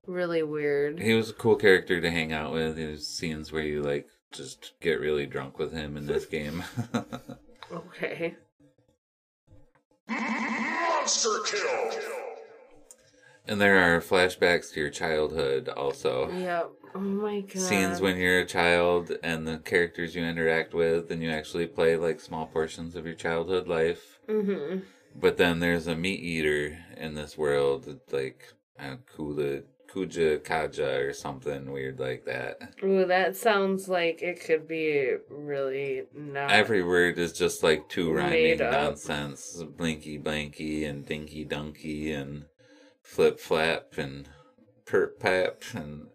really 0.06 0.44
weird. 0.44 1.00
He 1.00 1.14
was 1.14 1.30
a 1.30 1.34
cool 1.34 1.56
character 1.56 2.00
to 2.00 2.10
hang 2.10 2.32
out 2.32 2.52
with. 2.52 2.76
There's 2.76 3.06
scenes 3.08 3.50
where 3.50 3.62
you 3.64 3.82
like 3.82 4.06
just 4.32 4.74
get 4.80 5.00
really 5.00 5.26
drunk 5.26 5.58
with 5.58 5.72
him 5.72 5.96
in 5.96 6.06
this 6.06 6.24
game. 6.26 6.62
Okay. 7.72 8.34
Monster 11.02 11.30
kill. 11.44 12.00
and 13.48 13.60
there 13.60 13.76
are 13.76 14.00
flashbacks 14.00 14.72
to 14.72 14.78
your 14.78 14.88
childhood 14.88 15.68
also. 15.68 16.30
Yep. 16.30 16.70
Oh 16.94 17.00
my 17.00 17.40
god. 17.40 17.60
Scenes 17.60 18.00
when 18.00 18.18
you're 18.18 18.38
a 18.38 18.46
child 18.46 19.10
and 19.24 19.44
the 19.44 19.58
characters 19.58 20.14
you 20.14 20.22
interact 20.22 20.74
with 20.74 21.10
and 21.10 21.20
you 21.20 21.28
actually 21.28 21.66
play 21.66 21.96
like 21.96 22.20
small 22.20 22.46
portions 22.46 22.94
of 22.94 23.04
your 23.04 23.16
childhood 23.16 23.66
life. 23.66 24.20
Mm-hmm. 24.28 24.78
But 25.16 25.38
then 25.38 25.58
there's 25.58 25.88
a 25.88 25.96
meat 25.96 26.20
eater 26.20 26.78
in 26.96 27.14
this 27.14 27.36
world, 27.36 27.98
like 28.12 28.52
uh, 28.78 28.94
Kula, 29.12 29.64
Kuja 29.92 30.38
Kaja 30.38 31.08
or 31.08 31.12
something 31.12 31.70
weird 31.70 32.00
like 32.00 32.24
that. 32.24 32.74
Ooh, 32.82 33.04
that 33.06 33.36
sounds 33.36 33.88
like 33.88 34.22
it 34.22 34.44
could 34.44 34.66
be 34.66 35.16
really 35.28 36.04
not. 36.14 36.50
Every 36.50 36.82
word 36.82 37.18
is 37.18 37.32
just 37.32 37.62
like 37.62 37.88
two 37.88 38.12
rhyming 38.12 38.58
nonsense. 38.58 39.62
Blinky 39.76 40.18
blanky 40.18 40.88
and 40.88 41.04
dinky 41.04 41.44
dunky 41.44 42.14
and 42.14 42.46
flip 43.02 43.38
flap 43.38 43.98
and 43.98 44.28
perp 44.86 45.18
pap 45.18 45.62
and 45.74 46.06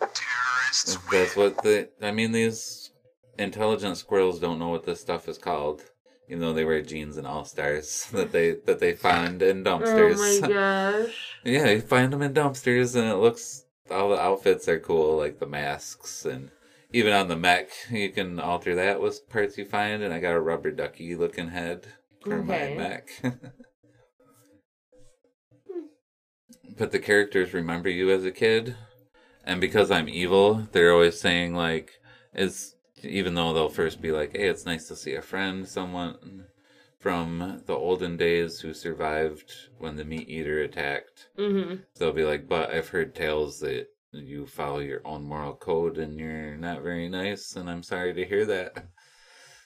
Terrorists 0.00 0.98
that's 1.10 1.36
what 1.36 1.62
the 1.62 1.88
I 2.00 2.12
mean 2.12 2.32
these 2.32 2.90
intelligent 3.38 3.96
squirrels 3.96 4.38
don't 4.38 4.58
know 4.58 4.68
what 4.68 4.84
this 4.84 5.00
stuff 5.00 5.28
is 5.28 5.38
called. 5.38 5.82
Even 6.28 6.40
though 6.40 6.52
they 6.52 6.64
wear 6.64 6.82
jeans 6.82 7.16
and 7.16 7.26
all 7.26 7.44
stars 7.44 8.06
that 8.12 8.32
they 8.32 8.52
that 8.66 8.80
they 8.80 8.92
find 8.92 9.42
in 9.42 9.64
dumpsters. 9.64 10.42
Oh 10.42 10.48
my 10.48 10.48
gosh. 11.06 11.38
Yeah, 11.44 11.70
you 11.70 11.80
find 11.80 12.12
them 12.12 12.22
in 12.22 12.34
dumpsters, 12.34 12.94
and 12.94 13.08
it 13.08 13.16
looks 13.16 13.64
all 13.90 14.10
the 14.10 14.20
outfits 14.20 14.68
are 14.68 14.78
cool, 14.78 15.16
like 15.16 15.38
the 15.38 15.46
masks, 15.46 16.24
and 16.26 16.50
even 16.92 17.12
on 17.12 17.28
the 17.28 17.36
mech, 17.36 17.68
you 17.90 18.10
can 18.10 18.38
alter 18.38 18.74
that 18.74 19.00
with 19.00 19.28
parts 19.28 19.56
you 19.56 19.64
find. 19.64 20.02
And 20.02 20.12
I 20.12 20.20
got 20.20 20.34
a 20.36 20.40
rubber 20.40 20.70
ducky 20.70 21.14
looking 21.14 21.48
head 21.48 21.86
for 22.26 22.38
Okay. 22.38 22.46
my 22.46 22.68
mech. 22.68 23.08
but 26.78 26.92
the 26.92 26.98
characters 26.98 27.54
remember 27.54 27.88
you 27.88 28.10
as 28.10 28.24
a 28.24 28.30
kid, 28.30 28.76
and 29.44 29.60
because 29.60 29.90
I'm 29.90 30.08
evil, 30.08 30.68
they're 30.72 30.92
always 30.92 31.20
saying 31.20 31.54
like, 31.54 31.92
"It's." 32.34 32.74
Even 33.04 33.34
though 33.34 33.52
they'll 33.52 33.68
first 33.68 34.00
be 34.00 34.12
like, 34.12 34.36
"Hey, 34.36 34.48
it's 34.48 34.66
nice 34.66 34.88
to 34.88 34.96
see 34.96 35.14
a 35.14 35.22
friend, 35.22 35.66
someone 35.68 36.46
from 36.98 37.62
the 37.66 37.74
olden 37.74 38.16
days 38.16 38.60
who 38.60 38.74
survived 38.74 39.52
when 39.78 39.96
the 39.96 40.04
meat 40.04 40.28
eater 40.28 40.60
attacked." 40.60 41.28
Mm-hmm. 41.38 41.82
They'll 41.98 42.12
be 42.12 42.24
like, 42.24 42.48
but 42.48 42.70
I've 42.70 42.88
heard 42.88 43.14
tales 43.14 43.60
that 43.60 43.88
you 44.12 44.46
follow 44.46 44.78
your 44.78 45.02
own 45.04 45.24
moral 45.24 45.54
code 45.54 45.98
and 45.98 46.18
you're 46.18 46.56
not 46.56 46.82
very 46.82 47.08
nice, 47.08 47.56
and 47.56 47.68
I'm 47.68 47.82
sorry 47.82 48.14
to 48.14 48.24
hear 48.24 48.44
that. 48.46 48.88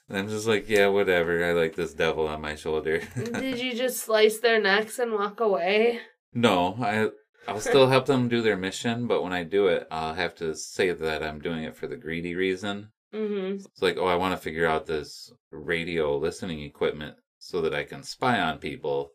And 0.09 0.19
I'm 0.19 0.29
just 0.29 0.47
like, 0.47 0.69
yeah, 0.69 0.89
whatever. 0.89 1.45
I 1.45 1.53
like 1.53 1.75
this 1.75 1.95
devil 1.95 2.27
on 2.29 2.41
my 2.41 2.55
shoulder. 2.55 3.01
Did 3.15 3.59
you 3.61 3.75
just 3.75 3.99
slice 3.99 4.41
their 4.41 4.61
necks 4.61 4.99
and 4.99 5.13
walk 5.13 5.41
away? 5.41 6.01
no, 6.35 6.77
I. 6.81 7.11
I'll 7.49 7.61
still 7.61 7.89
help 7.89 8.07
them 8.07 8.29
do 8.29 8.41
their 8.41 8.57
mission, 8.57 9.09
but 9.09 9.23
when 9.23 9.33
I 9.33 9.43
do 9.43 9.67
it, 9.67 9.89
I'll 9.91 10.15
have 10.15 10.35
to 10.37 10.55
say 10.55 10.93
that 10.93 11.25
I'm 11.25 11.41
doing 11.41 11.65
it 11.65 11.77
for 11.77 11.89
the 11.89 11.97
greedy 11.97 12.37
reason. 12.37 12.91
Mm-hmm. 13.15 13.57
It's 13.57 13.83
like, 13.83 13.97
oh, 13.99 14.07
I 14.07 14.17
want 14.17 14.33
to 14.33 14.43
figure 14.43 14.67
out 14.67 14.87
this 14.87 15.33
radio 15.51 16.17
listening 16.17 16.61
equipment 16.63 17.17
so 17.39 17.61
that 17.63 17.75
I 17.75 17.85
can 17.85 18.03
spy 18.03 18.41
on 18.41 18.59
people 18.59 19.13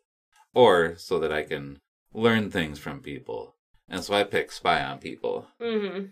or 0.54 0.96
so 0.98 1.20
that 1.20 1.32
I 1.32 1.44
can 1.44 1.80
learn 2.14 2.52
things 2.52 2.80
from 2.80 3.02
people. 3.02 3.56
And 3.90 4.04
so 4.04 4.14
I 4.14 4.24
pick 4.24 4.52
spy 4.52 4.84
on 4.84 5.00
people. 5.00 5.48
Mm-hmm. 5.62 6.08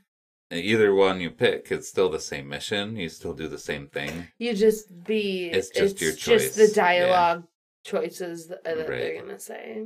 And 0.51 0.59
either 0.59 0.93
one 0.93 1.19
you 1.21 1.31
pick, 1.31 1.71
it's 1.71 1.87
still 1.87 2.09
the 2.09 2.19
same 2.19 2.47
mission. 2.47 2.95
You 2.95 3.09
still 3.09 3.33
do 3.33 3.47
the 3.47 3.57
same 3.57 3.87
thing. 3.87 4.27
You 4.37 4.53
just 4.53 5.03
be. 5.03 5.47
It's 5.47 5.69
just 5.69 5.99
your 5.99 6.11
choice. 6.13 6.55
just 6.55 6.55
the 6.55 6.67
dialogue 6.67 7.45
choices 7.83 8.47
that, 8.47 8.63
that 8.63 8.87
they're 8.87 9.21
gonna 9.21 9.39
say. 9.39 9.85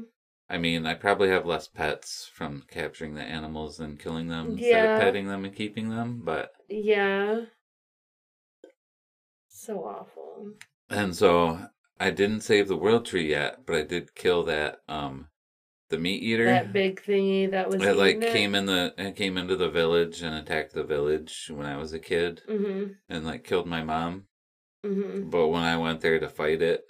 I 0.49 0.57
mean, 0.57 0.85
I 0.85 0.95
probably 0.95 1.29
have 1.29 1.45
less 1.45 1.67
pets 1.67 2.29
from 2.33 2.63
capturing 2.69 3.13
the 3.13 3.21
animals 3.21 3.77
than 3.77 3.97
killing 3.97 4.27
them 4.27 4.51
instead 4.51 4.89
of 4.89 5.01
petting 5.01 5.27
them 5.27 5.45
and 5.45 5.55
keeping 5.55 5.89
them. 5.89 6.21
But 6.25 6.51
Yeah. 6.67 7.41
So 9.59 9.83
awful. 9.83 10.53
and 10.89 11.15
so 11.15 11.59
I 11.99 12.11
didn't 12.11 12.41
save 12.41 12.67
the 12.67 12.77
world 12.77 13.05
tree 13.05 13.29
yet, 13.29 13.65
but 13.65 13.75
I 13.75 13.81
did 13.83 14.15
kill 14.15 14.43
that 14.45 14.79
um 14.87 15.27
the 15.89 15.97
meat 15.97 16.21
eater. 16.23 16.45
That 16.45 16.71
big 16.71 17.01
thingy 17.03 17.49
that 17.51 17.69
was. 17.69 17.81
it 17.83 17.97
like 17.97 18.21
it. 18.21 18.31
came 18.31 18.55
in 18.55 18.65
the 18.67 18.93
it 18.97 19.15
came 19.15 19.37
into 19.37 19.55
the 19.55 19.69
village 19.69 20.21
and 20.21 20.33
attacked 20.35 20.73
the 20.73 20.83
village 20.83 21.51
when 21.53 21.65
I 21.65 21.77
was 21.77 21.93
a 21.93 21.99
kid 21.99 22.41
Mm-hmm. 22.47 22.93
and 23.09 23.25
like 23.25 23.43
killed 23.43 23.67
my 23.67 23.83
mom. 23.83 24.25
Mm-hmm. 24.85 25.29
But 25.29 25.47
when 25.47 25.63
I 25.63 25.77
went 25.77 25.99
there 26.01 26.19
to 26.19 26.29
fight 26.29 26.61
it, 26.61 26.85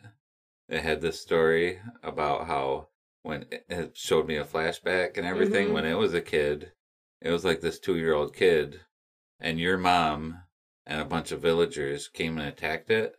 it 0.68 0.82
had 0.84 1.02
this 1.02 1.20
story 1.20 1.80
about 2.04 2.46
how 2.48 2.90
when 3.24 3.46
it- 3.52 3.98
showed 3.98 4.28
me 4.28 4.36
a 4.38 4.44
flashback 4.46 5.18
and 5.18 5.26
everything 5.26 5.70
Mhm. 5.70 5.74
when 5.74 5.86
it 5.86 5.96
was 5.96 6.14
a 6.14 6.22
kid, 6.22 6.72
it 7.22 7.32
was 7.32 7.44
like 7.44 7.62
this 7.62 7.80
two 7.80 7.98
year 7.98 8.14
old 8.14 8.36
kid, 8.36 8.82
and 9.40 9.60
your 9.60 9.78
mom 9.78 10.44
and 10.90 11.00
a 11.00 11.06
bunch 11.06 11.32
of 11.32 11.42
villagers 11.42 12.08
came 12.08 12.40
and 12.40 12.48
attacked 12.48 12.90
it, 12.90 13.16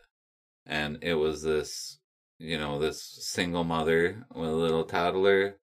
and 0.66 0.98
it 1.02 1.14
was 1.14 1.42
this, 1.42 2.00
you 2.38 2.58
know, 2.58 2.80
this 2.80 3.00
single 3.22 3.62
mother 3.62 4.26
with 4.34 4.50
a 4.50 4.54
little 4.54 4.84
toddler, 4.84 5.56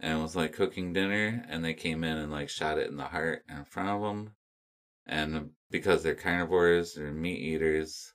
and 0.00 0.20
was 0.20 0.34
like 0.34 0.52
cooking 0.52 0.92
dinner, 0.92 1.46
and 1.48 1.64
they 1.64 1.72
came 1.72 2.02
in 2.02 2.18
and 2.18 2.32
like 2.32 2.48
shot 2.48 2.76
it 2.76 2.90
in 2.90 2.96
the 2.96 3.04
heart 3.04 3.44
in 3.48 3.64
front 3.64 3.88
of 3.88 4.02
them, 4.02 4.34
and 5.06 5.50
because 5.70 6.02
they're 6.02 6.16
carnivores, 6.16 6.94
they're 6.94 7.12
meat 7.12 7.38
eaters 7.38 8.12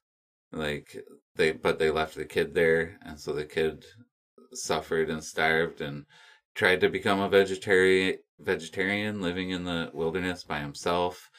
like 0.51 0.97
they 1.35 1.51
but 1.51 1.79
they 1.79 1.91
left 1.91 2.15
the 2.15 2.25
kid 2.25 2.53
there. 2.53 2.97
And 3.05 3.19
so 3.19 3.33
the 3.33 3.45
kid 3.45 3.85
suffered 4.53 5.09
and 5.09 5.23
starved 5.23 5.79
and 5.79 6.05
tried 6.55 6.81
to 6.81 6.89
become 6.89 7.21
a 7.21 7.29
vegetarian 7.29 8.17
vegetarian 8.39 9.21
living 9.21 9.51
in 9.51 9.63
the 9.63 9.91
wilderness 9.93 10.43
by 10.43 10.59
himself 10.59 11.29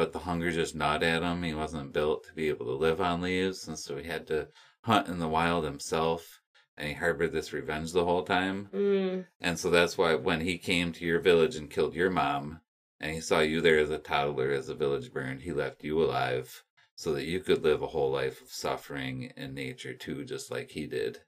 but 0.00 0.14
the 0.14 0.20
hunger 0.20 0.50
just 0.50 0.74
gnawed 0.74 1.02
at 1.02 1.22
him. 1.22 1.42
He 1.42 1.52
wasn't 1.52 1.92
built 1.92 2.24
to 2.24 2.32
be 2.32 2.48
able 2.48 2.64
to 2.64 2.72
live 2.72 3.02
on 3.02 3.20
leaves, 3.20 3.68
and 3.68 3.78
so 3.78 3.98
he 3.98 4.08
had 4.08 4.26
to 4.28 4.48
hunt 4.84 5.08
in 5.08 5.18
the 5.18 5.28
wild 5.28 5.62
himself. 5.62 6.40
And 6.78 6.88
he 6.88 6.94
harbored 6.94 7.32
this 7.32 7.52
revenge 7.52 7.92
the 7.92 8.06
whole 8.06 8.22
time. 8.22 8.70
Mm. 8.72 9.26
And 9.42 9.58
so 9.58 9.68
that's 9.68 9.98
why 9.98 10.14
when 10.14 10.40
he 10.40 10.56
came 10.56 10.92
to 10.92 11.04
your 11.04 11.20
village 11.20 11.54
and 11.54 11.68
killed 11.68 11.94
your 11.94 12.08
mom, 12.08 12.62
and 12.98 13.12
he 13.12 13.20
saw 13.20 13.40
you 13.40 13.60
there 13.60 13.78
as 13.78 13.90
a 13.90 13.98
toddler 13.98 14.52
as 14.52 14.68
the 14.68 14.74
village 14.74 15.12
burned, 15.12 15.42
he 15.42 15.52
left 15.52 15.84
you 15.84 16.02
alive 16.02 16.64
so 16.94 17.12
that 17.12 17.26
you 17.26 17.40
could 17.40 17.62
live 17.62 17.82
a 17.82 17.88
whole 17.88 18.10
life 18.10 18.40
of 18.40 18.50
suffering 18.50 19.34
in 19.36 19.52
nature 19.52 19.92
too, 19.92 20.24
just 20.24 20.50
like 20.50 20.70
he 20.70 20.86
did. 20.86 21.18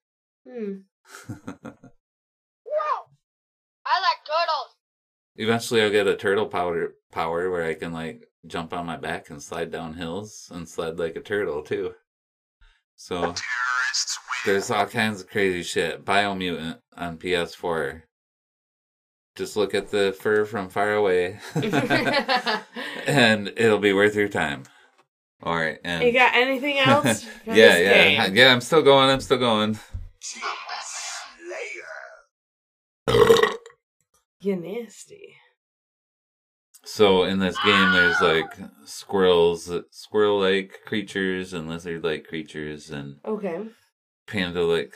Mm. 0.49 0.85
Whoa! 1.29 1.37
I 3.85 4.01
like 4.01 4.25
turtles. 4.25 4.77
Eventually, 5.37 5.83
I'll 5.83 5.91
get 5.91 6.07
a 6.07 6.16
turtle 6.16 6.47
powder 6.47 6.95
power 7.11 7.51
where 7.51 7.64
I 7.64 7.74
can 7.74 7.93
like 7.93 8.28
jump 8.47 8.72
on 8.72 8.87
my 8.87 8.97
back 8.97 9.30
and 9.30 9.43
slide 9.43 9.70
down 9.70 9.95
hills 9.95 10.51
and 10.53 10.68
sled 10.68 10.99
like 10.99 11.16
a 11.16 11.20
turtle 11.20 11.62
too. 11.62 11.95
So 12.97 13.35
there's 14.45 14.70
all 14.70 14.87
kinds 14.87 15.20
of 15.20 15.28
crazy 15.28 15.62
shit. 15.62 16.05
Biomutant 16.05 16.78
on 16.97 17.18
PS4. 17.18 18.03
Just 19.35 19.57
look 19.57 19.74
at 19.74 19.91
the 19.91 20.14
fur 20.18 20.45
from 20.45 20.68
far 20.68 20.93
away, 20.93 21.41
and 23.07 23.51
it'll 23.57 23.78
be 23.78 23.95
worth 23.95 24.14
your 24.14 24.28
time. 24.28 24.64
All 25.43 25.57
right, 25.57 25.78
and 25.83 26.05
you 26.05 26.12
got 26.12 26.35
anything 26.35 26.78
else? 26.87 27.24
for 27.24 27.51
yeah, 27.51 27.55
this 27.55 27.80
yeah, 27.80 28.26
game? 28.26 28.37
yeah. 28.37 28.53
I'm 28.53 28.61
still 28.61 28.83
going. 28.83 29.09
I'm 29.09 29.20
still 29.20 29.39
going. 29.39 29.78
Slayer. 34.43 34.55
You 34.55 34.61
nasty. 34.61 35.36
So 36.84 37.22
in 37.22 37.38
this 37.38 37.57
game, 37.64 37.93
there's 37.93 38.20
like 38.20 38.53
squirrels, 38.84 39.70
squirrel-like 39.90 40.80
creatures, 40.84 41.53
and 41.53 41.68
lizard-like 41.68 42.26
creatures, 42.26 42.90
and 42.90 43.20
Okay. 43.24 43.68
panda-like, 44.26 44.93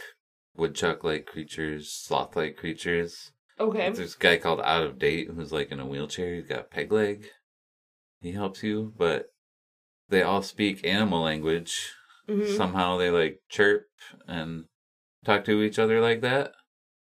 woodchuck-like 0.57 1.27
creatures, 1.27 1.93
sloth-like 1.93 2.57
creatures. 2.57 3.33
Okay. 3.61 3.91
There's 3.91 4.17
a 4.17 4.19
guy 4.19 4.37
called 4.37 4.61
Out 4.63 4.83
of 4.83 4.99
Date 4.99 5.29
who's 5.31 5.53
like 5.53 5.71
in 5.71 5.81
a 5.81 5.87
wheelchair. 5.87 6.35
He's 6.35 6.49
got 6.49 6.71
peg 6.71 6.91
leg. 6.91 7.29
He 8.21 8.33
helps 8.33 8.63
you, 8.63 8.93
but 8.97 9.33
they 10.09 10.23
all 10.23 10.43
speak 10.43 10.85
animal 10.85 11.23
language. 11.23 11.95
Mhm. 12.29 12.57
Somehow 12.57 12.97
they 12.97 13.11
like 13.11 13.43
chirp 13.49 13.87
and 14.27 14.65
talk 15.25 15.45
to 15.45 15.63
each 15.63 15.79
other 15.79 16.01
like 16.01 16.21
that. 16.23 16.53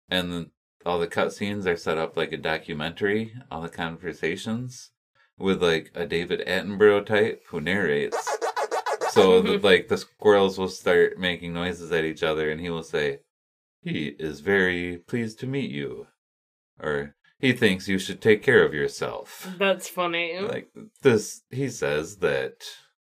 And 0.08 0.50
all 0.84 0.98
the 0.98 1.06
cutscenes 1.06 1.66
are 1.66 1.76
set 1.76 1.98
up 1.98 2.16
like 2.16 2.32
a 2.32 2.36
documentary. 2.36 3.34
All 3.50 3.60
the 3.60 3.68
conversations 3.68 4.90
with 5.38 5.62
like 5.62 5.90
a 5.94 6.06
David 6.06 6.42
Attenborough 6.46 7.04
type 7.04 7.42
who 7.48 7.60
narrates. 7.60 8.38
So 9.10 9.42
the, 9.42 9.50
mm-hmm. 9.50 9.64
like 9.64 9.88
the 9.88 9.98
squirrels 9.98 10.58
will 10.58 10.68
start 10.68 11.18
making 11.18 11.52
noises 11.52 11.92
at 11.92 12.04
each 12.04 12.22
other, 12.22 12.50
and 12.50 12.60
he 12.60 12.70
will 12.70 12.82
say, 12.82 13.18
"He 13.82 14.16
is 14.18 14.40
very 14.40 14.96
pleased 14.96 15.38
to 15.40 15.46
meet 15.46 15.70
you," 15.70 16.06
or 16.80 17.14
"He 17.38 17.52
thinks 17.52 17.88
you 17.88 17.98
should 17.98 18.22
take 18.22 18.42
care 18.42 18.64
of 18.64 18.72
yourself." 18.72 19.52
That's 19.58 19.86
funny. 19.86 20.40
Like 20.40 20.70
this, 21.02 21.42
he 21.50 21.68
says 21.68 22.16
that 22.18 22.64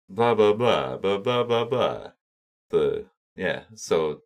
blah 0.08 0.34
blah 0.34 0.52
blah 0.52 0.98
blah 0.98 1.18
blah 1.18 1.42
blah 1.42 1.64
blah. 1.64 2.10
The 2.70 3.06
yeah, 3.34 3.62
so 3.74 4.22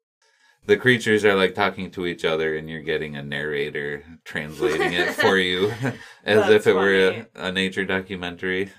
the 0.67 0.77
creatures 0.77 1.25
are 1.25 1.35
like 1.35 1.55
talking 1.55 1.91
to 1.93 2.07
each 2.07 2.25
other, 2.25 2.57
and 2.57 2.69
you're 2.71 2.83
getting 2.83 3.17
a 3.17 3.23
narrator 3.23 4.05
translating 4.25 4.93
it 4.93 5.11
for 5.15 5.37
you, 5.39 5.71
as 6.25 6.41
That's 6.41 6.51
if 6.51 6.67
it 6.67 6.75
were 6.75 6.95
a, 6.95 7.27
a 7.49 7.53
nature 7.53 7.85
documentary. 7.85 8.71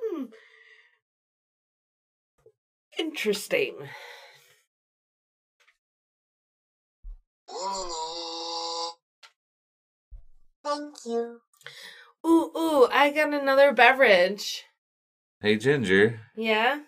Hmm. 0.00 0.24
Interesting. 2.98 3.74
Thank 10.64 10.94
you. 11.04 11.40
Ooh, 12.24 12.50
ooh, 12.56 12.88
I 12.92 13.10
got 13.10 13.34
another 13.34 13.72
beverage. 13.72 14.64
Hey 15.40 15.56
Ginger, 15.56 16.20
Yeah? 16.36 16.82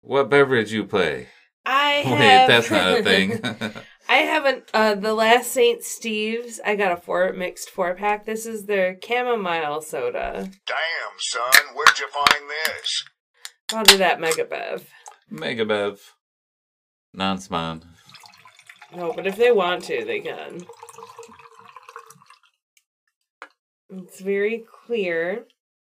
what 0.00 0.30
beverage 0.30 0.72
you 0.72 0.84
play? 0.84 1.28
I 1.66 1.96
Wait, 2.06 2.16
have 2.16 2.48
that's 2.48 2.70
not 2.70 3.00
a 3.00 3.02
thing. 3.02 3.40
I 4.08 4.18
haven't 4.18 4.70
uh 4.72 4.94
the 4.94 5.12
last 5.14 5.50
St. 5.50 5.82
Steve's. 5.82 6.60
I 6.64 6.76
got 6.76 6.92
a 6.92 6.96
four 6.96 7.32
mixed 7.32 7.70
four 7.70 7.94
pack. 7.94 8.24
This 8.24 8.46
is 8.46 8.66
their 8.66 8.96
chamomile 9.04 9.82
soda. 9.82 10.48
Damn, 10.66 11.18
son, 11.18 11.74
where'd 11.74 11.98
you 11.98 12.08
find 12.08 12.48
this? 12.48 13.04
I'll 13.74 13.84
do 13.84 13.98
that 13.98 14.20
mega 14.20 14.44
bev. 14.44 14.88
Megabev. 15.30 15.98
Non-spawn. 17.12 17.82
No, 18.94 19.12
but 19.12 19.26
if 19.26 19.36
they 19.36 19.50
want 19.50 19.82
to, 19.84 20.04
they 20.04 20.20
can. 20.20 20.64
It's 23.90 24.20
very 24.20 24.64
clear. 24.86 25.46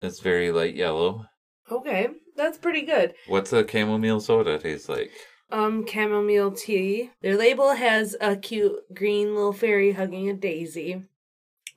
It's 0.02 0.22
very 0.22 0.52
light 0.52 0.76
yellow. 0.76 1.26
Okay, 1.70 2.08
that's 2.38 2.58
pretty 2.58 2.84
good. 2.84 3.16
What's 3.28 3.52
a 3.52 3.68
chamomile 3.68 4.22
soda 4.22 4.58
taste 4.60 4.88
like? 4.88 5.12
Um, 5.50 5.86
chamomile 5.88 6.52
tea. 6.52 7.12
Their 7.22 7.38
label 7.38 7.76
has 7.76 8.16
a 8.20 8.36
cute 8.36 8.94
green 8.94 9.34
little 9.34 9.54
fairy 9.54 9.94
hugging 9.94 10.30
a 10.30 10.34
daisy 10.34 11.04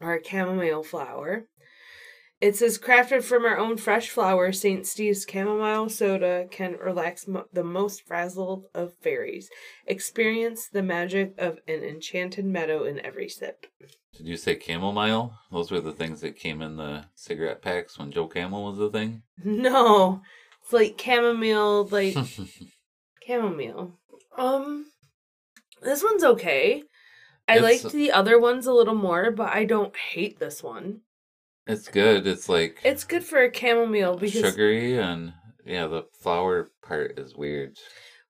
or 0.00 0.14
a 0.14 0.24
chamomile 0.24 0.82
flower. 0.82 1.46
It 2.40 2.56
says 2.56 2.78
crafted 2.78 3.22
from 3.22 3.44
our 3.44 3.58
own 3.58 3.76
fresh 3.76 4.08
flower, 4.08 4.50
St. 4.50 4.86
Steve's 4.86 5.26
chamomile 5.30 5.90
soda 5.90 6.46
can 6.50 6.72
relax 6.82 7.28
mo- 7.28 7.44
the 7.52 7.62
most 7.62 8.06
frazzled 8.06 8.64
of 8.74 8.94
fairies. 9.02 9.50
Experience 9.86 10.66
the 10.66 10.82
magic 10.82 11.34
of 11.36 11.58
an 11.68 11.84
enchanted 11.84 12.46
meadow 12.46 12.84
in 12.84 12.98
every 13.04 13.28
sip. 13.28 13.66
Did 14.16 14.26
you 14.26 14.38
say 14.38 14.58
chamomile? 14.58 15.34
Those 15.52 15.70
were 15.70 15.80
the 15.82 15.92
things 15.92 16.22
that 16.22 16.36
came 16.36 16.62
in 16.62 16.76
the 16.76 17.04
cigarette 17.14 17.60
packs 17.60 17.98
when 17.98 18.10
Joe 18.10 18.26
Camel 18.26 18.64
was 18.64 18.78
a 18.80 18.90
thing. 18.90 19.22
No, 19.44 20.22
it's 20.62 20.72
like 20.72 20.98
chamomile, 20.98 21.84
like 21.88 22.16
chamomile. 23.30 23.92
Um, 24.36 24.86
this 25.82 26.02
one's 26.02 26.24
okay. 26.24 26.82
I 27.48 27.56
It's- 27.56 27.82
liked 27.82 27.94
the 27.94 28.12
other 28.12 28.38
ones 28.38 28.66
a 28.66 28.72
little 28.72 28.94
more, 28.94 29.30
but 29.30 29.50
I 29.50 29.64
don't 29.64 29.96
hate 29.96 30.38
this 30.38 30.62
one. 30.62 31.00
it's 31.66 31.88
good. 31.88 32.26
It's 32.26 32.48
like 32.48 32.78
It's 32.84 33.04
good 33.04 33.24
for 33.24 33.42
a 33.42 33.54
chamomile 33.54 34.16
because 34.16 34.40
sugary 34.52 34.98
and 34.98 35.32
yeah, 35.64 35.86
the 35.86 36.04
flower 36.20 36.68
part 36.82 37.18
is 37.18 37.36
weird. 37.36 37.76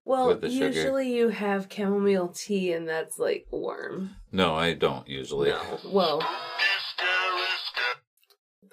well, 0.04 0.28
with 0.28 0.40
the 0.42 0.50
sugar. 0.50 0.66
usually 0.66 1.12
you 1.14 1.28
have 1.30 1.68
chamomile 1.72 2.28
tea 2.28 2.72
and 2.72 2.86
that's 2.88 3.18
like 3.18 3.46
warm. 3.50 4.10
No, 4.32 4.54
I 4.56 4.74
don't 4.74 5.08
usually. 5.08 5.50
No, 5.50 5.78
well, 5.86 6.22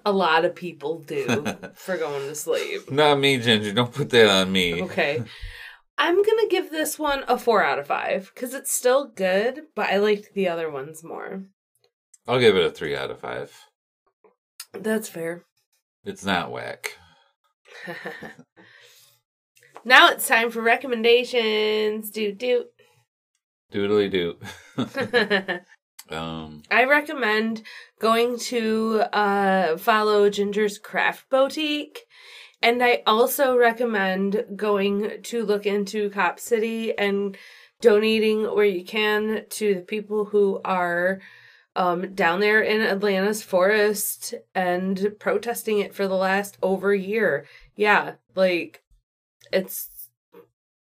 a 0.05 0.11
lot 0.11 0.45
of 0.45 0.55
people 0.55 0.99
do 0.99 1.25
for 1.75 1.97
going 1.97 2.27
to 2.27 2.35
sleep. 2.35 2.91
Not 2.91 3.19
me, 3.19 3.37
Ginger. 3.39 3.73
Don't 3.73 3.93
put 3.93 4.09
that 4.11 4.29
on 4.29 4.51
me. 4.51 4.81
Okay. 4.83 5.23
I'm 5.97 6.23
gonna 6.23 6.47
give 6.47 6.69
this 6.69 6.99
one 6.99 7.23
a 7.27 7.37
four 7.37 7.63
out 7.63 7.79
of 7.79 7.87
five 7.87 8.31
because 8.33 8.53
it's 8.53 8.71
still 8.71 9.07
good, 9.07 9.63
but 9.75 9.89
I 9.89 9.97
liked 9.97 10.33
the 10.33 10.47
other 10.47 10.69
ones 10.69 11.03
more. 11.03 11.43
I'll 12.27 12.39
give 12.39 12.55
it 12.55 12.65
a 12.65 12.69
three 12.69 12.95
out 12.95 13.09
of 13.09 13.19
five. 13.19 13.55
That's 14.73 15.09
fair. 15.09 15.43
It's 16.03 16.25
not 16.25 16.51
whack. 16.51 16.97
now 19.85 20.09
it's 20.09 20.27
time 20.27 20.51
for 20.51 20.61
recommendations. 20.61 22.11
Do 22.11 22.31
do. 22.31 22.65
Doodly 23.73 24.11
doo. 24.11 24.37
um, 26.15 26.63
I 26.69 26.83
recommend 26.83 27.63
going 27.99 28.37
to 28.39 29.03
uh, 29.13 29.77
follow 29.77 30.29
Ginger's 30.29 30.77
Craft 30.77 31.29
Boutique. 31.29 32.06
And 32.61 32.83
I 32.83 33.03
also 33.05 33.55
recommend 33.55 34.45
going 34.55 35.21
to 35.23 35.45
look 35.45 35.65
into 35.65 36.09
Cop 36.09 36.39
City 36.39 36.97
and 36.97 37.37
donating 37.81 38.43
where 38.43 38.65
you 38.65 38.83
can 38.83 39.45
to 39.49 39.75
the 39.75 39.81
people 39.81 40.25
who 40.25 40.59
are 40.65 41.19
um, 41.75 42.15
down 42.15 42.39
there 42.39 42.61
in 42.61 42.81
Atlanta's 42.81 43.43
forest 43.43 44.33
and 44.55 45.13
protesting 45.19 45.79
it 45.79 45.93
for 45.93 46.07
the 46.07 46.15
last 46.15 46.57
over 46.63 46.93
year. 46.93 47.45
Yeah, 47.75 48.13
like 48.35 48.81
it's 49.53 50.09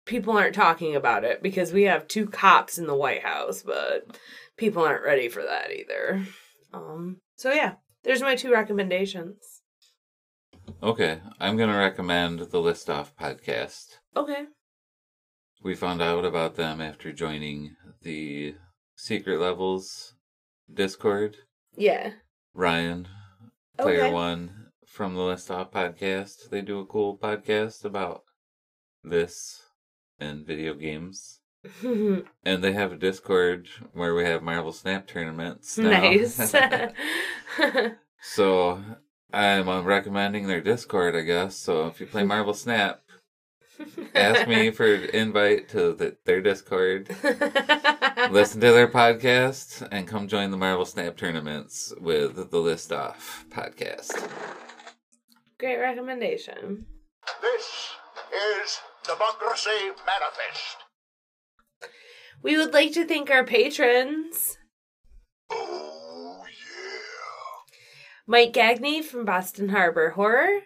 people 0.07 0.39
aren't 0.39 0.55
talking 0.55 0.97
about 0.97 1.25
it 1.25 1.43
because 1.43 1.73
we 1.73 1.83
have 1.83 2.09
two 2.09 2.27
cops 2.27 2.79
in 2.79 2.87
the 2.87 2.97
White 2.97 3.23
House, 3.23 3.63
but 3.63 4.19
people 4.57 4.83
aren't 4.83 5.05
ready 5.05 5.29
for 5.29 5.43
that 5.43 5.71
either. 5.71 6.27
Um, 6.73 7.19
so 7.37 7.53
yeah, 7.53 7.75
there's 8.05 8.23
my 8.23 8.35
two 8.35 8.53
recommendations. 8.53 9.56
Okay, 10.83 11.21
I'm 11.41 11.57
gonna 11.57 11.79
recommend 11.79 12.41
the 12.41 12.61
List 12.61 12.89
Off 12.91 13.15
podcast. 13.17 13.99
Okay. 14.17 14.45
We 15.63 15.75
found 15.75 16.03
out 16.03 16.25
about 16.25 16.55
them 16.57 16.81
after 16.81 17.13
joining 17.13 17.77
the 18.03 18.55
Secret 18.95 19.41
Levels 19.41 20.15
Discord. 20.73 21.37
Yeah. 21.77 22.13
Ryan, 22.55 23.09
player 23.79 24.05
Okay. 24.05 24.13
one, 24.13 24.67
from 24.87 25.15
the 25.15 25.23
List 25.23 25.51
Off 25.51 25.71
podcast. 25.71 26.51
They 26.51 26.63
do 26.63 26.79
a 26.81 26.87
cool 26.87 27.19
podcast 27.19 27.85
about 27.85 28.23
this 29.03 29.63
and 30.19 30.47
video 30.47 30.75
games. 30.75 31.41
And 31.83 32.63
they 32.63 32.73
have 32.75 32.93
a 32.93 32.97
Discord 32.97 33.69
where 33.93 34.15
we 34.15 34.25
have 34.25 34.43
Marvel 34.43 34.73
Snap 34.73 35.09
tournaments. 35.09 35.77
now. 35.77 35.91
nice. 35.91 36.55
so 38.21 38.81
I'm 39.33 39.69
uh, 39.69 39.83
recommending 39.83 40.47
their 40.47 40.61
Discord, 40.61 41.17
I 41.17 41.23
guess. 41.23 41.57
So 41.57 41.87
if 41.87 42.01
you 42.01 42.07
play 42.07 42.25
Marvel 42.25 42.55
Snap, 42.55 43.03
ask 44.15 44.49
me 44.49 44.71
for 44.71 44.95
an 44.95 45.05
invite 45.11 45.69
to 45.71 45.93
the, 45.95 46.17
their 46.25 46.41
Discord. 46.41 47.09
Listen 48.31 48.61
to 48.61 48.73
their 48.73 48.89
podcast 48.89 49.87
and 49.91 50.09
come 50.09 50.29
join 50.29 50.51
the 50.51 50.57
Marvel 50.57 50.85
Snap 50.85 51.17
tournaments 51.17 51.93
with 52.01 52.51
the 52.51 52.59
List 52.59 52.93
Off 52.93 53.45
podcast. 53.51 54.31
Great 55.59 55.79
recommendation. 55.79 56.87
This 57.43 57.91
is 58.33 58.79
Democracy 59.05 59.91
Manifest. 60.07 60.77
We 62.43 62.57
would 62.57 62.73
like 62.73 62.93
to 62.93 63.05
thank 63.05 63.31
our 63.31 63.45
patrons 63.45 64.59
Oh, 65.51 65.91
yeah. 65.93 66.06
Mike 68.29 68.53
Gagney 68.53 69.05
from 69.05 69.25
Boston 69.25 69.69
Harbor 69.69 70.11
Horror, 70.11 70.63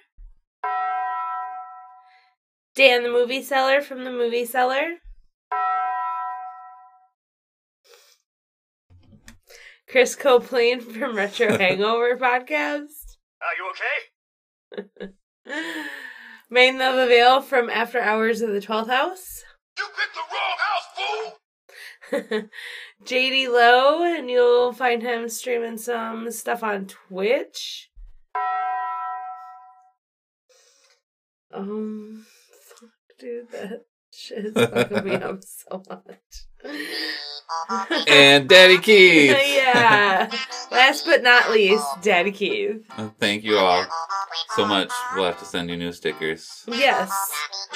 Dan 2.75 3.03
the 3.03 3.11
Movie 3.11 3.43
Seller 3.43 3.83
from 3.83 4.05
the 4.05 4.11
Movie 4.11 4.47
Seller, 4.47 4.95
Chris 9.87 10.17
Copeland 10.17 10.83
from 10.85 11.15
Retro 11.15 11.59
Hangover 11.59 12.17
Podcast, 12.17 13.19
Are 13.43 13.55
you 13.59 14.89
okay? 14.89 15.11
Main 16.51 16.79
Love 16.79 17.11
Ale 17.11 17.43
from 17.43 17.69
After 17.69 18.01
Hours 18.01 18.41
of 18.41 18.53
the 18.53 18.63
Twelfth 18.63 18.89
House. 18.89 19.45
You 19.77 19.85
picked 19.85 20.15
the 20.15 20.23
wrong 20.33 20.57
house, 20.59 22.31
fool! 22.31 22.49
JD 23.05 23.49
Lowe, 23.49 24.03
and 24.03 24.31
you'll 24.31 24.73
find 24.73 25.03
him 25.03 25.29
streaming 25.29 25.79
some 25.79 26.31
stuff 26.31 26.63
on 26.63 26.87
Twitch. 26.87 27.91
Um, 31.53 32.27
fuck, 32.69 32.91
dude, 33.19 33.51
that 33.51 33.85
shit 34.13 34.47
is 34.47 34.55
fucking 34.55 35.05
me 35.05 35.15
up 35.17 35.41
so 35.43 35.83
much. 35.89 37.27
And 38.07 38.49
Daddy 38.49 38.79
Keith! 38.83 39.37
yeah. 39.49 40.31
Last 40.71 41.05
but 41.05 41.23
not 41.23 41.51
least, 41.51 41.85
Daddy 42.03 42.31
Keith. 42.31 42.85
Uh, 42.97 43.09
Thank 43.19 43.43
you 43.43 43.57
all 43.59 43.85
so 44.55 44.65
much. 44.67 44.93
We'll 45.17 45.25
have 45.25 45.39
to 45.41 45.45
send 45.45 45.71
you 45.71 45.77
new 45.77 45.91
stickers. 45.91 46.65
Yes. 46.69 47.11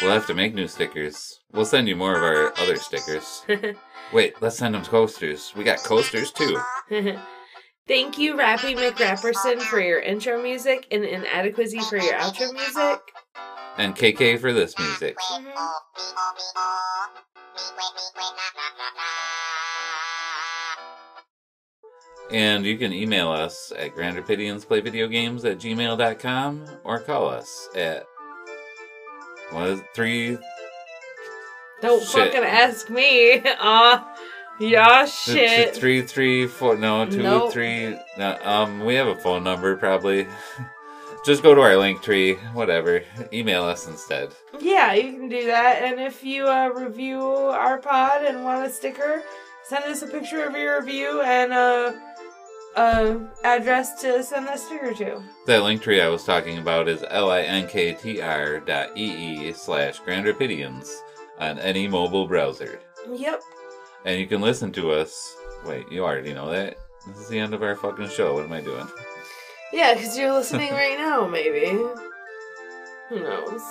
We'll 0.01 0.13
have 0.13 0.27
to 0.29 0.35
make 0.35 0.55
new 0.55 0.69
stickers. 0.69 1.41
We'll 1.53 1.65
send 1.65 1.89
you 1.89 1.97
more 1.97 2.15
of 2.15 2.23
our 2.23 2.53
other 2.59 2.77
stickers. 2.77 3.43
Wait, 4.15 4.41
let's 4.41 4.57
send 4.57 4.77
them 4.77 4.85
coasters. 4.85 5.53
We 5.57 5.65
got 5.65 5.79
coasters 5.79 6.31
too. 6.31 6.57
Thank 7.89 8.17
you, 8.17 8.35
Rappy 8.35 8.77
McRapperson, 8.77 9.61
for 9.61 9.81
your 9.81 9.99
intro 9.99 10.41
music 10.41 10.87
and 10.93 11.05
Inadequacy 11.05 11.81
for 11.81 11.97
your 11.97 12.15
outro 12.15 12.53
music. 12.55 13.01
And 13.77 13.97
KK 13.97 14.39
for 14.39 14.53
this 14.53 14.79
music. 14.79 15.17
And 22.31 22.65
you 22.65 22.79
can 22.79 22.93
email 22.93 23.31
us 23.31 23.73
at 23.77 23.97
grandrapidiansplayvideogames 23.97 25.45
at 25.45 25.59
gmail.com 25.59 26.67
or 26.85 27.01
call 27.01 27.29
us 27.29 27.69
at 27.75 28.07
what 29.51 29.67
is 29.69 29.81
it, 29.81 29.87
three 29.95 30.39
Don't 31.81 32.03
Shit. 32.03 32.33
fucking 32.33 32.45
ask 32.45 32.89
me. 32.91 33.41
Aw, 33.61 34.17
yeah, 34.61 35.05
shit. 35.05 35.75
three 35.75 36.03
three 36.03 36.47
four 36.47 36.77
no 36.77 37.05
two 37.07 37.23
Nope. 37.23 37.53
three 37.53 37.99
no 38.17 38.39
um 38.45 38.85
we 38.85 38.95
have 38.95 39.09
a 39.09 39.17
phone 39.17 39.43
number 39.45 39.77
probably. 39.77 40.27
Just 41.25 41.43
go 41.43 41.55
to 41.55 41.61
our 41.63 41.75
link 41.79 42.03
tree, 42.03 42.35
whatever. 42.53 43.03
Email 43.33 43.65
us 43.65 43.87
instead. 43.89 44.29
Yeah, 44.61 44.93
you 44.93 45.13
can 45.15 45.31
do 45.31 45.47
that. 45.47 45.83
And 45.83 45.99
if 45.99 46.23
you 46.23 46.47
uh, 46.47 46.69
review 46.69 47.19
our 47.23 47.79
pod 47.79 48.25
and 48.27 48.45
want 48.45 48.67
a 48.67 48.71
sticker, 48.71 49.23
send 49.63 49.85
us 49.87 50.03
a 50.03 50.07
picture 50.07 50.45
of 50.45 50.55
your 50.55 50.81
review 50.83 51.23
and 51.23 51.51
a, 51.55 51.99
a 52.77 53.27
address 53.43 54.03
to 54.03 54.23
send 54.23 54.47
that 54.49 54.61
sticker 54.61 54.93
to. 54.93 55.23
That 55.47 55.63
link 55.63 55.81
tree 55.81 56.03
I 56.03 56.09
was 56.09 56.25
talking 56.25 56.59
about 56.59 56.89
is 56.89 57.01
linktr 57.01 58.67
dot 58.67 58.91
ee 58.95 59.51
slash 59.55 60.03
grandrapidians 60.03 60.93
on 61.39 61.59
any 61.59 61.89
mobile 61.89 62.27
browser. 62.27 62.81
Yep. 63.11 63.41
And 64.05 64.21
you 64.21 64.27
can 64.27 64.41
listen 64.41 64.73
to 64.73 64.93
us. 64.93 65.37
Wait, 65.65 65.91
you 65.91 66.05
already 66.05 66.35
know 66.35 66.51
that. 66.51 66.77
This 67.07 67.19
is 67.19 67.29
the 67.29 67.39
end 67.39 67.55
of 67.55 67.63
our 67.63 67.77
fucking 67.77 68.09
show. 68.09 68.35
What 68.35 68.45
am 68.45 68.53
I 68.53 68.61
doing? 68.61 68.87
Yeah, 69.73 69.95
because 69.95 70.17
you're 70.17 70.33
listening 70.33 70.73
right 70.73 70.99
now, 70.99 71.27
maybe. 71.27 71.77
Who 73.09 73.21
knows? 73.21 73.63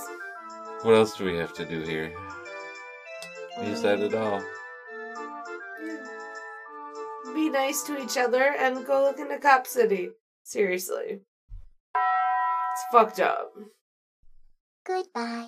What 0.83 0.95
else 0.95 1.17
do 1.17 1.25
we 1.25 1.37
have 1.37 1.53
to 1.53 1.65
do 1.65 1.81
here? 1.81 2.13
You 3.63 3.75
said 3.75 4.01
it 4.01 4.13
all. 4.13 4.43
Yeah. 5.83 7.33
Be 7.33 7.49
nice 7.49 7.83
to 7.83 8.01
each 8.01 8.17
other 8.17 8.53
and 8.59 8.85
go 8.85 9.03
look 9.03 9.19
into 9.19 9.37
Cop 9.37 9.65
City. 9.65 10.09
Seriously. 10.43 11.21
It's 11.95 12.83
fucked 12.91 13.19
up. 13.19 13.53
Goodbye. 14.85 15.47